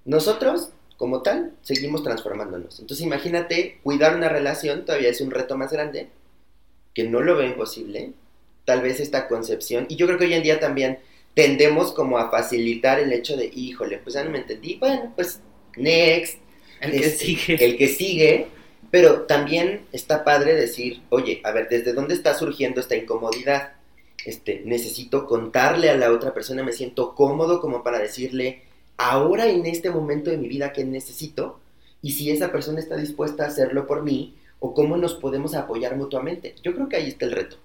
nosotros, 0.05 0.69
como 0.97 1.21
tal, 1.21 1.51
seguimos 1.61 2.03
transformándonos. 2.03 2.79
Entonces, 2.79 3.05
imagínate, 3.05 3.79
cuidar 3.83 4.15
una 4.15 4.29
relación 4.29 4.85
todavía 4.85 5.09
es 5.09 5.21
un 5.21 5.29
reto 5.29 5.55
más 5.55 5.71
grande, 5.71 6.09
que 6.93 7.03
no 7.05 7.21
lo 7.21 7.35
veo 7.37 7.47
imposible, 7.47 8.13
tal 8.65 8.81
vez 8.81 8.99
esta 8.99 9.27
concepción, 9.27 9.85
y 9.89 9.95
yo 9.95 10.05
creo 10.07 10.17
que 10.17 10.25
hoy 10.25 10.33
en 10.33 10.43
día 10.43 10.59
también 10.59 10.99
tendemos 11.33 11.91
como 11.93 12.17
a 12.17 12.29
facilitar 12.31 12.99
el 12.99 13.11
hecho 13.11 13.35
de, 13.35 13.49
híjole, 13.53 13.97
pues 13.97 14.15
ya 14.15 14.23
no 14.23 14.29
me 14.31 14.39
entendí, 14.39 14.75
bueno, 14.75 15.11
pues 15.15 15.41
next, 15.75 16.37
El 16.79 16.91
que 16.91 17.05
es- 17.07 17.17
sigue. 17.17 17.63
el 17.65 17.77
que 17.77 17.87
sigue, 17.87 18.47
pero 18.91 19.21
también 19.23 19.87
está 19.91 20.23
padre 20.23 20.53
decir, 20.53 21.01
oye, 21.09 21.41
a 21.43 21.51
ver, 21.51 21.67
¿desde 21.69 21.93
dónde 21.93 22.13
está 22.13 22.35
surgiendo 22.35 22.79
esta 22.79 22.95
incomodidad? 22.95 23.73
Este, 24.25 24.61
necesito 24.65 25.25
contarle 25.25 25.89
a 25.89 25.97
la 25.97 26.11
otra 26.11 26.33
persona, 26.33 26.63
me 26.63 26.71
siento 26.71 27.15
cómodo 27.15 27.59
como 27.59 27.83
para 27.83 27.99
decirle, 27.99 28.61
ahora 28.97 29.47
en 29.47 29.65
este 29.65 29.89
momento 29.89 30.29
de 30.29 30.37
mi 30.37 30.47
vida 30.47 30.71
que 30.71 30.85
necesito, 30.85 31.59
y 32.01 32.11
si 32.11 32.29
esa 32.29 32.51
persona 32.51 32.79
está 32.79 32.95
dispuesta 32.97 33.43
a 33.43 33.47
hacerlo 33.47 33.87
por 33.87 34.03
mí, 34.03 34.35
o 34.65 34.73
cómo 34.73 34.95
nos 34.95 35.13
podemos 35.15 35.55
apoyar 35.55 35.97
mutuamente. 35.97 36.55
Yo 36.63 36.73
creo 36.73 36.87
que 36.87 36.95
ahí 36.95 37.09
está 37.09 37.25
el 37.25 37.33
reto. 37.33 37.57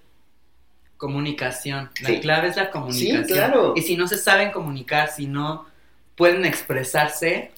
Comunicación. 0.96 1.90
La 2.02 2.08
Sí. 2.08 2.18
clave 2.20 2.48
es 2.48 2.56
la 2.56 2.70
comunicación. 2.72 3.24
Sí, 3.24 3.32
claro. 3.32 3.72
Y 3.76 3.82
si 3.82 3.96
no 3.96 4.08
se 4.08 4.16
saben 4.18 4.50
comunicar, 4.50 5.08
si 5.10 5.28
no 5.28 5.66
pueden 6.16 6.44
expresarse, 6.44 7.52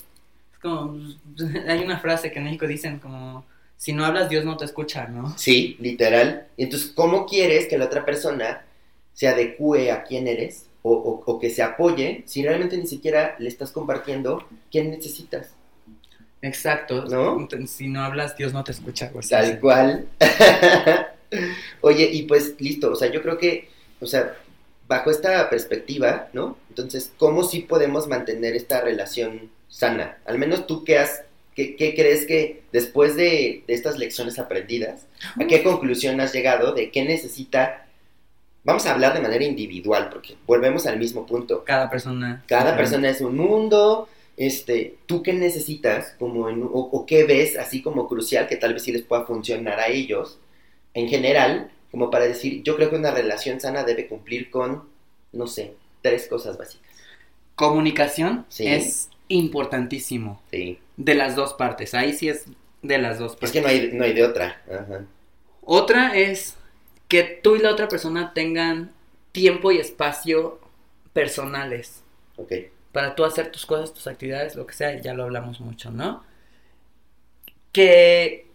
es 0.53 0.59
como, 0.61 0.95
hay 1.69 1.79
una 1.83 1.99
frase 2.01 2.31
que 2.31 2.39
en 2.39 2.45
México 2.45 2.67
dicen 2.67 2.99
como, 2.99 3.47
si 3.79 3.95
no 3.95 4.05
hablas, 4.05 4.29
Dios 4.29 4.45
no 4.45 4.59
te 4.59 4.67
escucha, 4.67 5.07
¿no? 5.07 5.37
Sí, 5.39 5.77
literal. 5.81 6.49
Entonces, 6.59 6.93
¿cómo 6.95 7.25
quieres 7.25 7.67
que 7.67 7.79
la 7.79 7.87
otra 7.87 8.05
persona 8.05 8.63
se 9.15 9.27
adecue 9.27 9.91
a 9.91 10.03
quién 10.05 10.29
eres? 10.29 10.67
O, 10.83 10.93
o- 10.93 11.23
o 11.31 11.39
que 11.39 11.49
se 11.51 11.63
apoye 11.63 12.25
si 12.27 12.43
realmente 12.43 12.77
ni 12.77 12.87
siquiera 12.87 13.37
le 13.39 13.49
estás 13.49 13.73
compartiendo 13.73 14.47
quién 14.71 14.91
necesitas. 14.91 15.55
Exacto. 16.43 17.05
¿No? 17.07 17.49
Si 17.67 17.89
no 17.89 18.03
hablas, 18.03 18.37
Dios 18.37 18.53
no 18.53 18.65
te 18.65 18.73
escucha. 18.73 19.11
pues, 19.13 19.29
Tal 19.29 19.47
sí. 19.47 19.57
cual. 19.59 20.07
Oye, 21.81 22.11
y 22.13 22.23
pues 22.23 22.55
listo, 22.59 22.91
o 22.91 22.97
sea, 22.97 23.11
yo 23.11 23.23
creo 23.23 23.39
que, 23.39 23.69
o 24.01 24.07
sea, 24.07 24.37
bajo 24.89 25.11
esta 25.11 25.49
perspectiva, 25.49 26.29
¿no? 26.33 26.57
Entonces, 26.69 27.13
¿cómo 27.17 27.45
sí 27.45 27.61
podemos 27.61 28.09
mantener 28.09 28.57
esta 28.57 28.81
relación 28.81 29.51
sana? 29.69 30.19
Al 30.25 30.39
menos 30.39 30.67
tú 30.67 30.83
qué 30.83 30.99
has, 30.99 31.23
qué, 31.55 31.77
qué 31.77 31.95
crees 31.95 32.27
que 32.27 32.65
después 32.73 33.15
de, 33.15 33.63
de 33.67 33.75
estas 33.75 33.99
lecciones 33.99 34.39
aprendidas, 34.41 35.07
¿a 35.41 35.47
qué 35.47 35.63
conclusión 35.63 36.21
has 36.21 36.33
llegado 36.33 36.73
de 36.73 36.91
qué 36.91 37.05
necesita 37.05 37.87
vamos 38.65 38.87
a 38.87 38.93
hablar 38.93 39.15
de 39.15 39.21
manera 39.21 39.45
individual, 39.45 40.09
porque 40.11 40.37
volvemos 40.47 40.87
al 40.87 40.99
mismo 40.99 41.27
punto. 41.27 41.65
Cada 41.65 41.89
persona. 41.89 42.43
Cada 42.47 42.77
persona 42.77 43.09
es 43.09 43.21
un 43.21 43.37
mundo. 43.37 44.09
Este, 44.43 44.97
¿tú 45.05 45.23
qué 45.23 45.35
necesitas 45.35 46.15
como 46.19 46.49
en- 46.49 46.63
o, 46.63 46.69
o 46.69 47.05
qué 47.05 47.25
ves 47.25 47.59
así 47.59 47.83
como 47.83 48.09
crucial 48.09 48.49
que 48.49 48.57
tal 48.57 48.73
vez 48.73 48.83
sí 48.85 48.91
les 48.91 49.03
pueda 49.03 49.27
funcionar 49.27 49.79
a 49.79 49.89
ellos 49.89 50.39
en 50.95 51.09
general, 51.09 51.71
como 51.91 52.11
para 52.11 52.25
decir, 52.27 52.63
yo 52.63 52.75
creo 52.77 52.89
que 52.89 52.97
una 52.97 53.11
relación 53.11 53.61
sana 53.61 53.85
debe 53.85 54.07
cumplir 54.09 54.51
con, 54.51 54.89
no 55.33 55.47
sé, 55.47 55.75
tres 56.01 56.27
cosas 56.27 56.57
básicas. 56.57 56.89
Comunicación 57.55 58.47
Sí. 58.49 58.67
es 58.67 59.11
importantísimo. 59.29 60.41
Sí. 60.51 60.79
De 60.97 61.15
las 61.15 61.37
dos 61.37 61.53
partes. 61.53 61.93
Ahí 61.95 62.15
sí 62.15 62.29
es 62.31 62.47
de 62.83 62.97
las 62.99 63.19
dos 63.19 63.33
partes. 63.37 63.51
Es 63.51 63.53
que 63.53 63.61
no 63.61 63.69
hay, 63.69 63.91
no 63.93 64.05
hay 64.05 64.15
de 64.15 64.25
otra. 64.25 64.63
Ajá. 64.71 65.05
Otra 65.63 66.17
es 66.17 66.57
que 67.09 67.23
tú 67.25 67.57
y 67.57 67.59
la 67.59 67.71
otra 67.73 67.89
persona 67.89 68.33
tengan 68.33 68.93
tiempo 69.33 69.71
y 69.71 69.79
espacio 69.79 70.59
personales 71.13 72.03
Ok. 72.37 72.53
Para 72.93 73.15
tú 73.15 73.25
hacer 73.25 73.53
tus 73.53 73.67
cosas, 73.67 73.95
tus 73.95 74.07
actividades, 74.07 74.57
lo 74.57 74.67
que 74.67 74.75
sea, 74.75 75.01
ya 75.01 75.15
lo 75.15 75.25
hablamos 75.25 75.61
mucho, 75.61 75.91
¿no? 75.91 76.23
Que 77.73 78.49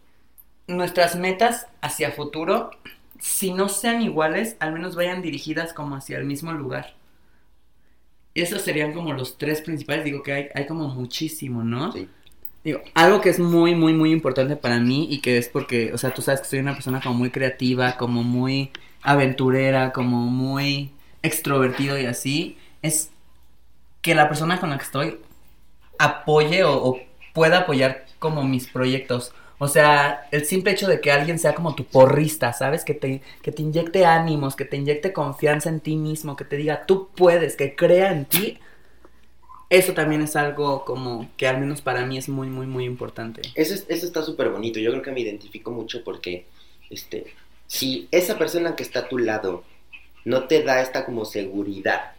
nuestras 0.67 1.15
metas 1.15 1.67
hacia 1.81 2.11
futuro, 2.11 2.71
si 3.19 3.53
no 3.53 3.69
sean 3.69 4.01
iguales, 4.01 4.57
al 4.59 4.73
menos 4.73 4.95
vayan 4.95 5.21
dirigidas 5.21 5.73
como 5.73 5.95
hacia 5.95 6.17
el 6.17 6.25
mismo 6.25 6.51
lugar. 6.51 6.95
Y 8.33 8.41
esos 8.41 8.61
serían 8.61 8.93
como 8.93 9.13
los 9.13 9.37
tres 9.37 9.61
principales, 9.61 10.03
digo 10.03 10.21
que 10.21 10.33
hay, 10.33 10.47
hay 10.53 10.67
como 10.67 10.89
muchísimo, 10.89 11.63
¿no? 11.63 11.93
Sí. 11.93 12.09
Digo, 12.65 12.81
algo 12.95 13.21
que 13.21 13.29
es 13.29 13.39
muy, 13.39 13.75
muy, 13.75 13.93
muy 13.93 14.11
importante 14.11 14.55
para 14.55 14.79
mí 14.79 15.07
y 15.09 15.21
que 15.21 15.37
es 15.37 15.47
porque, 15.47 15.93
o 15.93 15.97
sea, 15.97 16.13
tú 16.13 16.21
sabes 16.21 16.41
que 16.41 16.47
soy 16.47 16.59
una 16.59 16.73
persona 16.73 16.99
como 16.99 17.13
muy 17.13 17.29
creativa, 17.29 17.95
como 17.95 18.23
muy 18.23 18.71
aventurera, 19.03 19.93
como 19.93 20.17
muy 20.21 20.91
extrovertido 21.21 21.99
y 21.99 22.07
así, 22.07 22.57
es 22.81 23.11
que 24.05 24.13
la 24.15 24.29
persona 24.29 24.59
con 24.59 24.69
la 24.69 24.77
que 24.77 24.83
estoy 24.85 25.17
apoye 25.99 26.63
o, 26.63 26.99
pueda 27.33 27.59
apoyar 27.59 28.05
como 28.19 28.43
mis 28.43 28.67
proyectos. 28.67 29.33
O 29.57 29.67
sea, 29.67 30.27
el 30.31 30.45
simple 30.45 30.73
hecho 30.73 30.87
de 30.87 31.01
que 31.01 31.11
alguien 31.11 31.39
sea 31.39 31.55
como 31.55 31.75
tu 31.75 31.85
porrista, 31.85 32.53
¿sabes? 32.53 32.85
Que 32.85 32.93
te, 32.93 33.23
que 33.41 33.51
te 33.51 33.63
inyecte 33.63 34.05
ánimos, 34.05 34.55
que 34.55 34.65
te 34.65 34.77
inyecte 34.77 35.13
confianza 35.13 35.69
en 35.69 35.81
ti 35.81 35.95
mismo, 35.97 36.35
que 36.35 36.45
te 36.45 36.57
diga, 36.57 36.85
tú 36.85 37.09
puedes, 37.15 37.57
que 37.57 37.75
crea 37.75 38.11
en 38.11 38.25
ti. 38.25 38.59
Eso 39.69 39.93
también 39.93 40.21
es 40.21 40.35
algo 40.35 40.85
como 40.85 41.29
que 41.37 41.47
al 41.47 41.59
menos 41.59 41.81
para 41.81 42.05
mí 42.05 42.17
es 42.17 42.29
muy, 42.29 42.47
muy, 42.49 42.67
muy 42.67 42.85
importante. 42.85 43.41
Eso, 43.55 43.73
es- 43.73 43.85
eso 43.89 44.05
está 44.05 44.21
súper 44.21 44.49
bonito. 44.49 44.79
Yo 44.79 44.91
creo 44.91 45.01
que 45.03 45.11
me 45.11 45.21
identifico 45.21 45.71
mucho 45.71 46.03
porque, 46.03 46.45
este, 46.89 47.33
si 47.67 48.07
esa 48.11 48.37
persona 48.37 48.75
que 48.75 48.83
está 48.83 48.99
a 48.99 49.09
tu 49.09 49.17
lado 49.17 49.63
no 50.25 50.45
te 50.45 50.63
da 50.63 50.81
esta 50.81 51.05
como 51.05 51.25
seguridad 51.25 52.14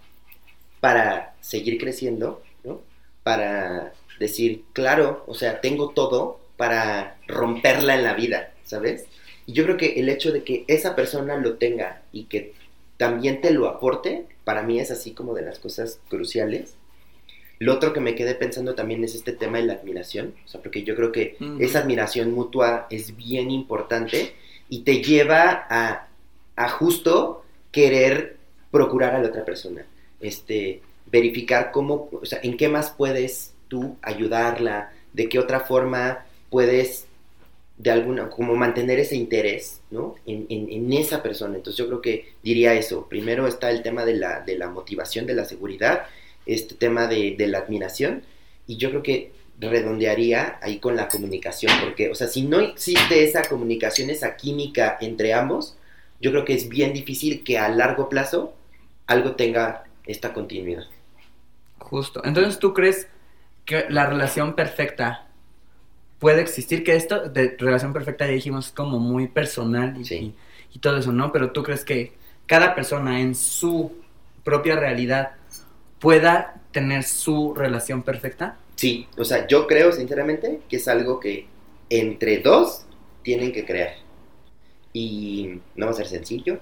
para 0.81 1.35
seguir 1.41 1.79
creciendo, 1.79 2.43
¿no? 2.65 2.83
Para 3.23 3.93
decir, 4.19 4.65
claro, 4.73 5.25
o 5.27 5.35
sea, 5.35 5.61
tengo 5.61 5.91
todo 5.91 6.41
para 6.57 7.17
romperla 7.27 7.95
en 7.95 8.03
la 8.03 8.15
vida, 8.15 8.53
¿sabes? 8.65 9.07
Y 9.47 9.53
yo 9.53 9.65
creo 9.65 9.77
que 9.77 10.01
el 10.01 10.09
hecho 10.09 10.33
de 10.33 10.43
que 10.43 10.65
esa 10.69 10.97
persona 10.97 11.37
lo 11.37 11.55
tenga 11.55 12.03
y 12.13 12.25
que 12.25 12.55
también 12.97 13.41
te 13.41 13.51
lo 13.51 13.69
aporte, 13.69 14.27
para 14.45 14.63
mí 14.63 14.81
es 14.81 14.91
así 14.91 15.13
como 15.13 15.35
de 15.35 15.43
las 15.43 15.59
cosas 15.59 16.01
cruciales. 16.09 16.75
Lo 17.59 17.75
otro 17.75 17.93
que 17.93 18.01
me 18.01 18.15
quedé 18.15 18.35
pensando 18.35 18.75
también 18.75 19.03
es 19.05 19.15
este 19.15 19.33
tema 19.33 19.59
de 19.59 19.65
la 19.65 19.75
admiración, 19.75 20.35
o 20.45 20.49
sea, 20.49 20.61
porque 20.61 20.83
yo 20.83 20.95
creo 20.95 21.13
que 21.13 21.37
esa 21.59 21.81
admiración 21.81 22.33
mutua 22.33 22.87
es 22.91 23.17
bien 23.17 23.51
importante 23.51 24.35
y 24.69 24.81
te 24.81 25.03
lleva 25.03 25.67
a, 25.71 26.09
a 26.57 26.69
justo 26.69 27.45
querer 27.73 28.37
procurar 28.71 29.15
a 29.15 29.21
la 29.21 29.29
otra 29.29 29.45
persona, 29.45 29.87
este, 30.21 30.83
verificar 31.11 31.71
cómo, 31.73 32.09
o 32.13 32.25
sea, 32.27 32.41
en 32.43 32.57
qué 32.57 32.69
más 32.69 32.91
puedes 32.91 33.55
tú 33.69 33.97
ayudarla, 34.03 34.93
de 35.13 35.29
qué 35.29 35.39
otra 35.39 35.61
forma 35.61 36.25
puedes 36.51 37.07
de 37.79 37.91
alguna, 37.91 38.31
como 38.31 38.55
mantener 38.57 38.99
ese 39.01 39.17
interés, 39.17 39.81
¿no? 39.91 40.15
En, 40.27 40.47
en- 40.49 40.93
esa 40.95 41.23
persona. 41.23 41.57
Entonces 41.57 41.79
yo 41.79 41.87
creo 41.89 42.01
que 42.01 42.33
diría 42.43 42.75
eso. 42.75 43.07
Primero 43.09 43.47
está 43.47 43.71
el 43.71 43.83
tema 43.83 44.05
de 44.07 44.15
la, 44.15 44.41
de 44.41 44.57
la 44.57 44.69
motivación, 44.71 45.27
de 45.27 45.35
la 45.35 45.45
seguridad, 45.45 46.03
este 46.47 46.75
tema 46.75 47.07
de, 47.07 47.35
de 47.37 47.47
la 47.49 47.59
admiración, 47.59 48.23
y 48.67 48.77
yo 48.79 48.91
creo 48.91 49.03
que 49.03 49.33
redondearía 49.59 50.59
ahí 50.63 50.79
con 50.79 50.97
la 50.97 51.09
comunicación, 51.09 51.73
porque, 51.83 52.11
o 52.11 52.15
sea, 52.15 52.29
si 52.29 52.43
no 52.43 52.61
existe 52.61 53.25
esa 53.25 53.43
comunicación, 53.43 54.11
esa 54.11 54.37
química 54.37 54.97
entre 55.01 55.33
ambos, 55.35 55.77
yo 56.21 56.31
creo 56.31 56.45
que 56.45 56.55
es 56.55 56.69
bien 56.69 56.93
difícil 56.93 57.45
que 57.45 57.59
a 57.59 57.69
largo 57.69 58.09
plazo 58.09 58.55
algo 59.07 59.37
tenga 59.37 59.85
esta 60.07 60.33
continuidad. 60.33 60.85
Justo. 61.79 62.23
Entonces, 62.25 62.59
¿tú 62.59 62.73
crees 62.73 63.09
que 63.65 63.87
la 63.89 64.07
relación 64.07 64.55
perfecta 64.55 65.27
puede 66.19 66.41
existir? 66.41 66.83
Que 66.85 66.97
esto 66.97 67.29
de 67.29 67.57
relación 67.59 67.93
perfecta 67.93 68.27
ya 68.27 68.33
dijimos 68.33 68.67
es 68.69 68.73
como 68.73 68.99
muy 68.99 69.29
personal 69.29 69.97
y, 70.01 70.05
Sí. 70.05 70.15
y- 70.15 70.35
y 70.75 70.79
todo 70.79 70.97
eso, 70.99 71.13
¿no? 71.13 71.33
Pero 71.33 71.53
¿tú 71.53 71.63
crees 71.63 71.85
que 71.85 72.15
cada 72.47 72.75
persona 72.75 73.21
en 73.21 73.35
su 73.35 73.93
propia 74.45 74.77
realidad 74.77 75.33
pueda 75.99 76.61
tener 76.73 77.03
su 77.03 77.55
relación 77.55 78.03
perfecta? 78.03 78.57
Sí, 78.77 79.09
o 79.17 79.25
sea, 79.25 79.47
yo 79.47 79.67
creo 79.67 79.91
sinceramente 79.93 80.61
que 80.69 80.77
es 80.77 80.87
algo 80.89 81.19
que 81.19 81.47
entre 81.89 82.39
dos 82.39 82.85
tienen 83.23 83.53
que 83.53 83.65
crear. 83.65 83.95
Y 84.93 85.61
no 85.75 85.87
va 85.87 85.93
a 85.93 85.95
ser 85.95 86.07
sencillo, 86.07 86.59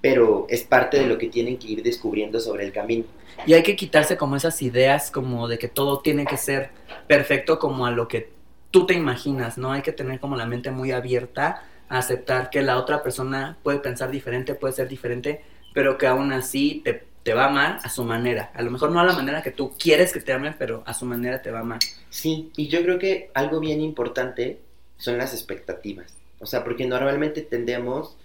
pero 0.00 0.46
es 0.48 0.62
parte 0.62 0.98
de 0.98 1.06
lo 1.06 1.18
que 1.18 1.28
tienen 1.28 1.58
que 1.58 1.68
ir 1.68 1.82
descubriendo 1.82 2.40
sobre 2.40 2.64
el 2.64 2.72
camino. 2.72 3.04
Y 3.46 3.54
hay 3.54 3.62
que 3.62 3.76
quitarse 3.76 4.16
como 4.16 4.36
esas 4.36 4.60
ideas 4.62 5.10
como 5.10 5.48
de 5.48 5.58
que 5.58 5.68
todo 5.68 6.00
tiene 6.00 6.26
que 6.26 6.36
ser 6.36 6.70
perfecto 7.06 7.58
como 7.58 7.86
a 7.86 7.90
lo 7.90 8.08
que 8.08 8.30
tú 8.70 8.86
te 8.86 8.94
imaginas, 8.94 9.58
¿no? 9.58 9.72
Hay 9.72 9.82
que 9.82 9.92
tener 9.92 10.20
como 10.20 10.36
la 10.36 10.46
mente 10.46 10.70
muy 10.70 10.92
abierta 10.92 11.62
a 11.88 11.98
aceptar 11.98 12.50
que 12.50 12.62
la 12.62 12.78
otra 12.78 13.02
persona 13.02 13.58
puede 13.62 13.78
pensar 13.78 14.10
diferente, 14.10 14.54
puede 14.54 14.74
ser 14.74 14.88
diferente, 14.88 15.42
pero 15.74 15.98
que 15.98 16.06
aún 16.06 16.32
así 16.32 16.82
te, 16.84 17.04
te 17.22 17.34
va 17.34 17.44
a 17.44 17.48
amar 17.48 17.78
a 17.82 17.88
su 17.88 18.04
manera. 18.04 18.50
A 18.54 18.62
lo 18.62 18.70
mejor 18.70 18.90
no 18.90 19.00
a 19.00 19.04
la 19.04 19.12
manera 19.12 19.42
que 19.42 19.50
tú 19.50 19.72
quieres 19.78 20.12
que 20.12 20.20
te 20.20 20.32
amen, 20.32 20.54
pero 20.58 20.82
a 20.86 20.94
su 20.94 21.04
manera 21.04 21.42
te 21.42 21.50
va 21.50 21.58
a 21.58 21.62
amar. 21.62 21.80
Sí, 22.08 22.50
y 22.56 22.68
yo 22.68 22.82
creo 22.82 22.98
que 22.98 23.30
algo 23.34 23.60
bien 23.60 23.80
importante 23.80 24.60
son 24.96 25.18
las 25.18 25.32
expectativas. 25.34 26.14
O 26.38 26.46
sea, 26.46 26.64
porque 26.64 26.86
normalmente 26.86 27.42
tendemos, 27.42 28.16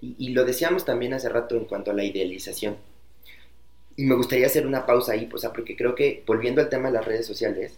y, 0.00 0.30
lo 0.30 0.44
decíamos 0.44 0.84
también 0.84 1.14
hace 1.14 1.28
rato 1.28 1.56
en 1.56 1.64
cuanto 1.64 1.90
a 1.90 1.94
la 1.94 2.04
idealización. 2.04 2.76
Y 3.96 4.04
me 4.04 4.14
gustaría 4.14 4.46
hacer 4.46 4.66
una 4.66 4.86
pausa 4.86 5.12
ahí, 5.12 5.28
o 5.32 5.52
porque 5.52 5.76
creo 5.76 5.94
que, 5.94 6.22
volviendo 6.26 6.60
al 6.60 6.68
tema 6.68 6.88
de 6.88 6.94
las 6.94 7.04
redes 7.04 7.26
sociales, 7.26 7.74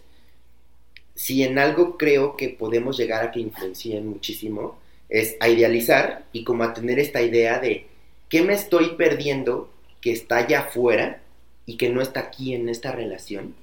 si 1.15 1.43
en 1.43 1.59
algo 1.59 1.97
creo 1.97 2.37
que 2.37 2.49
podemos 2.49 2.97
llegar 2.97 3.23
a 3.23 3.31
que 3.31 3.39
influencien 3.39 4.07
muchísimo, 4.07 4.79
es 5.09 5.35
a 5.39 5.49
idealizar 5.49 6.25
y 6.31 6.43
como 6.43 6.63
a 6.63 6.73
tener 6.73 6.99
esta 6.99 7.21
idea 7.21 7.59
de 7.59 7.87
qué 8.29 8.43
me 8.43 8.53
estoy 8.53 8.95
perdiendo 8.95 9.69
que 9.99 10.11
está 10.11 10.37
allá 10.37 10.61
afuera 10.61 11.21
y 11.65 11.77
que 11.77 11.89
no 11.89 12.01
está 12.01 12.21
aquí 12.21 12.53
en 12.55 12.69
esta 12.69 12.91
relación 12.91 13.55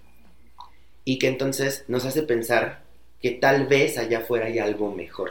y 1.05 1.19
que 1.19 1.29
entonces 1.29 1.85
nos 1.89 2.05
hace 2.05 2.23
pensar 2.23 2.83
que 3.23 3.31
tal 3.31 3.67
vez 3.67 3.99
allá 3.99 4.19
afuera 4.19 4.47
hay 4.47 4.59
algo 4.59 4.95
mejor. 4.95 5.31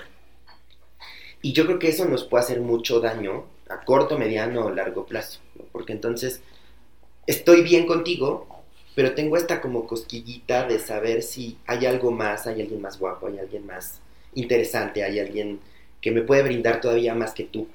Y 1.41 1.53
yo 1.53 1.65
creo 1.65 1.79
que 1.79 1.89
eso 1.89 2.05
nos 2.05 2.23
puede 2.23 2.43
hacer 2.43 2.61
mucho 2.61 2.99
daño 2.99 3.45
a 3.69 3.81
corto, 3.83 4.17
mediano 4.17 4.65
o 4.65 4.71
largo 4.71 5.05
plazo, 5.05 5.39
porque 5.71 5.93
entonces 5.93 6.41
estoy 7.25 7.61
bien 7.61 7.85
contigo, 7.85 8.47
pero 8.95 9.13
tengo 9.13 9.37
esta 9.37 9.61
como 9.61 9.85
cosquillita 9.85 10.67
de 10.67 10.79
saber 10.79 11.21
si 11.21 11.57
hay 11.67 11.85
algo 11.85 12.11
más, 12.11 12.47
hay 12.47 12.61
alguien 12.61 12.81
más 12.81 12.97
guapo, 12.97 13.27
hay 13.27 13.37
alguien 13.37 13.65
más 13.65 13.99
interesante, 14.33 15.03
hay 15.03 15.19
alguien 15.19 15.59
que 16.01 16.11
me 16.11 16.21
puede 16.21 16.43
brindar 16.43 16.81
todavía 16.81 17.13
más 17.13 17.33
que 17.33 17.43
tú. 17.43 17.67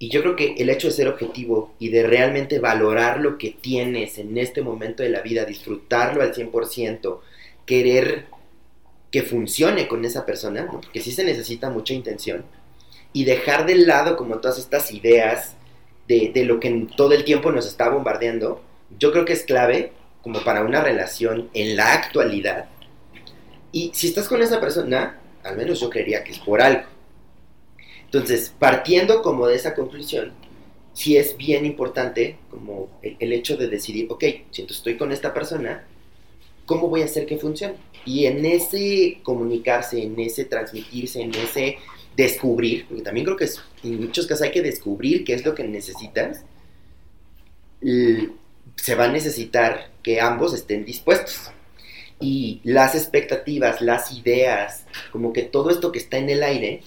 Y 0.00 0.10
yo 0.10 0.22
creo 0.22 0.36
que 0.36 0.54
el 0.58 0.70
hecho 0.70 0.88
de 0.88 0.94
ser 0.94 1.08
objetivo 1.08 1.74
y 1.78 1.88
de 1.88 2.04
realmente 2.04 2.60
valorar 2.60 3.20
lo 3.20 3.36
que 3.36 3.50
tienes 3.50 4.18
en 4.18 4.38
este 4.38 4.62
momento 4.62 5.02
de 5.02 5.08
la 5.08 5.22
vida, 5.22 5.44
disfrutarlo 5.44 6.22
al 6.22 6.32
100%, 6.32 7.18
querer 7.66 8.26
que 9.10 9.22
funcione 9.22 9.88
con 9.88 10.04
esa 10.04 10.26
persona, 10.26 10.64
¿no? 10.64 10.80
porque 10.80 11.00
sí 11.00 11.12
se 11.12 11.24
necesita 11.24 11.70
mucha 11.70 11.94
intención, 11.94 12.44
y 13.12 13.24
dejar 13.24 13.66
de 13.66 13.76
lado 13.76 14.16
como 14.16 14.38
todas 14.38 14.58
estas 14.58 14.92
ideas 14.92 15.54
de, 16.06 16.30
de 16.32 16.44
lo 16.44 16.60
que 16.60 16.86
todo 16.96 17.12
el 17.12 17.24
tiempo 17.24 17.50
nos 17.52 17.66
está 17.66 17.88
bombardeando, 17.88 18.62
yo 18.98 19.12
creo 19.12 19.24
que 19.24 19.32
es 19.32 19.44
clave 19.44 19.92
como 20.22 20.40
para 20.40 20.62
una 20.62 20.82
relación 20.82 21.48
en 21.54 21.76
la 21.76 21.94
actualidad. 21.94 22.66
Y 23.72 23.92
si 23.94 24.08
estás 24.08 24.28
con 24.28 24.42
esa 24.42 24.60
persona, 24.60 25.18
al 25.42 25.56
menos 25.56 25.80
yo 25.80 25.90
creería 25.90 26.24
que 26.24 26.32
es 26.32 26.38
por 26.38 26.60
algo. 26.60 26.82
Entonces, 28.04 28.54
partiendo 28.58 29.22
como 29.22 29.46
de 29.46 29.56
esa 29.56 29.74
conclusión, 29.74 30.32
sí 30.94 31.16
es 31.16 31.36
bien 31.36 31.64
importante 31.66 32.38
como 32.50 32.88
el, 33.02 33.32
hecho 33.32 33.56
de 33.56 33.68
decidir, 33.68 34.06
ok, 34.10 34.24
si 34.50 34.62
estoy 34.62 34.96
con 34.96 35.12
esta 35.12 35.34
persona, 35.34 35.86
¿cómo 36.68 36.88
voy 36.88 37.02
a 37.02 37.06
hacer 37.06 37.26
que 37.26 37.38
funcione? 37.38 37.74
Y 38.04 38.26
en 38.26 38.44
ese 38.44 39.18
comunicarse, 39.24 40.00
en 40.00 40.20
ese 40.20 40.44
transmitirse, 40.44 41.22
en 41.22 41.34
ese 41.34 41.78
descubrir, 42.16 42.86
porque 42.86 43.02
también 43.02 43.24
creo 43.24 43.36
que 43.36 43.48
en 43.82 44.00
muchos 44.00 44.26
casos 44.26 44.42
hay 44.42 44.52
que 44.52 44.62
descubrir 44.62 45.24
qué 45.24 45.34
es 45.34 45.44
lo 45.44 45.54
que 45.54 45.64
necesitas, 45.64 46.44
se 47.80 48.94
va 48.94 49.04
a 49.04 49.12
necesitar 49.12 49.90
que 50.02 50.20
ambos 50.20 50.54
estén 50.54 50.84
dispuestos. 50.84 51.50
Y 52.20 52.60
las 52.64 52.94
expectativas, 52.96 53.80
las 53.80 54.12
ideas, 54.12 54.84
como 55.12 55.32
que 55.32 55.42
todo 55.42 55.70
esto 55.70 55.92
que 55.92 56.00
está 56.00 56.18
en 56.18 56.28
el 56.30 56.42
aire, 56.42 56.82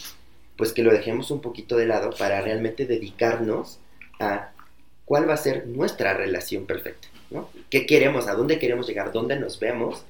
pues 0.57 0.73
que 0.73 0.83
lo 0.83 0.91
dejemos 0.91 1.31
un 1.31 1.41
poquito 1.41 1.77
de 1.77 1.87
lado 1.87 2.11
para 2.17 2.41
realmente 2.41 2.85
dedicarnos 2.85 3.79
a 4.19 4.51
cuál 5.05 5.27
va 5.29 5.33
a 5.33 5.37
ser 5.37 5.67
nuestra 5.67 6.13
relación 6.13 6.65
perfecta, 6.65 7.07
¿no? 7.31 7.49
¿Qué 7.69 7.85
queremos? 7.85 8.27
¿A 8.27 8.35
dónde 8.35 8.59
queremos 8.59 8.87
llegar? 8.87 9.11
¿Dónde 9.11 9.39
nos 9.39 9.59
vemos? 9.59 10.03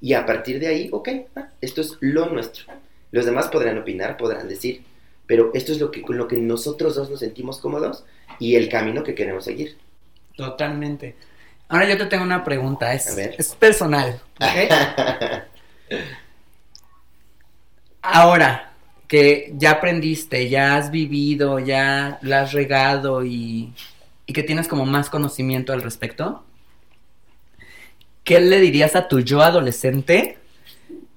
Y 0.00 0.12
a 0.12 0.26
partir 0.26 0.60
de 0.60 0.68
ahí, 0.68 0.88
ok, 0.92 1.08
ah, 1.36 1.48
esto 1.60 1.80
es 1.80 1.96
lo 2.00 2.26
nuestro. 2.26 2.66
Los 3.10 3.24
demás 3.24 3.48
podrán 3.48 3.78
opinar, 3.78 4.16
podrán 4.16 4.48
decir, 4.48 4.82
pero 5.26 5.50
esto 5.54 5.72
es 5.72 5.80
lo 5.80 5.90
que, 5.90 6.02
con 6.02 6.16
lo 6.16 6.28
que 6.28 6.36
nosotros 6.36 6.94
dos 6.94 7.10
nos 7.10 7.20
sentimos 7.20 7.58
cómodos 7.58 8.04
y 8.38 8.56
el 8.56 8.68
camino 8.68 9.02
que 9.02 9.14
queremos 9.14 9.44
seguir. 9.44 9.76
Totalmente. 10.36 11.16
Ahora 11.68 11.88
yo 11.88 11.98
te 11.98 12.06
tengo 12.06 12.22
una 12.22 12.44
pregunta, 12.44 12.92
es, 12.92 13.16
es 13.16 13.54
personal. 13.54 14.20
¿ok? 14.36 14.72
Ahora 18.02 18.72
que 19.08 19.52
ya 19.56 19.72
aprendiste, 19.72 20.48
ya 20.48 20.76
has 20.76 20.90
vivido, 20.90 21.58
ya 21.58 22.18
la 22.22 22.42
has 22.42 22.52
regado 22.52 23.24
y, 23.24 23.72
y 24.26 24.32
que 24.32 24.42
tienes 24.42 24.68
como 24.68 24.84
más 24.84 25.10
conocimiento 25.10 25.72
al 25.72 25.82
respecto, 25.82 26.44
¿qué 28.26 28.40
le 28.40 28.60
dirías 28.60 28.96
a 28.96 29.06
tu 29.08 29.20
yo 29.20 29.40
adolescente 29.40 30.36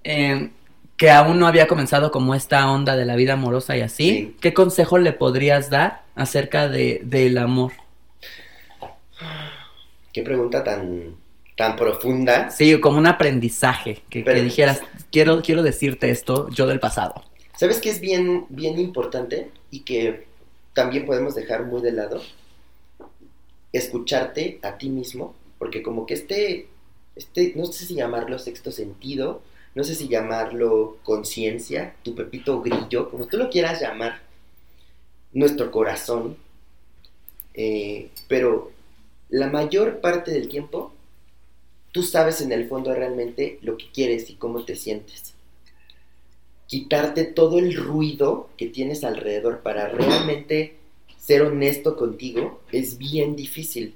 eh, 0.04 0.52
que 0.96 1.10
aún 1.10 1.40
no 1.40 1.48
había 1.48 1.68
comenzado 1.68 2.12
como 2.12 2.36
esta 2.36 2.70
onda 2.72 2.96
de 2.96 3.06
la 3.06 3.16
vida 3.18 3.34
amorosa 3.34 3.76
y 3.76 3.82
así? 3.82 4.10
Sí. 4.10 4.36
¿Qué 4.40 4.54
consejo 4.54 4.98
le 5.00 5.12
podrías 5.12 5.70
dar 5.70 6.04
acerca 6.16 6.70
de, 6.70 7.02
del 7.04 7.38
amor? 7.40 7.74
Qué 10.14 10.22
pregunta 10.22 10.64
tan, 10.64 11.16
tan 11.58 11.76
profunda. 11.76 12.50
Sí, 12.52 12.80
como 12.80 12.98
un 13.00 13.08
aprendizaje, 13.08 13.96
que, 14.10 14.20
que 14.20 14.24
Pero- 14.24 14.44
dijeras, 14.44 14.82
quiero, 15.12 15.42
quiero 15.42 15.64
decirte 15.64 16.10
esto, 16.12 16.50
yo 16.52 16.68
del 16.68 16.80
pasado. 16.80 17.24
¿Sabes 17.58 17.80
qué 17.80 17.90
es 17.90 18.00
bien, 18.00 18.46
bien 18.50 18.80
importante 18.80 19.50
y 19.72 19.82
que 19.82 20.28
también 20.74 21.06
podemos 21.06 21.36
dejar 21.36 21.66
muy 21.66 21.82
de 21.82 21.92
lado? 21.92 22.22
Escucharte 23.74 24.60
a 24.64 24.78
ti 24.78 24.90
mismo, 24.90 25.36
porque 25.58 25.84
como 25.84 26.06
que 26.06 26.14
este, 26.14 26.69
este, 27.20 27.54
no 27.56 27.66
sé 27.68 27.86
si 27.86 27.94
llamarlo 27.94 28.40
sexto 28.40 28.72
sentido, 28.72 29.42
no 29.76 29.84
sé 29.84 29.94
si 29.94 30.08
llamarlo 30.08 30.98
conciencia, 31.04 31.96
tu 32.02 32.16
pepito 32.16 32.62
grillo, 32.62 33.12
como 33.12 33.28
tú 33.28 33.38
lo 33.38 33.50
quieras 33.50 33.82
llamar, 33.82 34.22
nuestro 35.32 35.70
corazón, 35.70 36.38
eh, 37.54 38.10
pero 38.28 38.72
la 39.30 39.50
mayor 39.52 40.02
parte 40.02 40.32
del 40.32 40.48
tiempo 40.48 40.92
tú 41.92 42.02
sabes 42.04 42.42
en 42.42 42.52
el 42.52 42.68
fondo 42.68 42.96
realmente 42.96 43.60
lo 43.62 43.78
que 43.78 43.92
quieres 43.92 44.30
y 44.30 44.36
cómo 44.36 44.64
te 44.64 44.76
sientes 44.76 45.36
quitarte 46.70 47.26
todo 47.26 47.58
el 47.58 47.76
ruido 47.76 48.50
que 48.56 48.68
tienes 48.68 49.04
alrededor 49.04 49.62
para 49.62 49.90
realmente 49.90 50.76
ser 51.18 51.42
honesto 51.42 51.98
contigo 51.98 52.62
es 52.72 53.00
bien 53.00 53.36
difícil. 53.36 53.96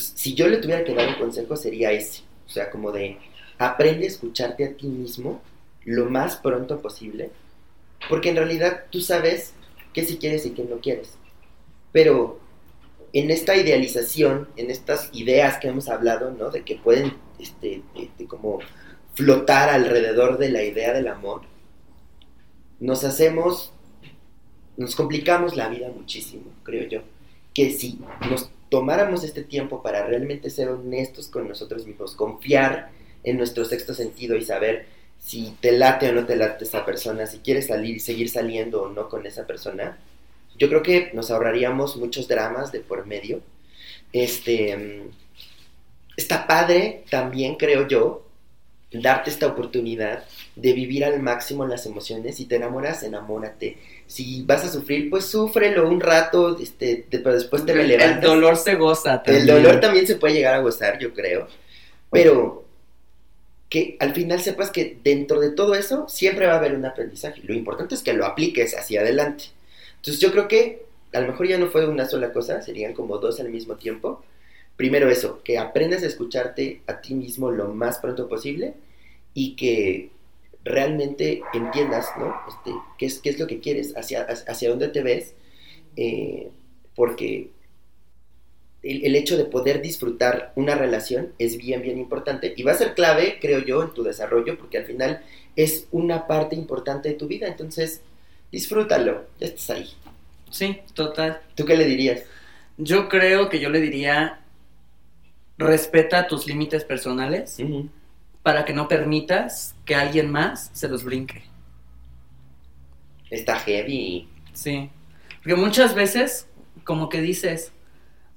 Si 0.00 0.34
yo 0.34 0.48
le 0.48 0.58
tuviera 0.58 0.84
que 0.84 0.94
dar 0.94 1.08
un 1.08 1.14
consejo 1.14 1.56
sería 1.56 1.92
ese, 1.92 2.22
o 2.46 2.50
sea, 2.50 2.70
como 2.70 2.92
de 2.92 3.18
aprende 3.58 4.04
a 4.04 4.08
escucharte 4.08 4.64
a 4.64 4.76
ti 4.76 4.86
mismo 4.86 5.40
lo 5.84 6.06
más 6.10 6.36
pronto 6.36 6.80
posible, 6.80 7.30
porque 8.08 8.30
en 8.30 8.36
realidad 8.36 8.84
tú 8.90 9.00
sabes 9.00 9.54
qué 9.92 10.04
sí 10.04 10.16
quieres 10.18 10.44
y 10.46 10.50
qué 10.50 10.64
no 10.64 10.78
quieres. 10.78 11.16
Pero 11.92 12.40
en 13.12 13.30
esta 13.30 13.56
idealización, 13.56 14.48
en 14.56 14.70
estas 14.70 15.08
ideas 15.12 15.58
que 15.58 15.68
hemos 15.68 15.88
hablado, 15.88 16.32
¿no? 16.32 16.50
De 16.50 16.62
que 16.62 16.76
pueden, 16.76 17.14
este, 17.38 17.82
este, 17.94 18.26
como 18.26 18.58
flotar 19.14 19.68
alrededor 19.68 20.38
de 20.38 20.50
la 20.50 20.64
idea 20.64 20.92
del 20.92 21.06
amor, 21.06 21.42
nos 22.80 23.04
hacemos, 23.04 23.72
nos 24.76 24.96
complicamos 24.96 25.54
la 25.54 25.68
vida 25.68 25.88
muchísimo, 25.94 26.44
creo 26.64 26.88
yo. 26.88 27.02
Que 27.54 27.70
si 27.70 28.00
nos 28.28 28.50
tomáramos 28.68 29.24
este 29.24 29.42
tiempo 29.42 29.82
para 29.82 30.06
realmente 30.06 30.50
ser 30.50 30.68
honestos 30.68 31.28
con 31.28 31.48
nosotros 31.48 31.86
mismos, 31.86 32.14
confiar 32.14 32.90
en 33.22 33.36
nuestro 33.36 33.64
sexto 33.64 33.94
sentido 33.94 34.36
y 34.36 34.44
saber 34.44 34.86
si 35.18 35.56
te 35.60 35.72
late 35.72 36.10
o 36.10 36.12
no 36.12 36.26
te 36.26 36.36
late 36.36 36.64
esa 36.64 36.84
persona, 36.84 37.26
si 37.26 37.38
quieres 37.38 37.68
salir, 37.68 38.00
seguir 38.00 38.28
saliendo 38.28 38.82
o 38.82 38.88
no 38.90 39.08
con 39.08 39.26
esa 39.26 39.46
persona, 39.46 39.98
yo 40.58 40.68
creo 40.68 40.82
que 40.82 41.10
nos 41.14 41.30
ahorraríamos 41.30 41.96
muchos 41.96 42.28
dramas 42.28 42.72
de 42.72 42.80
por 42.80 43.06
medio. 43.06 43.40
Este, 44.12 44.76
mm, 44.76 45.10
está 46.16 46.46
padre 46.46 47.04
también, 47.10 47.56
creo 47.56 47.88
yo, 47.88 48.26
darte 48.92 49.30
esta 49.30 49.46
oportunidad 49.46 50.24
de 50.56 50.72
vivir 50.72 51.04
al 51.04 51.20
máximo 51.20 51.66
las 51.66 51.86
emociones. 51.86 52.36
Si 52.36 52.46
te 52.46 52.56
enamoras, 52.56 53.02
enamórate. 53.02 53.76
Si 54.06 54.42
vas 54.42 54.64
a 54.64 54.68
sufrir, 54.68 55.10
pues 55.10 55.26
súfrelo 55.26 55.88
un 55.88 56.00
rato, 56.00 56.56
este, 56.58 57.06
pero 57.10 57.34
después 57.34 57.64
te 57.66 57.74
me 57.74 57.82
el 57.82 58.20
dolor 58.20 58.56
se 58.56 58.76
goza 58.76 59.22
El 59.26 59.46
también. 59.46 59.46
dolor 59.46 59.80
también 59.80 60.06
se 60.06 60.16
puede 60.16 60.34
llegar 60.34 60.54
a 60.54 60.60
gozar, 60.60 60.98
yo 60.98 61.12
creo. 61.12 61.48
Pero 62.10 62.64
que 63.68 63.96
al 63.98 64.14
final 64.14 64.40
sepas 64.40 64.70
que 64.70 64.98
dentro 65.02 65.40
de 65.40 65.50
todo 65.50 65.74
eso 65.74 66.06
siempre 66.08 66.46
va 66.46 66.54
a 66.54 66.58
haber 66.58 66.74
un 66.74 66.84
aprendizaje. 66.84 67.40
Lo 67.42 67.54
importante 67.54 67.96
es 67.96 68.02
que 68.02 68.12
lo 68.12 68.24
apliques 68.24 68.76
hacia 68.76 69.00
adelante. 69.00 69.46
Entonces 69.96 70.20
yo 70.20 70.30
creo 70.30 70.46
que 70.46 70.84
a 71.12 71.20
lo 71.20 71.28
mejor 71.28 71.48
ya 71.48 71.58
no 71.58 71.66
fue 71.68 71.88
una 71.88 72.08
sola 72.08 72.32
cosa, 72.32 72.62
serían 72.62 72.92
como 72.92 73.18
dos 73.18 73.40
al 73.40 73.48
mismo 73.48 73.74
tiempo. 73.76 74.22
Primero 74.76 75.08
eso, 75.08 75.40
que 75.42 75.58
aprendas 75.58 76.02
a 76.02 76.06
escucharte 76.06 76.82
a 76.86 77.00
ti 77.00 77.14
mismo 77.14 77.50
lo 77.50 77.68
más 77.68 77.98
pronto 77.98 78.28
posible 78.28 78.74
y 79.32 79.56
que 79.56 80.10
realmente 80.64 81.42
entiendas, 81.52 82.08
¿no? 82.18 82.34
Este, 82.48 82.70
qué, 82.98 83.06
es, 83.06 83.18
qué 83.18 83.30
es 83.30 83.38
lo 83.38 83.46
que 83.46 83.60
quieres, 83.60 83.96
hacia, 83.96 84.22
hacia 84.22 84.70
dónde 84.70 84.88
te 84.88 85.02
ves, 85.02 85.34
eh, 85.96 86.50
porque 86.94 87.50
el, 88.82 89.04
el 89.04 89.16
hecho 89.16 89.36
de 89.36 89.44
poder 89.44 89.82
disfrutar 89.82 90.52
una 90.56 90.74
relación 90.74 91.32
es 91.38 91.58
bien, 91.58 91.82
bien 91.82 91.98
importante 91.98 92.54
y 92.56 92.62
va 92.62 92.72
a 92.72 92.76
ser 92.76 92.94
clave, 92.94 93.38
creo 93.40 93.60
yo, 93.60 93.82
en 93.82 93.92
tu 93.92 94.02
desarrollo, 94.02 94.58
porque 94.58 94.78
al 94.78 94.86
final 94.86 95.22
es 95.56 95.86
una 95.90 96.26
parte 96.26 96.56
importante 96.56 97.10
de 97.10 97.14
tu 97.14 97.28
vida, 97.28 97.46
entonces 97.46 98.00
disfrútalo, 98.50 99.26
ya 99.38 99.48
estás 99.48 99.70
ahí. 99.70 99.90
Sí, 100.50 100.80
total. 100.94 101.40
¿Tú 101.54 101.64
qué 101.64 101.76
le 101.76 101.84
dirías? 101.84 102.22
Yo 102.76 103.08
creo 103.08 103.48
que 103.48 103.60
yo 103.60 103.70
le 103.70 103.80
diría, 103.80 104.40
respeta 105.58 106.26
tus 106.26 106.46
límites 106.46 106.84
personales 106.84 107.58
para 108.44 108.64
que 108.64 108.74
no 108.74 108.86
permitas 108.86 109.74
que 109.84 109.96
alguien 109.96 110.30
más 110.30 110.70
se 110.74 110.86
los 110.86 111.02
brinque. 111.02 111.42
Está 113.30 113.58
heavy. 113.58 114.28
Sí. 114.52 114.90
Porque 115.38 115.56
muchas 115.56 115.94
veces 115.94 116.46
como 116.84 117.08
que 117.08 117.22
dices, 117.22 117.72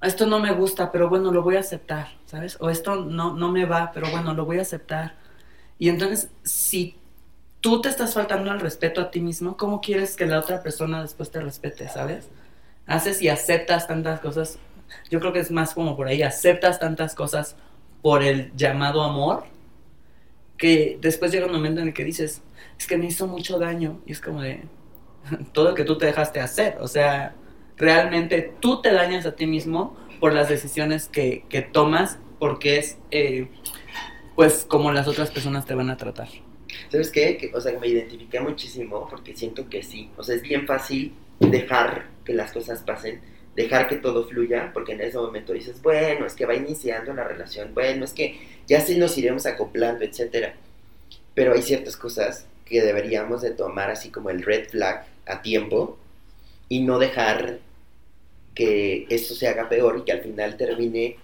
esto 0.01 0.25
no 0.25 0.39
me 0.39 0.53
gusta, 0.53 0.91
pero 0.91 1.09
bueno, 1.09 1.31
lo 1.31 1.43
voy 1.43 1.57
a 1.57 1.59
aceptar, 1.59 2.07
¿sabes? 2.25 2.57
O 2.61 2.69
esto 2.69 2.95
no, 2.95 3.33
no 3.33 3.51
me 3.51 3.65
va, 3.65 3.91
pero 3.93 4.09
bueno, 4.09 4.33
lo 4.33 4.45
voy 4.45 4.59
a 4.59 4.61
aceptar. 4.61 5.15
Y 5.77 5.89
entonces, 5.89 6.29
si 6.43 6.95
tú 7.59 7.81
te 7.81 7.89
estás 7.89 8.13
faltando 8.13 8.49
al 8.49 8.61
respeto 8.61 9.01
a 9.01 9.11
ti 9.11 9.19
mismo, 9.19 9.57
¿cómo 9.57 9.81
quieres 9.81 10.15
que 10.15 10.25
la 10.25 10.39
otra 10.39 10.63
persona 10.63 11.01
después 11.01 11.31
te 11.31 11.41
respete, 11.41 11.89
¿sabes? 11.89 12.29
Haces 12.85 13.21
y 13.21 13.27
aceptas 13.27 13.87
tantas 13.87 14.21
cosas. 14.21 14.57
Yo 15.11 15.19
creo 15.19 15.33
que 15.33 15.39
es 15.39 15.51
más 15.51 15.73
como 15.73 15.97
por 15.97 16.07
ahí, 16.07 16.21
aceptas 16.23 16.79
tantas 16.79 17.13
cosas 17.13 17.57
por 18.01 18.23
el 18.23 18.55
llamado 18.55 19.03
amor, 19.03 19.43
que 20.57 20.97
después 21.01 21.31
llega 21.31 21.45
un 21.45 21.53
momento 21.53 21.81
en 21.81 21.87
el 21.87 21.93
que 21.93 22.03
dices, 22.03 22.41
es 22.77 22.87
que 22.87 22.97
me 22.97 23.05
hizo 23.05 23.27
mucho 23.27 23.59
daño, 23.59 23.99
y 24.05 24.11
es 24.11 24.21
como 24.21 24.41
de, 24.41 24.61
todo 25.53 25.69
lo 25.69 25.75
que 25.75 25.83
tú 25.83 25.97
te 25.97 26.05
dejaste 26.05 26.39
hacer. 26.39 26.77
O 26.79 26.87
sea, 26.87 27.35
realmente 27.77 28.53
tú 28.59 28.81
te 28.81 28.91
dañas 28.91 29.25
a 29.25 29.35
ti 29.35 29.45
mismo 29.45 29.95
por 30.19 30.33
las 30.33 30.49
decisiones 30.49 31.07
que, 31.07 31.45
que 31.49 31.61
tomas, 31.61 32.19
porque 32.39 32.77
es, 32.77 32.97
eh, 33.11 33.47
pues, 34.35 34.65
como 34.67 34.91
las 34.91 35.07
otras 35.07 35.31
personas 35.31 35.65
te 35.65 35.75
van 35.75 35.89
a 35.89 35.97
tratar. 35.97 36.27
¿Sabes 36.89 37.11
qué? 37.11 37.37
Que, 37.37 37.51
o 37.53 37.61
sea, 37.61 37.77
me 37.79 37.87
identifiqué 37.87 38.39
muchísimo 38.39 39.07
porque 39.09 39.35
siento 39.35 39.69
que 39.69 39.83
sí. 39.83 40.09
O 40.17 40.23
sea, 40.23 40.35
es 40.35 40.41
bien 40.41 40.65
fácil 40.65 41.13
dejar 41.39 42.07
que 42.23 42.33
las 42.33 42.51
cosas 42.51 42.81
pasen, 42.83 43.21
dejar 43.57 43.87
que 43.87 43.95
todo 43.95 44.27
fluya, 44.27 44.69
porque 44.71 44.93
en 44.93 45.01
ese 45.01 45.17
momento 45.17 45.51
dices, 45.51 45.81
bueno, 45.81 46.27
es 46.27 46.35
que 46.35 46.45
va 46.45 46.53
iniciando 46.53 47.11
la 47.13 47.23
relación, 47.23 47.73
bueno, 47.73 48.05
es 48.05 48.13
que 48.13 48.39
ya 48.67 48.79
sí 48.81 48.97
nos 48.97 49.17
iremos 49.17 49.47
acoplando, 49.47 50.05
etcétera. 50.05 50.53
Pero 51.33 51.53
hay 51.53 51.63
ciertas 51.63 51.97
cosas 51.97 52.45
que 52.65 52.81
deberíamos 52.81 53.41
de 53.41 53.51
tomar 53.51 53.89
así 53.89 54.11
como 54.11 54.29
el 54.29 54.43
red 54.43 54.69
flag 54.69 55.05
a 55.25 55.41
tiempo 55.41 55.97
y 56.69 56.81
no 56.81 56.99
dejar 56.99 57.57
que 58.53 59.07
esto 59.09 59.33
se 59.33 59.47
haga 59.47 59.69
peor 59.69 59.97
y 59.97 60.01
que 60.03 60.11
al 60.11 60.21
final 60.21 60.55
termine 60.55 61.17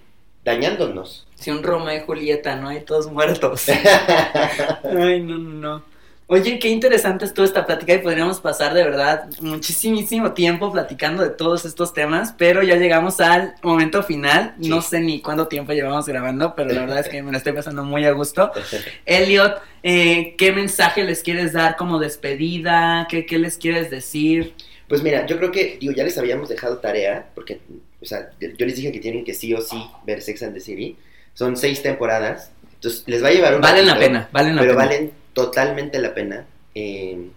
dañándonos. 0.43 1.27
Si 1.35 1.51
un 1.51 1.61
Romeo 1.61 1.95
y 1.95 2.03
Julieta, 2.03 2.55
¿no? 2.55 2.69
Hay 2.69 2.81
todos 2.81 3.11
muertos. 3.11 3.69
Ay, 4.83 5.21
no, 5.21 5.37
no, 5.37 5.49
no. 5.49 5.92
Oye, 6.33 6.57
qué 6.57 6.67
interesante 6.69 7.25
estuvo 7.25 7.45
esta 7.45 7.63
plática 7.63 7.93
y 7.93 7.99
podríamos 7.99 8.39
pasar 8.39 8.73
de 8.73 8.83
verdad 8.83 9.29
muchísimo 9.39 10.31
tiempo 10.33 10.71
platicando 10.71 11.21
de 11.21 11.29
todos 11.29 11.63
estos 11.63 11.93
temas, 11.93 12.33
pero 12.35 12.63
ya 12.63 12.75
llegamos 12.75 13.19
al 13.21 13.53
momento 13.61 14.01
final. 14.01 14.55
No 14.57 14.81
sé 14.81 14.99
ni 14.99 15.21
cuánto 15.21 15.47
tiempo 15.47 15.73
llevamos 15.73 16.07
grabando, 16.07 16.55
pero 16.55 16.71
la 16.71 16.81
verdad 16.81 17.01
es 17.01 17.07
que 17.07 17.21
me 17.21 17.31
lo 17.31 17.37
estoy 17.37 17.53
pasando 17.53 17.83
muy 17.83 18.03
a 18.05 18.13
gusto. 18.13 18.51
Elliot, 19.05 19.61
eh, 19.83 20.33
¿qué 20.35 20.51
mensaje 20.51 21.03
les 21.03 21.21
quieres 21.21 21.53
dar 21.53 21.75
como 21.75 21.99
despedida? 21.99 23.05
¿Qué, 23.11 23.27
¿Qué 23.27 23.37
les 23.37 23.59
quieres 23.59 23.91
decir? 23.91 24.55
Pues 24.87 25.03
mira, 25.03 25.27
yo 25.27 25.37
creo 25.37 25.51
que, 25.51 25.77
digo, 25.79 25.93
ya 25.93 26.03
les 26.03 26.17
habíamos 26.17 26.49
dejado 26.49 26.79
tarea, 26.79 27.27
porque, 27.35 27.59
o 28.01 28.05
sea, 28.05 28.31
yo 28.39 28.65
les 28.65 28.75
dije 28.75 28.91
que 28.91 28.99
tienen 28.99 29.23
que 29.23 29.35
sí 29.35 29.53
o 29.53 29.61
sí 29.61 29.85
ver 30.03 30.19
Sex 30.23 30.41
and 30.41 30.55
the 30.55 30.59
City. 30.59 30.97
Son 31.35 31.55
seis 31.55 31.83
temporadas, 31.83 32.51
entonces 32.73 33.03
les 33.05 33.23
va 33.23 33.27
a 33.27 33.31
llevar 33.33 33.53
un 33.53 33.61
Valen 33.61 33.85
la 33.85 33.99
pena, 33.99 34.29
valen 34.31 34.55
la 34.55 34.61
pero 34.63 34.73
pena. 34.73 34.85
valen 34.85 35.22
totalmente 35.33 35.99
la 35.99 36.13
pena. 36.13 36.45
Eh, 36.75 37.27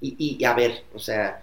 y, 0.00 0.36
y, 0.38 0.44
a 0.44 0.52
ver, 0.54 0.82
o 0.94 0.98
sea, 0.98 1.42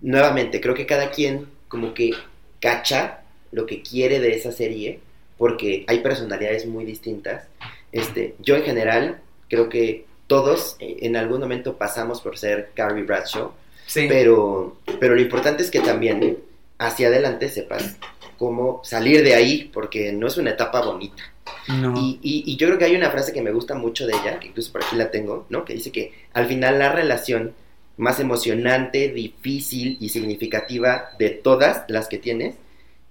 nuevamente, 0.00 0.60
creo 0.60 0.74
que 0.74 0.86
cada 0.86 1.10
quien 1.10 1.46
como 1.68 1.94
que 1.94 2.12
cacha 2.60 3.20
lo 3.52 3.66
que 3.66 3.82
quiere 3.82 4.20
de 4.20 4.34
esa 4.34 4.52
serie, 4.52 5.00
porque 5.36 5.84
hay 5.88 6.00
personalidades 6.00 6.66
muy 6.66 6.84
distintas. 6.84 7.44
Este, 7.92 8.34
yo 8.38 8.56
en 8.56 8.62
general 8.64 9.20
creo 9.48 9.68
que 9.68 10.04
todos 10.26 10.76
eh, 10.80 10.98
en 11.02 11.16
algún 11.16 11.40
momento 11.40 11.76
pasamos 11.78 12.20
por 12.20 12.36
ser 12.38 12.70
Carrie 12.74 13.04
Bradshaw, 13.04 13.52
Sí. 13.86 14.04
pero, 14.08 14.76
pero 15.00 15.14
lo 15.14 15.20
importante 15.22 15.62
es 15.62 15.70
que 15.70 15.80
también 15.80 16.36
hacia 16.78 17.08
adelante 17.08 17.48
sepas 17.48 17.96
cómo 18.38 18.80
salir 18.84 19.22
de 19.22 19.34
ahí, 19.34 19.70
porque 19.72 20.12
no 20.12 20.26
es 20.28 20.36
una 20.36 20.50
etapa 20.50 20.80
bonita. 20.80 21.22
No. 21.68 21.94
Y, 22.00 22.18
y, 22.22 22.52
y, 22.52 22.56
yo 22.56 22.66
creo 22.68 22.78
que 22.78 22.84
hay 22.86 22.96
una 22.96 23.10
frase 23.10 23.32
que 23.32 23.42
me 23.42 23.50
gusta 23.50 23.74
mucho 23.74 24.06
de 24.06 24.14
ella, 24.14 24.38
que 24.38 24.48
incluso 24.48 24.72
por 24.72 24.84
aquí 24.84 24.96
la 24.96 25.10
tengo, 25.10 25.46
¿no? 25.48 25.64
Que 25.64 25.74
dice 25.74 25.92
que 25.92 26.12
al 26.32 26.46
final 26.46 26.78
la 26.78 26.92
relación 26.92 27.54
más 27.98 28.20
emocionante, 28.20 29.08
difícil 29.08 29.98
y 30.00 30.08
significativa 30.08 31.10
de 31.18 31.30
todas 31.30 31.84
las 31.88 32.08
que 32.08 32.18
tienes 32.18 32.54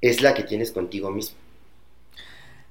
es 0.01 0.21
la 0.21 0.33
que 0.33 0.43
tienes 0.43 0.71
contigo 0.71 1.11
mismo. 1.11 1.37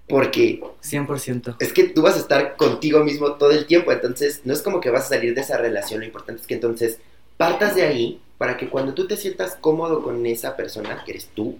Porque 0.08 0.60
100%. 0.82 1.56
es 1.58 1.72
que 1.72 1.84
tú 1.84 2.02
vas 2.02 2.16
a 2.16 2.20
estar 2.20 2.56
contigo 2.56 3.02
mismo 3.04 3.32
todo 3.34 3.50
el 3.50 3.66
tiempo, 3.66 3.92
entonces 3.92 4.42
no 4.44 4.52
es 4.52 4.62
como 4.62 4.80
que 4.80 4.90
vas 4.90 5.06
a 5.06 5.08
salir 5.16 5.34
de 5.34 5.40
esa 5.40 5.58
relación, 5.58 6.00
lo 6.00 6.06
importante 6.06 6.40
es 6.40 6.46
que 6.46 6.54
entonces 6.54 6.98
partas 7.36 7.74
de 7.74 7.82
ahí 7.82 8.20
para 8.38 8.56
que 8.56 8.68
cuando 8.68 8.94
tú 8.94 9.06
te 9.06 9.16
sientas 9.16 9.56
cómodo 9.56 10.02
con 10.02 10.24
esa 10.26 10.56
persona, 10.56 11.02
que 11.04 11.12
eres 11.12 11.28
tú, 11.34 11.58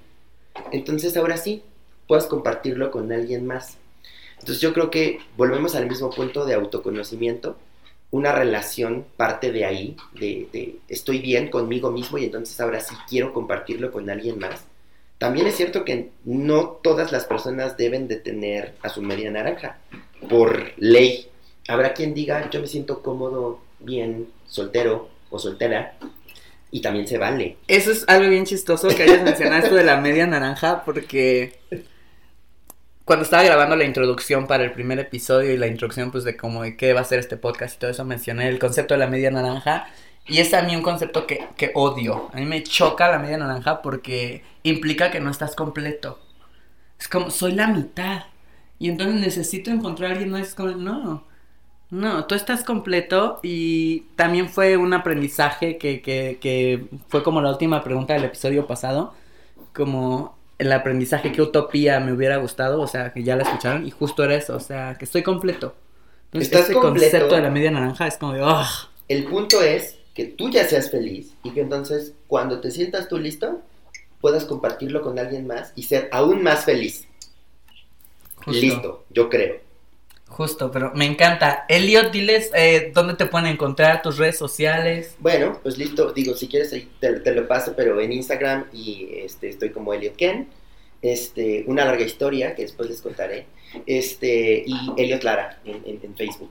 entonces 0.73 1.17
ahora 1.17 1.37
sí 1.37 1.63
puedas 2.07 2.27
compartirlo 2.27 2.91
con 2.91 3.13
alguien 3.13 3.47
más. 3.47 3.77
Entonces 4.39 4.61
yo 4.61 4.73
creo 4.73 4.91
que 4.91 5.19
volvemos 5.37 5.75
al 5.75 5.89
mismo 5.89 6.11
punto 6.11 6.45
de 6.45 6.55
autoconocimiento. 6.55 7.57
Una 8.11 8.33
relación 8.33 9.05
parte 9.17 9.51
de 9.51 9.65
ahí, 9.65 9.97
de, 10.13 10.49
de, 10.53 10.77
estoy 10.89 11.19
bien 11.19 11.51
conmigo 11.51 11.91
mismo 11.91 12.19
y 12.19 12.25
entonces 12.25 12.61
ahora 12.61 12.81
sí 12.81 12.95
quiero 13.09 13.33
compartirlo 13.33 13.91
con 13.91 14.09
alguien 14.09 14.39
más. 14.39 14.65
También 15.19 15.47
es 15.47 15.57
cierto 15.57 15.85
que 15.85 16.11
no 16.25 16.79
todas 16.83 17.11
las 17.11 17.25
personas 17.25 17.77
deben 17.77 18.07
de 18.07 18.17
tener 18.17 18.75
a 18.83 18.91
su 18.91 19.01
media 19.01 19.31
naranja, 19.31 19.79
por 20.29 20.73
ley. 20.77 21.29
Habrá 21.69 21.95
quien 21.95 22.15
diga, 22.15 22.51
yo 22.51 22.61
me 22.61 22.67
siento 22.67 23.03
cómodo, 23.03 23.61
bien, 23.81 24.29
soltero 24.47 25.09
o 25.31 25.39
soltera, 25.39 25.97
y 26.77 26.83
también 26.83 27.09
se 27.09 27.17
vale. 27.17 27.57
Eso 27.69 27.91
es 27.91 28.05
algo 28.07 28.29
bien 28.29 28.45
chistoso 28.45 28.89
que 28.89 29.05
hayas 29.05 29.23
mencionado 29.23 29.63
esto 29.63 29.75
de 29.75 29.83
la 29.83 29.97
media 29.97 30.27
naranja, 30.27 30.85
porque 30.85 31.59
cuando 33.07 33.25
estaba 33.25 33.43
grabando 33.45 33.77
la 33.77 33.85
introducción 33.85 34.47
para 34.47 34.63
el 34.63 34.73
primer 34.73 34.99
episodio 34.99 35.55
y 35.55 35.57
la 35.57 35.69
introducción 35.69 36.11
pues 36.11 36.25
de 36.25 36.37
cómo 36.37 36.65
de 36.65 36.77
qué 36.77 36.93
va 36.93 37.01
a 37.01 37.05
ser 37.05 37.19
este 37.19 37.39
podcast 37.39 37.77
y 37.77 37.79
todo 37.79 37.91
eso 37.91 38.05
mencioné 38.05 38.49
el 38.49 38.59
concepto 38.59 38.93
de 38.93 38.99
la 38.99 39.07
media 39.07 39.31
naranja 39.31 39.87
y 40.27 40.41
es 40.41 40.53
a 40.53 40.61
mí 40.61 40.77
un 40.77 40.83
concepto 40.83 41.27
que, 41.27 41.49
que 41.57 41.71
odio. 41.75 42.29
A 42.35 42.37
mí 42.37 42.45
me 42.45 42.63
choca 42.63 43.09
la 43.09 43.21
media 43.21 43.39
naranja 43.39 43.81
porque 43.81 44.45
implica 44.63 45.11
que 45.11 45.21
no 45.21 45.31
estás 45.31 45.57
completo. 45.57 46.21
Es 47.01 47.09
como, 47.09 47.31
soy 47.31 47.53
la 47.53 47.69
mitad. 47.69 48.25
Y 48.79 48.91
entonces 48.91 49.19
necesito 49.19 49.71
encontrar 49.71 50.11
a 50.11 50.13
alguien 50.13 50.31
más. 50.31 50.55
Como, 50.55 50.73
no, 50.73 51.25
no, 51.91 52.27
tú 52.27 52.35
estás 52.35 52.65
completo. 52.65 53.41
Y 53.43 54.01
también 54.17 54.49
fue 54.49 54.77
un 54.77 54.93
aprendizaje 54.95 55.79
que, 55.79 56.03
que, 56.03 56.39
que 56.41 56.89
fue 57.09 57.23
como 57.23 57.41
la 57.43 57.51
última 57.51 57.83
pregunta 57.85 58.15
del 58.15 58.25
episodio 58.25 58.67
pasado. 58.67 59.15
Como 59.75 60.39
el 60.59 60.73
aprendizaje, 60.73 61.33
qué 61.33 61.43
utopía 61.43 62.01
me 62.01 62.13
hubiera 62.13 62.39
gustado. 62.39 62.81
O 62.81 62.87
sea, 62.89 63.13
que 63.13 63.23
ya 63.25 63.37
la 63.37 63.45
escucharon. 63.45 63.87
Y 63.87 63.91
justo 63.91 64.25
era 64.25 64.35
eso. 64.37 64.57
O 64.57 64.61
sea, 64.61 64.97
que 64.99 65.05
estoy 65.07 65.23
completo. 65.23 65.77
Entonces, 66.33 66.53
¿Estás 66.53 66.71
ese 66.71 66.79
completo? 66.81 67.19
concepto 67.19 67.35
de 67.37 67.43
la 67.43 67.51
media 67.51 67.71
naranja 67.71 68.07
es 68.07 68.19
como 68.19 68.33
de, 68.35 68.43
oh, 68.43 68.65
El 69.09 69.27
punto 69.27 69.63
es 69.63 69.99
que 70.15 70.27
tú 70.27 70.49
ya 70.51 70.65
seas 70.65 70.91
feliz 70.91 71.37
y 71.43 71.53
que 71.53 71.61
entonces 71.61 72.15
cuando 72.29 72.61
te 72.61 72.71
sientas 72.71 73.09
tú 73.09 73.19
listo, 73.19 73.63
puedas 74.21 74.45
compartirlo 74.45 75.03
con 75.03 75.19
alguien 75.19 75.47
más 75.47 75.73
y 75.77 75.85
ser 75.85 76.09
aún 76.13 76.43
más 76.43 76.65
feliz. 76.65 77.09
Justo. 78.37 78.53
Listo, 78.61 79.07
yo 79.11 79.29
creo. 79.29 79.66
Justo, 80.29 80.71
pero 80.71 80.93
me 80.95 81.07
encanta. 81.07 81.65
Elliot, 81.69 82.13
diles 82.13 82.51
eh, 82.55 82.91
dónde 82.95 83.15
te 83.15 83.27
pueden 83.27 83.47
encontrar, 83.47 84.03
tus 84.03 84.19
redes 84.19 84.37
sociales. 84.37 85.17
Bueno, 85.21 85.59
pues 85.63 85.79
listo, 85.79 86.13
digo, 86.13 86.35
si 86.35 86.49
quieres 86.49 86.73
ahí 86.73 86.89
te, 87.01 87.21
te 87.21 87.33
lo 87.33 87.47
paso, 87.47 87.75
pero 87.77 88.01
en 88.01 88.13
Instagram 88.13 88.67
y 88.73 89.09
este 89.13 89.49
estoy 89.49 89.71
como 89.71 89.95
Elliot 89.95 90.17
Ken. 90.17 90.49
Este, 91.03 91.65
una 91.69 91.85
larga 91.85 92.05
historia 92.05 92.55
que 92.55 92.63
después 92.63 92.91
les 92.91 93.01
contaré. 93.01 93.47
Este, 93.87 94.65
y 94.67 94.75
Elliot 94.97 95.23
Lara 95.23 95.61
en, 95.65 95.77
en, 95.87 96.01
en 96.03 96.17
Facebook. 96.17 96.51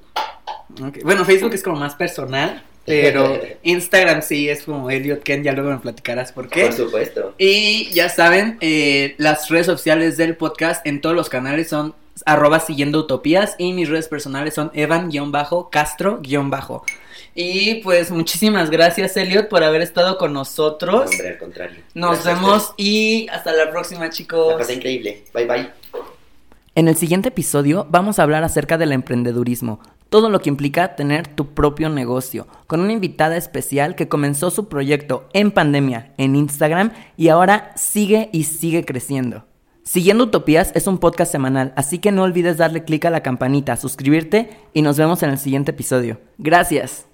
Okay. 0.82 1.04
Bueno, 1.04 1.26
Facebook 1.26 1.54
es 1.54 1.64
como 1.64 1.78
más 1.78 1.96
personal, 1.96 2.64
pero 2.86 3.40
Instagram 3.64 4.22
sí 4.22 4.50
es 4.50 4.64
como 4.64 4.90
Elliot 4.90 5.22
Ken, 5.24 5.44
ya 5.44 5.52
luego 5.52 5.72
me 5.72 5.80
platicarás 5.80 6.32
por 6.32 6.48
qué. 6.48 6.66
Por 6.66 6.74
supuesto. 6.74 7.36
Y 7.38 7.90
ya 7.92 8.10
saben, 8.10 8.58
eh, 8.62 9.16
las 9.18 9.50
redes 9.50 9.66
sociales 9.66 10.18
del 10.18 10.38
podcast 10.38 10.86
en 10.88 11.02
todos 11.02 11.16
los 11.16 11.30
canales 11.30 11.68
son 11.70 11.94
arroba 12.26 12.60
siguiendo 12.60 13.00
utopías 13.00 13.56
y 13.58 13.74
mis 13.74 13.90
redes 13.90 14.08
personales 14.08 14.54
son 14.54 14.72
evan-castro- 14.74 16.20
y 17.38 17.76
pues 17.82 18.12
muchísimas 18.12 18.70
gracias 18.70 19.18
Elliot 19.18 19.50
por 19.50 19.62
haber 19.62 19.82
estado 19.82 20.18
con 20.18 20.32
nosotros. 20.32 21.12
Hombre, 21.12 21.30
al 21.30 21.38
contrario. 21.38 21.82
Nos 21.94 22.24
Gracias 22.24 22.36
vemos 22.36 22.74
y 22.78 23.28
hasta 23.30 23.52
la 23.52 23.70
próxima 23.72 24.10
chicos. 24.10 24.54
La 24.54 24.58
pasé 24.58 24.76
increíble. 24.76 25.26
Bye 25.34 25.46
bye. 25.46 25.70
En 26.76 26.88
el 26.88 26.96
siguiente 26.96 27.30
episodio 27.30 27.88
vamos 27.90 28.20
a 28.20 28.24
hablar 28.24 28.46
acerca 28.46 28.78
del 28.78 28.94
emprendedurismo, 28.94 29.82
todo 30.10 30.30
lo 30.30 30.40
que 30.40 30.50
implica 30.50 30.96
tener 30.96 31.28
tu 31.28 31.54
propio 31.54 31.90
negocio, 31.90 32.48
con 32.68 32.80
una 32.80 32.94
invitada 32.94 33.36
especial 33.36 33.96
que 33.96 34.08
comenzó 34.08 34.50
su 34.50 34.70
proyecto 34.70 35.28
en 35.34 35.52
pandemia 35.52 36.14
en 36.18 36.38
Instagram 36.38 36.92
y 37.18 37.30
ahora 37.30 37.74
sigue 37.76 38.30
y 38.32 38.44
sigue 38.46 38.86
creciendo. 38.86 39.44
Siguiendo 39.86 40.24
Utopías 40.24 40.72
es 40.74 40.88
un 40.88 40.98
podcast 40.98 41.32
semanal, 41.32 41.72
así 41.76 42.00
que 42.00 42.12
no 42.12 42.24
olvides 42.24 42.58
darle 42.58 42.84
clic 42.84 43.06
a 43.06 43.12
la 43.12 43.22
campanita, 43.22 43.78
suscribirte 43.78 44.50
y 44.74 44.82
nos 44.82 44.98
vemos 44.98 45.22
en 45.22 45.30
el 45.30 45.38
siguiente 45.38 45.72
episodio. 45.72 46.20
Gracias. 46.40 47.06